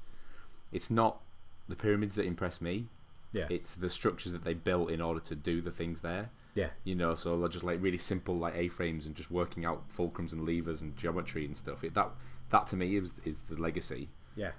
It's 0.71 0.89
not 0.89 1.21
the 1.67 1.75
pyramids 1.75 2.15
that 2.15 2.25
impress 2.25 2.61
me. 2.61 2.87
Yeah. 3.33 3.47
It's 3.49 3.75
the 3.75 3.89
structures 3.89 4.31
that 4.31 4.43
they 4.43 4.53
built 4.53 4.89
in 4.89 5.01
order 5.01 5.19
to 5.21 5.35
do 5.35 5.61
the 5.61 5.71
things 5.71 6.01
there. 6.01 6.29
Yeah. 6.55 6.69
You 6.83 6.95
know, 6.95 7.13
so 7.13 7.37
they're 7.39 7.49
just 7.49 7.63
like 7.63 7.81
really 7.81 7.97
simple 7.99 8.37
like 8.37 8.55
A-frames 8.55 9.05
and 9.05 9.15
just 9.15 9.29
working 9.29 9.65
out 9.65 9.89
fulcrums 9.89 10.31
and 10.31 10.45
levers 10.45 10.81
and 10.81 10.95
geometry 10.97 11.45
and 11.45 11.55
stuff. 11.55 11.83
It, 11.83 11.93
that 11.93 12.09
that 12.49 12.67
to 12.67 12.75
me 12.75 12.95
is 12.95 13.13
is 13.25 13.41
the 13.43 13.55
legacy, 13.55 14.09
Yeah. 14.35 14.51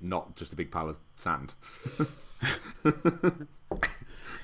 Not 0.00 0.36
just 0.36 0.52
a 0.52 0.56
big 0.56 0.70
pile 0.70 0.88
of 0.88 0.98
sand. 1.16 1.54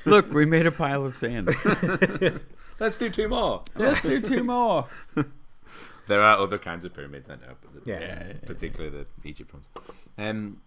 Look, 0.06 0.32
we 0.32 0.44
made 0.44 0.66
a 0.66 0.72
pile 0.72 1.04
of 1.06 1.16
sand. 1.16 1.48
Let's 2.80 2.96
do 2.96 3.08
two 3.08 3.28
more. 3.28 3.62
Let's 3.76 4.02
do 4.02 4.20
two 4.20 4.42
more. 4.44 4.86
There 6.06 6.20
are 6.20 6.36
other 6.38 6.58
kinds 6.58 6.84
of 6.84 6.92
pyramids, 6.92 7.30
I 7.30 7.36
know, 7.36 7.54
but 7.62 7.72
the, 7.82 7.90
Yeah. 7.90 7.98
Yeah, 7.98 8.06
yeah, 8.06 8.26
yeah. 8.28 8.34
particularly 8.44 8.90
the 9.22 9.26
Egypt 9.26 9.54
ones. 9.54 9.66
Um, 10.18 10.60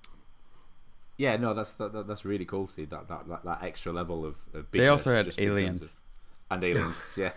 yeah, 1.18 1.36
no, 1.38 1.54
that's 1.54 1.74
that, 1.76 1.94
that- 1.94 2.08
that's 2.08 2.26
really 2.26 2.44
cool, 2.46 2.66
Steve. 2.66 2.90
That 2.90 3.08
that, 3.08 3.28
that, 3.30 3.46
that 3.46 3.62
extra 3.62 3.94
level 3.94 4.26
of, 4.26 4.34
of 4.56 4.66
They 4.72 4.88
also 4.88 5.14
had 5.14 5.26
just 5.26 5.38
in 5.38 5.50
terms 5.50 5.60
aliens. 5.60 5.82
of- 5.84 5.92
and 6.50 6.64
aliens. 6.64 6.96
yeah, 7.16 7.34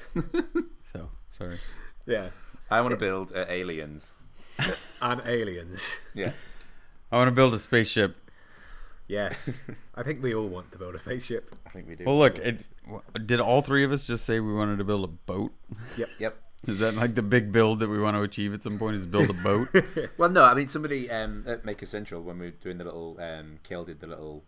So 0.95 1.11
sorry. 1.33 1.59
Yeah. 2.07 2.31
I 2.71 2.81
want 2.81 2.93
to 2.93 2.97
build 2.99 3.33
uh, 3.37 3.45
aliens. 3.51 4.15
And 5.03 5.21
aliens. 5.27 5.99
Yeah, 6.15 6.33
I 7.13 7.17
want 7.17 7.29
to 7.29 7.33
build 7.33 7.55
a 7.55 7.59
spaceship. 7.59 8.17
Yes. 9.09 9.59
I 9.95 10.03
think 10.05 10.23
we 10.23 10.35
all 10.35 10.47
want 10.47 10.71
to 10.73 10.79
build 10.79 10.95
a 10.95 10.99
spaceship. 11.01 11.51
I 11.67 11.71
think 11.71 11.89
we 11.89 11.97
do. 11.97 12.05
Well, 12.05 12.19
look, 12.19 12.39
it, 12.39 12.65
did 13.27 13.41
all 13.41 13.61
three 13.61 13.83
of 13.83 13.91
us 13.91 14.07
just 14.07 14.25
say 14.25 14.39
we 14.39 14.55
wanted 14.55 14.79
to 14.79 14.85
build 14.85 15.05
a 15.05 15.09
boat? 15.09 15.53
Yep. 15.97 16.09
Yep. 16.19 16.43
Is 16.67 16.79
that 16.81 16.95
like 16.95 17.15
the 17.15 17.23
big 17.23 17.53
build 17.53 17.81
that 17.81 17.89
we 17.89 17.99
want 17.99 18.19
to 18.19 18.23
achieve 18.23 18.53
at 18.53 18.63
some 18.63 18.79
point? 18.79 18.95
Is 18.95 19.07
build 19.07 19.31
a 19.31 19.43
boat? 19.43 19.69
Well, 20.19 20.29
no, 20.29 20.45
I 20.45 20.53
mean 20.53 20.69
somebody 20.69 21.11
um, 21.11 21.43
at 21.47 21.65
Maker 21.65 21.87
Central 21.87 22.23
when 22.23 22.39
we 22.39 22.47
were 22.47 22.51
doing 22.51 22.77
the 22.77 22.85
little 22.85 23.17
um, 23.19 23.61
Kill 23.63 23.87
did 23.87 24.01
the 24.01 24.07
little 24.07 24.45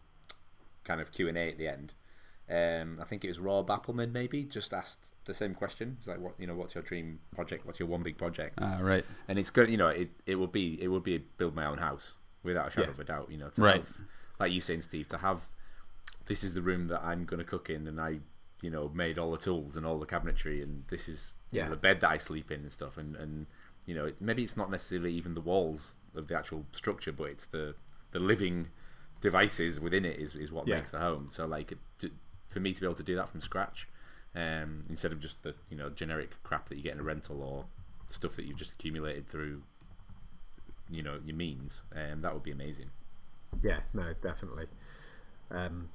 kind 0.84 1.00
of 1.00 1.10
Q 1.10 1.28
and 1.28 1.38
A 1.38 1.48
at 1.48 1.56
the 1.56 1.68
end. 1.68 1.94
Um, 2.50 2.98
I 3.00 3.04
think 3.04 3.24
it 3.24 3.28
was 3.28 3.38
Rob 3.38 3.68
Appleman 3.68 4.12
maybe 4.12 4.44
just 4.44 4.74
asked 4.74 4.98
the 5.24 5.32
same 5.32 5.54
question. 5.54 5.96
It's 5.98 6.06
like, 6.06 6.20
what 6.20 6.34
you 6.38 6.46
know, 6.46 6.54
what's 6.54 6.74
your 6.74 6.84
dream 6.84 7.20
project? 7.34 7.64
What's 7.64 7.78
your 7.78 7.88
one 7.88 8.02
big 8.02 8.18
project? 8.18 8.58
Ah, 8.60 8.76
right. 8.82 9.06
and 9.26 9.38
it's 9.38 9.48
good. 9.48 9.70
You 9.70 9.78
know, 9.78 9.88
it 9.88 10.10
it 10.26 10.34
would 10.34 10.52
be 10.52 10.78
it 10.82 10.88
would 10.88 11.04
be 11.04 11.16
build 11.16 11.56
my 11.56 11.64
own 11.64 11.78
house 11.78 12.12
without 12.42 12.68
a 12.68 12.70
shadow 12.70 12.86
Yeah. 12.88 12.90
of 12.92 12.98
a 13.00 13.04
doubt. 13.04 13.30
You 13.30 13.38
know, 13.38 13.48
to 13.50 13.60
Right. 13.60 13.76
have, 13.76 13.88
like 14.38 14.52
you 14.52 14.60
saying, 14.60 14.82
Steve, 14.82 15.08
to 15.08 15.18
have 15.18 15.48
this 16.26 16.44
is 16.44 16.54
the 16.54 16.62
room 16.62 16.88
that 16.88 17.02
I'm 17.02 17.24
going 17.24 17.38
to 17.38 17.44
cook 17.44 17.68
in, 17.70 17.86
and 17.86 18.00
I, 18.00 18.20
you 18.62 18.70
know, 18.70 18.88
made 18.94 19.18
all 19.18 19.32
the 19.32 19.38
tools 19.38 19.76
and 19.76 19.84
all 19.84 19.98
the 19.98 20.06
cabinetry, 20.06 20.62
and 20.62 20.84
this 20.88 21.08
is 21.08 21.34
you 21.50 21.60
know, 21.60 21.66
Yeah. 21.66 21.70
the 21.70 21.76
bed 21.76 22.00
that 22.00 22.10
I 22.10 22.18
sleep 22.18 22.50
in 22.50 22.60
and 22.60 22.72
stuff, 22.72 22.96
and 22.96 23.16
and 23.16 23.46
you 23.86 23.94
know, 23.94 24.12
maybe 24.20 24.42
it's 24.44 24.56
not 24.56 24.70
necessarily 24.70 25.12
even 25.14 25.34
the 25.34 25.40
walls 25.40 25.94
of 26.14 26.28
the 26.28 26.36
actual 26.36 26.66
structure, 26.72 27.12
but 27.12 27.24
it's 27.24 27.46
the 27.46 27.74
the 28.12 28.20
living 28.20 28.68
devices 29.20 29.80
within 29.80 30.04
it 30.04 30.18
is, 30.18 30.34
is 30.34 30.52
what 30.52 30.66
Yeah. 30.66 30.76
makes 30.76 30.90
the 30.90 30.98
home. 30.98 31.28
So 31.30 31.46
like, 31.46 31.72
for 32.50 32.60
me 32.60 32.72
to 32.74 32.80
be 32.80 32.86
able 32.86 32.94
to 32.96 33.02
do 33.02 33.16
that 33.16 33.28
from 33.28 33.40
scratch, 33.40 33.88
um, 34.34 34.84
instead 34.88 35.12
of 35.12 35.20
just 35.20 35.42
the 35.42 35.54
you 35.70 35.76
know 35.76 35.90
generic 35.90 36.30
crap 36.42 36.68
that 36.68 36.76
you 36.76 36.82
get 36.82 36.94
in 36.94 37.00
a 37.00 37.02
rental 37.02 37.42
or 37.42 37.66
stuff 38.10 38.36
that 38.36 38.44
you've 38.44 38.58
just 38.58 38.72
accumulated 38.72 39.26
through 39.28 39.62
you 40.92 41.02
know 41.02 41.18
your 41.24 41.36
means, 41.36 41.82
um, 41.94 42.22
that 42.22 42.34
would 42.34 42.42
be 42.42 42.52
amazing. 42.52 42.90
Yeah, 43.62 43.80
no, 43.92 44.14
definitely. 44.22 44.66
Um, 45.50 45.88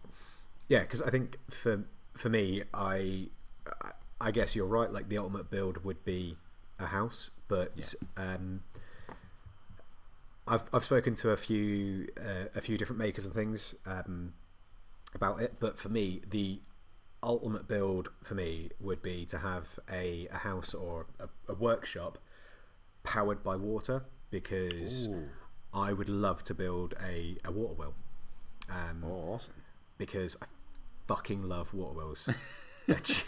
yeah, 0.68 0.82
because 0.82 1.02
I 1.02 1.10
think 1.10 1.38
for 1.50 1.86
for 2.16 2.30
me, 2.30 2.64
I 2.74 3.30
I 4.20 4.32
guess 4.32 4.56
you're 4.56 4.68
right. 4.68 4.92
Like 4.92 5.08
the 5.08 5.18
ultimate 5.18 5.50
build 5.50 5.84
would 5.84 6.04
be 6.04 6.38
a 6.80 6.88
house, 6.88 7.30
but 7.48 7.94
um, 8.16 8.62
I've 10.48 10.64
I've 10.74 10.86
spoken 10.86 11.16
to 11.16 11.32
a 11.32 11.38
few 11.38 12.08
uh, 12.20 12.50
a 12.56 12.62
few 12.62 12.78
different 12.78 13.00
makers 13.00 13.26
and 13.26 13.34
things 13.34 13.76
um, 13.86 14.34
about 15.14 15.42
it. 15.42 15.56
But 15.60 15.78
for 15.78 15.90
me, 15.90 16.22
the 16.30 16.62
ultimate 17.24 17.68
build 17.68 18.10
for 18.24 18.36
me 18.36 18.70
would 18.80 19.02
be 19.02 19.26
to 19.26 19.40
have 19.40 19.80
a, 19.92 20.28
a 20.32 20.38
house 20.38 20.74
or 20.74 21.08
a, 21.20 21.28
a 21.52 21.54
workshop 21.56 22.18
powered 23.04 23.44
by 23.44 23.56
water 23.56 24.04
because 24.30 25.08
I 25.74 25.94
would 25.94 26.10
love 26.10 26.44
to 26.46 26.54
build 26.54 26.94
a, 27.04 27.38
a 27.46 27.52
water 27.52 27.74
wheel. 27.74 27.94
Um, 28.70 29.04
Oh, 29.06 29.34
awesome! 29.34 29.54
because 29.98 30.36
I 30.42 30.46
fucking 31.08 31.44
love 31.44 31.74
water 31.74 31.98
wheels. 31.98 32.30
They're 32.88 32.96
ju- 33.00 33.24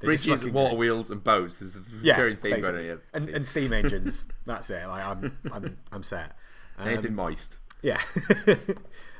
they're 0.00 0.12
just 0.12 0.26
Bridges, 0.26 0.44
water 0.46 0.76
wheels, 0.76 1.10
and 1.10 1.22
boats. 1.22 1.58
There's 1.58 1.76
a 1.76 1.82
yeah, 2.02 2.14
recurring 2.14 2.36
theme 2.36 2.60
going 2.62 2.74
on 2.76 2.80
here. 2.82 3.02
and, 3.12 3.28
and 3.28 3.46
steam 3.46 3.72
engines. 3.74 4.26
That's 4.46 4.70
it. 4.70 4.86
Like 4.86 5.04
I'm, 5.04 5.38
I'm, 5.52 5.76
I'm 5.92 6.02
set. 6.02 6.36
Um, 6.78 6.88
Anything 6.88 7.14
moist. 7.14 7.58
yeah, 7.82 8.00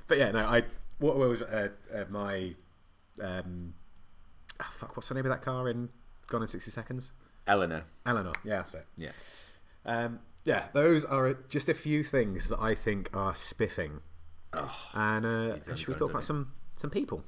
but 0.06 0.16
yeah, 0.18 0.30
no, 0.30 0.46
I 0.46 0.62
water 0.98 1.18
wheels 1.18 1.42
are, 1.42 1.76
are 1.94 2.06
my. 2.08 2.54
Um, 3.22 3.74
oh, 4.58 4.66
fuck, 4.72 4.96
what's 4.96 5.08
the 5.08 5.14
name 5.14 5.26
of 5.26 5.30
that 5.30 5.42
car 5.42 5.68
in 5.68 5.90
Gone 6.28 6.40
in 6.42 6.46
sixty 6.48 6.70
seconds? 6.70 7.12
Eleanor. 7.46 7.84
Eleanor. 8.06 8.32
Yeah, 8.44 8.56
that's 8.56 8.74
it. 8.74 8.86
Yeah. 8.96 9.10
Um, 9.84 10.20
yeah, 10.44 10.66
those 10.72 11.04
are 11.04 11.34
just 11.48 11.68
a 11.68 11.74
few 11.74 12.02
things 12.02 12.48
that 12.48 12.60
I 12.60 12.74
think 12.74 13.10
are 13.14 13.34
spiffing. 13.34 14.00
Oh, 14.56 14.74
And 14.94 15.26
uh, 15.26 15.74
should 15.76 15.88
we 15.88 15.94
talk 15.94 16.10
about 16.10 16.20
doesn't 16.20 16.22
some 16.22 16.52
some 16.76 16.90
people? 16.90 17.22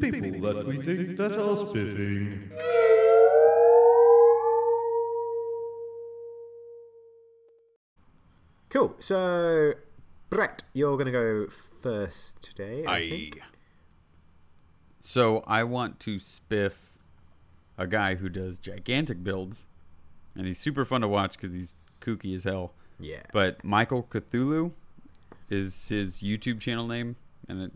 People 0.00 0.40
that 0.40 0.64
we 0.66 0.82
think 0.82 1.16
that 1.16 1.32
are 1.36 1.56
spiffing. 1.56 2.50
Cool. 8.70 8.94
So, 8.98 9.72
Brett, 10.30 10.62
you're 10.74 10.96
going 10.96 11.06
to 11.06 11.12
go 11.12 11.46
first 11.82 12.42
today. 12.42 12.84
I, 12.86 13.08
think. 13.08 13.40
So 15.00 15.42
I 15.46 15.64
want 15.64 16.00
to 16.00 16.16
spiff 16.16 16.74
a 17.76 17.86
guy 17.86 18.16
who 18.16 18.28
does 18.28 18.58
gigantic 18.58 19.22
builds, 19.22 19.66
and 20.36 20.46
he's 20.46 20.58
super 20.58 20.84
fun 20.84 21.00
to 21.02 21.08
watch 21.08 21.32
because 21.38 21.54
he's 21.54 21.74
kooky 22.00 22.34
as 22.34 22.44
hell. 22.44 22.72
Yeah. 23.00 23.22
But 23.32 23.62
Michael 23.64 24.02
Cthulhu 24.10 24.72
is 25.50 25.88
his 25.88 26.20
YouTube 26.20 26.60
channel 26.60 26.86
name 26.86 27.16
and 27.48 27.62
it, 27.62 27.72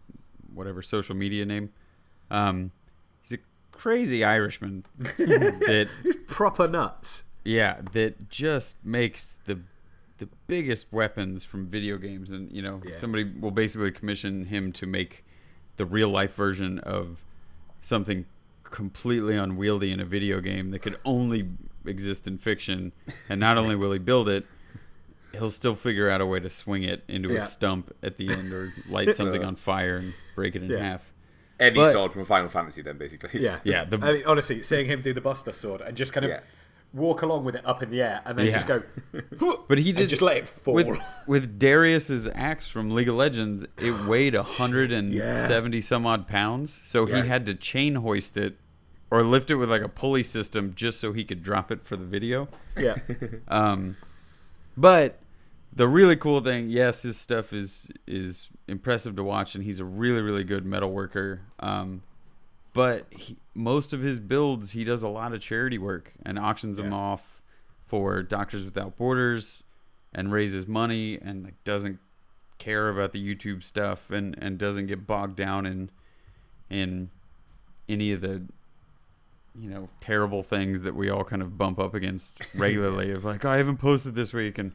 whatever 0.52 0.82
social 0.82 1.14
media 1.14 1.44
name. 1.46 1.70
Um, 2.30 2.72
he's 3.22 3.32
a 3.32 3.38
crazy 3.70 4.24
Irishman 4.24 4.84
that 4.98 5.88
proper 6.26 6.66
nuts. 6.68 7.24
yeah 7.44 7.80
that 7.92 8.28
just 8.30 8.84
makes 8.84 9.38
the 9.46 9.58
the 10.18 10.28
biggest 10.46 10.86
weapons 10.92 11.44
from 11.44 11.66
video 11.66 11.96
games 11.98 12.30
and 12.30 12.52
you 12.52 12.62
know 12.62 12.80
Yeah. 12.84 12.94
somebody 12.94 13.24
will 13.24 13.50
basically 13.50 13.90
commission 13.90 14.44
him 14.46 14.70
to 14.72 14.86
make 14.86 15.24
the 15.76 15.86
real 15.86 16.08
life 16.08 16.34
version 16.34 16.78
of 16.80 17.18
something 17.80 18.24
completely 18.64 19.36
unwieldy 19.36 19.90
in 19.92 20.00
a 20.00 20.04
video 20.04 20.40
game 20.40 20.70
that 20.70 20.78
could 20.80 20.98
only 21.04 21.48
exist 21.84 22.26
in 22.26 22.38
fiction 22.38 22.92
and 23.28 23.38
not 23.40 23.58
only 23.58 23.74
will 23.76 23.92
he 23.92 23.98
build 23.98 24.28
it 24.28 24.46
he'll 25.32 25.50
still 25.50 25.74
figure 25.74 26.08
out 26.08 26.20
a 26.20 26.26
way 26.26 26.38
to 26.40 26.48
swing 26.48 26.82
it 26.82 27.02
into 27.08 27.30
Yeah. 27.30 27.38
a 27.38 27.40
stump 27.40 27.94
at 28.02 28.16
the 28.18 28.28
end 28.30 28.52
or 28.52 28.72
light 28.88 29.16
something 29.16 29.42
uh, 29.42 29.48
on 29.48 29.56
fire 29.56 29.96
and 29.96 30.14
break 30.34 30.54
it 30.56 30.62
in 30.62 30.70
Yeah. 30.70 30.78
half 30.78 31.12
Any 31.60 31.76
But- 31.76 31.92
sword 31.92 32.12
from 32.12 32.24
Final 32.24 32.48
Fantasy, 32.48 32.82
then 32.82 32.98
basically. 32.98 33.40
Yeah. 33.40 33.60
Yeah, 33.62 33.84
the- 33.84 33.98
I 34.02 34.12
mean, 34.14 34.22
honestly, 34.26 34.62
seeing 34.62 34.86
him 34.86 35.00
do 35.02 35.12
the 35.12 35.20
Buster 35.20 35.52
Sword 35.52 35.80
and 35.80 35.96
just 35.96 36.12
kind 36.12 36.24
of 36.24 36.30
Yeah. 36.30 36.40
Walk 36.92 37.22
along 37.22 37.44
with 37.44 37.54
it 37.56 37.64
up 37.66 37.82
in 37.82 37.90
the 37.90 38.02
air 38.02 38.20
and 38.24 38.38
then 38.38 38.46
Yeah. 38.46 38.52
just 38.62 38.66
go, 38.66 38.82
But 39.68 39.78
he 39.78 39.92
did 39.92 40.08
just 40.08 40.20
let 40.22 40.36
it 40.36 40.46
fall. 40.48 40.74
with 40.74 40.98
with 41.26 41.58
Darius's 41.58 42.26
axe 42.28 42.68
from 42.68 42.90
League 42.90 43.08
of 43.08 43.14
Legends. 43.14 43.64
It 43.78 43.92
weighed 44.06 44.34
hundred 44.34 44.92
and 44.92 45.12
seventy 45.12 45.80
some 45.80 46.06
odd 46.06 46.26
pounds, 46.28 46.72
so 46.72 47.06
Yeah. 47.08 47.22
he 47.22 47.28
had 47.28 47.46
to 47.46 47.54
chain 47.54 47.94
hoist 47.96 48.36
it 48.36 48.58
or 49.10 49.22
lift 49.22 49.50
it 49.50 49.56
with 49.56 49.70
like 49.70 49.82
a 49.82 49.88
pulley 49.88 50.22
system 50.22 50.72
just 50.74 50.98
so 51.00 51.12
he 51.12 51.24
could 51.24 51.42
drop 51.42 51.70
it 51.70 51.84
for 51.84 51.96
the 51.96 52.04
video. 52.04 52.48
yeah. 52.76 52.96
Um, 53.48 53.96
but 54.76 55.18
the 55.74 55.88
really 55.88 56.16
cool 56.16 56.40
thing, 56.40 56.68
yes, 56.68 57.02
his 57.02 57.16
stuff 57.16 57.52
is 57.52 57.90
is 58.06 58.48
impressive 58.68 59.16
to 59.16 59.22
watch, 59.24 59.54
and 59.54 59.64
he's 59.64 59.80
a 59.80 59.84
really 59.84 60.20
really 60.20 60.44
good 60.44 60.64
metal 60.66 60.90
worker. 60.90 61.40
Um, 61.60 62.02
but 62.72 63.06
he, 63.12 63.36
most 63.54 63.92
of 63.92 64.00
his 64.00 64.18
builds, 64.20 64.70
he 64.72 64.84
does 64.84 65.02
a 65.02 65.08
lot 65.08 65.32
of 65.32 65.40
charity 65.40 65.78
work 65.78 66.12
and 66.24 66.38
auctions 66.38 66.76
them 66.78 66.92
off 66.92 67.40
for 67.86 68.22
Doctors 68.22 68.64
Without 68.64 68.96
Borders, 68.96 69.62
and 70.14 70.32
raises 70.32 70.66
money, 70.66 71.18
and 71.20 71.44
like 71.44 71.62
doesn't 71.64 71.98
care 72.58 72.88
about 72.88 73.12
the 73.12 73.22
YouTube 73.34 73.62
stuff, 73.62 74.10
and 74.10 74.36
and 74.40 74.58
doesn't 74.58 74.86
get 74.86 75.06
bogged 75.06 75.36
down 75.36 75.66
in 75.66 75.90
in 76.70 77.10
any 77.88 78.12
of 78.12 78.20
the 78.22 78.42
you 79.54 79.68
know 79.68 79.88
terrible 80.00 80.42
things 80.42 80.80
that 80.82 80.94
we 80.94 81.10
all 81.10 81.24
kind 81.24 81.42
of 81.42 81.58
bump 81.58 81.78
up 81.78 81.92
against 81.94 82.40
regularly 82.54 83.10
of 83.12 83.24
like 83.24 83.44
"Oh, 83.44 83.50
I 83.50 83.58
haven't 83.58 83.76
posted 83.76 84.14
this 84.14 84.32
week 84.32 84.56
and 84.56 84.72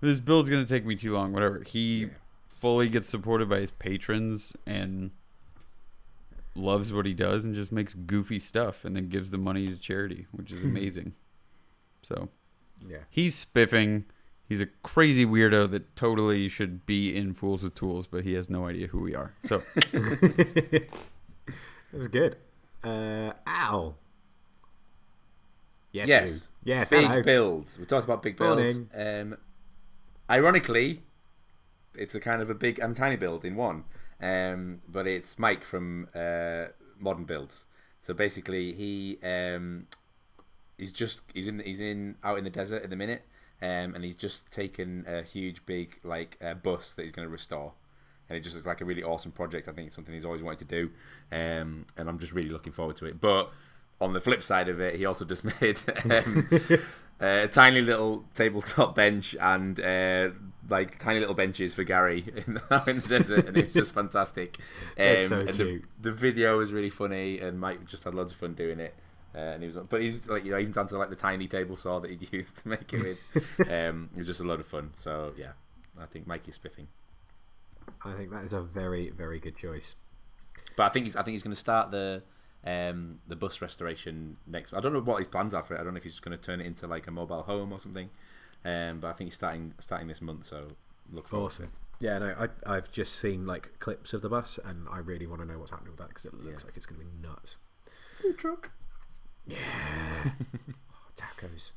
this 0.00 0.20
build's 0.20 0.48
gonna 0.48 0.64
take 0.66 0.86
me 0.86 0.94
too 0.94 1.12
long 1.12 1.32
whatever 1.32 1.64
he 1.66 2.02
Yeah. 2.02 2.08
fully 2.48 2.88
gets 2.88 3.08
supported 3.08 3.48
by 3.48 3.58
his 3.60 3.72
patrons 3.72 4.54
and 4.66 5.10
loves 6.54 6.92
what 6.92 7.06
he 7.06 7.14
does 7.14 7.44
and 7.44 7.54
just 7.54 7.70
makes 7.72 7.94
goofy 7.94 8.38
stuff 8.38 8.84
and 8.84 8.96
then 8.96 9.08
gives 9.08 9.30
the 9.30 9.38
money 9.38 9.66
to 9.68 9.76
charity 9.76 10.26
which 10.32 10.50
is 10.52 10.64
amazing 10.72 11.12
so 12.02 12.28
Yeah. 12.86 12.98
he's 13.10 13.34
spiffing 13.34 14.04
He's 14.48 14.60
a 14.60 14.66
crazy 14.82 15.24
weirdo 15.24 15.70
that 15.70 15.94
totally 15.94 16.48
should 16.48 16.84
be 16.84 17.14
in 17.16 17.34
Fools 17.34 17.62
with 17.62 17.76
Tools, 17.76 18.08
but 18.08 18.24
he 18.24 18.32
has 18.32 18.50
no 18.50 18.66
idea 18.66 18.88
who 18.88 18.98
we 18.98 19.14
are. 19.14 19.32
So 19.44 19.62
It 19.92 20.90
was 21.92 22.08
good. 22.08 22.34
Uh, 22.82 23.32
Al. 23.46 23.96
Yes. 25.92 26.08
Yes. 26.08 26.48
you. 26.64 26.72
Yes. 26.74 26.90
Big 26.90 27.06
hello. 27.06 27.22
builds. 27.22 27.78
We 27.78 27.84
talked 27.84 28.04
about 28.04 28.22
big 28.24 28.36
builds. 28.36 28.76
Morning. 28.76 28.88
Um, 29.32 29.36
ironically, 30.28 31.02
it's 31.94 32.16
a 32.16 32.20
kind 32.20 32.42
of 32.42 32.50
a 32.50 32.54
big 32.54 32.80
and 32.80 32.96
tiny 32.96 33.14
build 33.16 33.44
in 33.44 33.54
one. 33.54 33.84
Um, 34.22 34.82
but 34.88 35.06
it's 35.06 35.38
Mike 35.38 35.64
from 35.64 36.08
uh, 36.14 36.66
Modern 36.98 37.24
Builds. 37.24 37.66
So 38.00 38.14
basically, 38.14 38.72
he 38.72 39.18
um, 39.22 39.86
he's 40.78 40.92
just 40.92 41.20
he's 41.34 41.48
in 41.48 41.60
he's 41.60 41.80
in 41.80 42.16
out 42.24 42.38
in 42.38 42.44
the 42.44 42.50
desert 42.50 42.82
at 42.82 42.90
the 42.90 42.96
minute, 42.96 43.22
um, 43.62 43.94
and 43.94 44.04
he's 44.04 44.16
just 44.16 44.50
taken 44.50 45.04
a 45.06 45.22
huge 45.22 45.64
big 45.66 45.98
like 46.02 46.38
uh, 46.42 46.54
bus 46.54 46.92
that 46.92 47.02
he's 47.02 47.12
going 47.12 47.26
to 47.26 47.32
restore. 47.32 47.72
And 48.28 48.36
it 48.36 48.42
just 48.42 48.54
looks 48.54 48.66
like 48.66 48.80
a 48.80 48.84
really 48.84 49.02
awesome 49.02 49.32
project. 49.32 49.68
I 49.68 49.72
think 49.72 49.88
it's 49.88 49.96
something 49.96 50.14
he's 50.14 50.24
always 50.24 50.42
wanted 50.42 50.60
to 50.60 50.64
do, 50.64 50.90
um, 51.32 51.86
and 51.96 52.08
I'm 52.08 52.18
just 52.18 52.32
really 52.32 52.50
looking 52.50 52.72
forward 52.72 52.96
to 52.96 53.06
it. 53.06 53.20
But 53.20 53.50
on 54.00 54.12
the 54.12 54.20
flip 54.20 54.42
side 54.42 54.68
of 54.68 54.80
it, 54.80 54.96
he 54.96 55.04
also 55.04 55.24
just 55.24 55.44
made 55.60 55.80
um, 56.10 56.48
a 57.20 57.48
tiny 57.48 57.80
little 57.82 58.24
tabletop 58.34 58.94
bench 58.96 59.36
and 59.40 59.78
uh, 59.78 60.30
like 60.68 60.98
tiny 60.98 61.20
little 61.20 61.34
benches 61.34 61.74
for 61.74 61.84
Gary 61.84 62.24
in, 62.46 62.60
out 62.70 62.88
in 62.88 63.00
the 63.00 63.08
desert, 63.08 63.46
and 63.46 63.56
it 63.56 63.64
was 63.64 63.74
just 63.74 63.92
fantastic. 63.92 64.58
Um, 64.98 65.28
so 65.28 65.38
and 65.40 65.48
the, 65.48 65.52
cute. 65.52 65.84
the 66.00 66.12
video 66.12 66.58
was 66.58 66.72
really 66.72 66.90
funny, 66.90 67.38
and 67.38 67.58
Mike 67.58 67.86
just 67.86 68.04
had 68.04 68.14
loads 68.14 68.32
of 68.32 68.38
fun 68.38 68.54
doing 68.54 68.80
it. 68.80 68.94
Uh, 69.34 69.38
and 69.38 69.62
he 69.62 69.68
was, 69.68 69.76
but 69.88 70.02
he's 70.02 70.26
like, 70.28 70.44
you 70.44 70.50
know, 70.50 70.58
even 70.58 70.72
down 70.72 70.86
to 70.88 70.98
like 70.98 71.08
the 71.08 71.16
tiny 71.16 71.46
table 71.46 71.76
saw 71.76 72.00
that 72.00 72.10
he'd 72.10 72.32
used 72.32 72.58
to 72.58 72.68
make 72.68 72.92
it 72.92 73.02
with. 73.02 73.70
um, 73.70 74.10
it 74.14 74.18
was 74.18 74.26
just 74.26 74.40
a 74.40 74.44
lot 74.44 74.60
of 74.60 74.66
fun. 74.66 74.90
So 74.96 75.32
yeah, 75.38 75.52
I 75.98 76.06
think 76.06 76.26
Mike 76.26 76.48
is 76.48 76.56
spiffing. 76.56 76.88
I 78.04 78.12
think 78.14 78.30
that 78.30 78.44
is 78.44 78.52
a 78.52 78.60
very, 78.60 79.10
very 79.10 79.38
good 79.38 79.56
choice. 79.56 79.94
But 80.76 80.84
I 80.84 80.88
think 80.90 81.06
he's 81.06 81.16
I 81.16 81.22
think 81.22 81.34
he's 81.34 81.42
going 81.42 81.54
to 81.54 81.60
start 81.60 81.90
the 81.90 82.22
um, 82.64 83.16
the 83.26 83.36
bus 83.36 83.60
restoration 83.62 84.36
next. 84.46 84.72
I 84.74 84.80
don't 84.80 84.92
know 84.92 85.00
what 85.00 85.18
his 85.18 85.28
plans 85.28 85.54
are 85.54 85.62
for 85.62 85.74
it. 85.74 85.80
I 85.80 85.84
don't 85.84 85.94
know 85.94 85.98
if 85.98 86.02
he's 86.04 86.12
just 86.12 86.24
going 86.24 86.36
to 86.36 86.42
turn 86.44 86.60
it 86.60 86.66
into 86.66 86.86
like 86.86 87.06
a 87.06 87.10
mobile 87.10 87.42
home 87.42 87.72
or 87.72 87.80
something. 87.80 88.10
Um, 88.64 89.00
but 89.00 89.08
I 89.08 89.12
think 89.14 89.28
he's 89.28 89.34
starting 89.34 89.72
starting 89.80 90.08
this 90.08 90.20
month, 90.20 90.46
so 90.46 90.68
look 91.12 91.28
forward 91.28 91.46
Awesome. 91.46 91.66
to 91.66 91.70
it. 91.72 91.76
Yeah, 92.02 92.18
no, 92.18 92.34
I, 92.38 92.76
I've 92.76 92.90
just 92.92 93.14
seen 93.16 93.46
like 93.46 93.78
clips 93.78 94.12
of 94.12 94.22
the 94.22 94.28
bus, 94.28 94.58
and 94.64 94.86
I 94.90 94.98
really 94.98 95.26
want 95.26 95.40
to 95.42 95.46
know 95.48 95.58
what's 95.58 95.70
happening 95.70 95.92
with 95.92 95.98
that 96.00 96.08
because 96.08 96.24
it 96.26 96.34
looks 96.34 96.62
Yeah. 96.62 96.66
like 96.66 96.76
it's 96.76 96.86
going 96.86 97.00
to 97.00 97.06
be 97.06 97.12
nuts. 97.26 97.56
Food 98.20 98.38
truck. 98.38 98.70
Yeah, 99.46 99.56
oh, 100.92 101.10
tacos. 101.16 101.70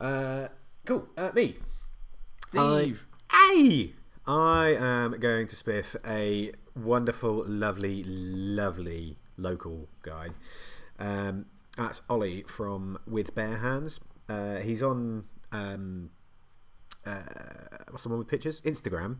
Uh, 0.00 0.48
cool. 0.84 1.08
Uh, 1.16 1.30
me. 1.34 1.56
Steve. 2.48 3.06
Hey, 3.30 3.92
I 4.26 4.74
am 4.78 5.18
going 5.20 5.46
to 5.48 5.56
spiff 5.56 5.96
a 6.06 6.52
wonderful, 6.74 7.44
lovely, 7.46 8.02
lovely 8.04 9.18
local 9.38 9.88
guy. 10.02 10.28
Um, 10.98 11.46
that's 11.76 12.00
Ollie 12.10 12.42
from 12.46 12.98
With 13.06 13.34
Bare 13.34 13.56
Hands. 13.58 13.98
Uh, 14.28 14.56
he's 14.56 14.82
on 14.82 15.24
um, 15.52 16.10
uh, 17.06 17.22
what's 17.90 18.02
the 18.02 18.10
one 18.10 18.18
with 18.18 18.28
pictures? 18.28 18.60
Instagram. 18.62 19.18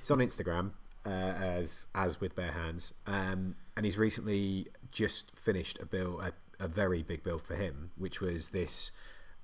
He's 0.00 0.10
on 0.10 0.18
Instagram 0.18 0.72
uh, 1.06 1.08
as 1.08 1.86
as 1.94 2.20
with 2.20 2.34
bare 2.36 2.52
hands, 2.52 2.92
um, 3.06 3.54
and 3.76 3.86
he's 3.86 3.96
recently 3.96 4.66
just 4.90 5.36
finished 5.36 5.78
a 5.80 5.86
build, 5.86 6.20
a, 6.20 6.32
a 6.62 6.68
very 6.68 7.02
big 7.02 7.22
build 7.22 7.42
for 7.42 7.54
him, 7.54 7.92
which 7.96 8.20
was 8.20 8.50
this 8.50 8.90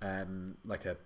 um, 0.02 0.56
like 0.64 0.84
a 0.84 0.96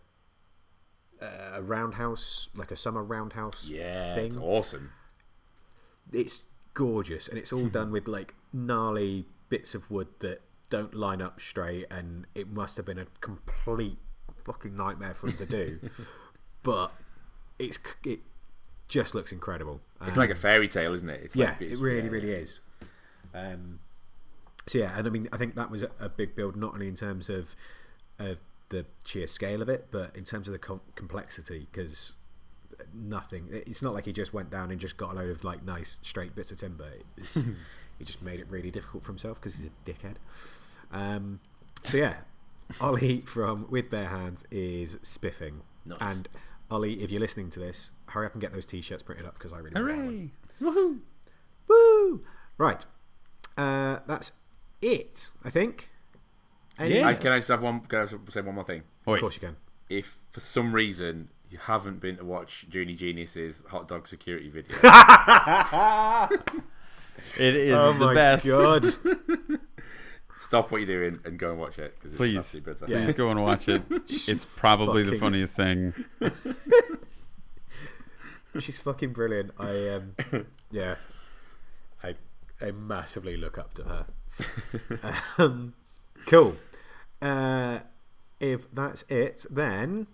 a 1.55 1.63
roundhouse, 1.63 2.49
like 2.57 2.73
a 2.73 2.77
summer 2.77 3.05
roundhouse 3.05 3.69
Yeah, 3.69 4.17
thing 4.17 4.27
it's 4.27 4.37
awesome. 4.37 4.91
it's 6.13 6.43
gorgeous 6.75 7.29
and 7.29 7.39
it's 7.39 7.53
all 7.53 7.66
done 7.66 7.91
with 7.91 8.09
like 8.09 8.35
gnarly 8.53 9.27
bits 9.49 9.75
of 9.75 9.91
wood 9.91 10.09
that 10.20 10.41
don't 10.70 10.95
line 10.95 11.20
up 11.20 11.41
straight 11.41 11.87
and 11.91 12.27
it 12.35 12.49
must 12.51 12.77
have 12.79 12.87
been 12.87 12.99
a 12.99 13.07
complete 13.20 13.99
fucking 14.45 14.75
nightmare 14.77 15.14
for 15.14 15.29
him 15.29 15.37
to 15.37 15.47
do. 15.47 15.79
But 16.64 16.93
it's 17.59 17.79
it 18.05 18.20
just 18.87 19.14
looks 19.16 19.33
incredible. 19.33 19.81
It's 20.07 20.16
Um, 20.16 20.20
like 20.20 20.31
a 20.31 20.35
fairy 20.37 20.68
tale, 20.68 20.95
isn't 20.95 21.11
it? 21.11 21.20
It's 21.25 21.35
yeah 21.35 21.51
like, 21.59 21.62
it 21.62 21.79
really 21.79 22.05
yeah, 22.05 22.11
really 22.11 22.31
is. 22.31 22.61
Um 23.35 23.81
so 24.68 24.79
yeah 24.79 24.97
and 24.97 25.09
i 25.09 25.11
mean 25.11 25.29
i 25.33 25.37
think 25.37 25.57
that 25.57 25.73
was 25.73 25.83
a, 25.83 25.91
a 25.99 26.09
big 26.09 26.37
build 26.37 26.55
not 26.55 26.73
only 26.75 26.87
in 26.87 26.95
terms 26.95 27.29
of 27.29 27.57
of 28.20 28.41
the 28.68 28.87
sheer 29.05 29.27
scale 29.27 29.61
of 29.61 29.68
it 29.68 29.89
but 29.91 30.14
in 30.14 30.23
terms 30.23 30.47
of 30.47 30.53
the 30.53 30.59
com- 30.59 30.81
complexity 30.95 31.66
because 31.73 32.12
nothing 32.95 33.49
it's 33.51 33.83
not 33.83 33.95
like 33.95 34.05
he 34.07 34.12
just 34.12 34.33
went 34.35 34.51
down 34.51 34.70
and 34.70 34.80
just 34.80 34.97
got 34.97 35.12
a 35.12 35.14
load 35.14 35.30
of 35.30 35.45
like 35.45 35.64
nice 35.64 35.99
straight 36.03 36.35
bits 36.35 36.51
of 36.51 36.59
timber 36.59 36.87
it 36.89 37.05
he 37.99 38.05
just 38.05 38.22
made 38.22 38.41
it 38.41 38.47
really 38.51 38.70
difficult 38.70 39.03
for 39.05 39.11
himself 39.12 39.41
because 39.41 39.57
he's 39.57 39.66
a 39.66 39.91
dickhead 39.91 40.14
um 40.93 41.41
so 41.85 41.97
yeah 41.97 42.16
ollie 42.80 43.20
from 43.22 43.66
with 43.70 43.91
bare 43.91 44.09
hands 44.09 44.45
is 44.51 44.99
spiffing 45.03 45.61
Nice. 45.85 45.99
and 46.01 46.28
ollie 46.70 47.03
if 47.03 47.11
you're 47.11 47.20
listening 47.20 47.51
to 47.51 47.61
this 47.61 47.91
hurry 48.07 48.26
up 48.26 48.33
and 48.33 48.41
get 48.41 48.53
those 48.53 48.66
t-shirts 48.66 49.03
printed 49.03 49.26
up 49.26 49.35
because 49.35 49.53
i 49.53 49.59
really 49.59 49.74
want 49.74 49.87
one. 50.07 50.30
Hooray! 50.61 50.99
Woo! 51.68 52.24
Right. 52.59 52.85
Uh, 53.57 53.99
that's 54.07 54.33
it, 54.80 55.30
I 55.45 55.51
think. 55.51 55.91
Any- 56.78 56.97
Yeah. 56.97 57.09
I, 57.09 57.14
can 57.14 57.33
I 57.33 57.39
just 57.39 57.49
have 57.49 57.62
one? 57.62 57.80
Can 57.80 58.01
I 58.01 58.07
say 58.30 58.41
one 58.41 58.55
more 58.55 58.64
thing? 58.64 58.83
Of 59.07 59.20
course 59.20 59.35
you 59.35 59.41
can. 59.41 59.57
If 59.89 60.18
for 60.30 60.41
some 60.41 60.74
reason 60.74 61.28
you 61.53 61.59
haven't 61.59 62.01
been 62.01 62.17
to 62.17 62.25
watch 62.25 62.65
Junie 62.73 62.95
Genius's 62.95 63.63
hot 63.69 63.87
dog 63.87 64.09
security 64.09 64.49
video, 64.49 64.75
it 67.39 67.55
is 67.55 67.75
oh 67.75 67.93
the 67.93 68.07
my 68.07 68.15
best. 68.15 68.47
god. 68.47 68.87
stop 70.39 70.71
what 70.73 70.79
you're 70.79 70.87
doing 71.11 71.21
and 71.25 71.39
go 71.39 71.51
and 71.51 71.61
watch 71.61 71.79
it 71.79 71.95
because 71.95 72.13
it's 72.13 72.17
Please. 72.17 72.55
Yeah. 72.89 73.05
please 73.05 73.15
go 73.15 73.31
and 73.31 73.43
watch 73.43 73.69
it. 73.69 73.83
It's 74.27 74.45
probably 74.47 75.03
the 75.03 75.17
funniest 75.19 75.53
thing. 75.55 75.93
She's 78.59 78.79
fucking 78.79 79.13
brilliant. 79.13 79.51
I 79.59 79.89
um 79.91 80.15
yeah. 80.71 80.97
I 82.03 82.17
I 82.61 82.71
massively 82.71 83.37
look 83.37 83.59
up 83.59 83.75
to 83.75 83.85
her. 83.85 84.07
um, 85.39 85.75
cool. 86.27 86.57
Uh, 87.21 87.81
if 88.41 88.73
that's 88.75 89.05
it, 89.09 89.45
then 89.51 90.07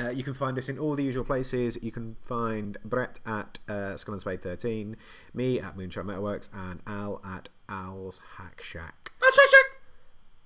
uh, 0.00 0.10
you 0.10 0.22
can 0.22 0.34
find 0.34 0.58
us 0.58 0.68
in 0.68 0.78
all 0.78 0.94
the 0.94 1.04
usual 1.04 1.24
places. 1.24 1.78
You 1.82 1.90
can 1.90 2.16
find 2.24 2.76
Brett 2.84 3.18
at 3.26 3.58
uh, 3.68 3.96
Skull 3.96 4.14
and 4.14 4.20
Spade 4.20 4.42
13, 4.42 4.96
me 5.34 5.60
at 5.60 5.76
Moonshot 5.76 6.04
Metalworks, 6.04 6.48
and 6.52 6.80
Al 6.86 7.20
at 7.24 7.48
Al's 7.68 8.20
Hack 8.36 8.62
Shack. 8.62 9.12
Hack 9.20 9.34
Shack! 9.34 9.66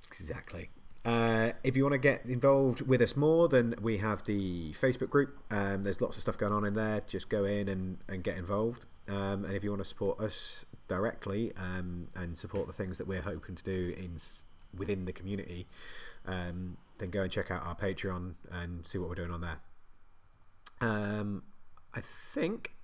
Exactly. 0.07 0.71
Uh, 1.05 1.53
if 1.65 1.77
you 1.77 1.83
want 1.83 1.95
to 1.95 1.99
get 1.99 2.25
involved 2.27 2.83
with 2.83 3.01
us 3.01 3.17
more, 3.17 3.49
then 3.49 3.75
we 3.81 3.99
have 3.99 4.25
the 4.25 4.73
Facebook 4.73 5.09
group. 5.09 5.39
Um, 5.51 5.83
there's 5.83 6.01
lots 6.01 6.17
of 6.17 6.23
stuff 6.23 6.37
going 6.37 6.53
on 6.53 6.65
in 6.67 6.75
there. 6.75 7.03
Just 7.07 7.31
go 7.31 7.45
in 7.45 7.69
and, 7.69 7.99
and 8.09 8.23
get 8.23 8.37
involved. 8.37 8.87
Um, 9.09 9.45
and 9.45 9.55
if 9.55 9.65
you 9.65 9.71
want 9.71 9.83
to 9.83 9.89
support 9.89 10.21
us 10.21 10.67
directly 10.89 11.53
um, 11.57 12.09
and 12.15 12.37
support 12.37 12.67
the 12.67 12.73
things 12.73 12.99
that 12.99 13.07
we're 13.07 13.23
hoping 13.23 13.55
to 13.55 13.63
do 13.63 13.95
in 13.97 14.19
within 14.77 15.07
the 15.07 15.13
community, 15.13 15.67
um, 16.27 16.77
then 17.01 17.11
go 17.11 17.23
and 17.23 17.33
check 17.33 17.51
out 17.51 17.67
our 17.67 17.75
Patreon 17.75 18.35
and 18.51 18.87
see 18.87 18.99
what 18.99 19.09
we're 19.09 19.17
doing 19.17 19.33
on 19.33 19.41
there. 19.41 19.61
Um, 20.81 21.43
I 21.93 22.01
think, 22.01 22.75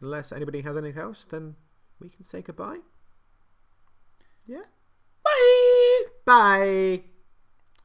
unless 0.00 0.30
anybody 0.32 0.60
has 0.60 0.76
anything 0.76 1.00
else, 1.00 1.26
then 1.28 1.56
we 2.00 2.08
can 2.08 2.24
say 2.24 2.42
goodbye. 2.42 2.78
Yeah. 4.46 4.62
Bye. 5.24 6.02
Bye. 6.24 7.15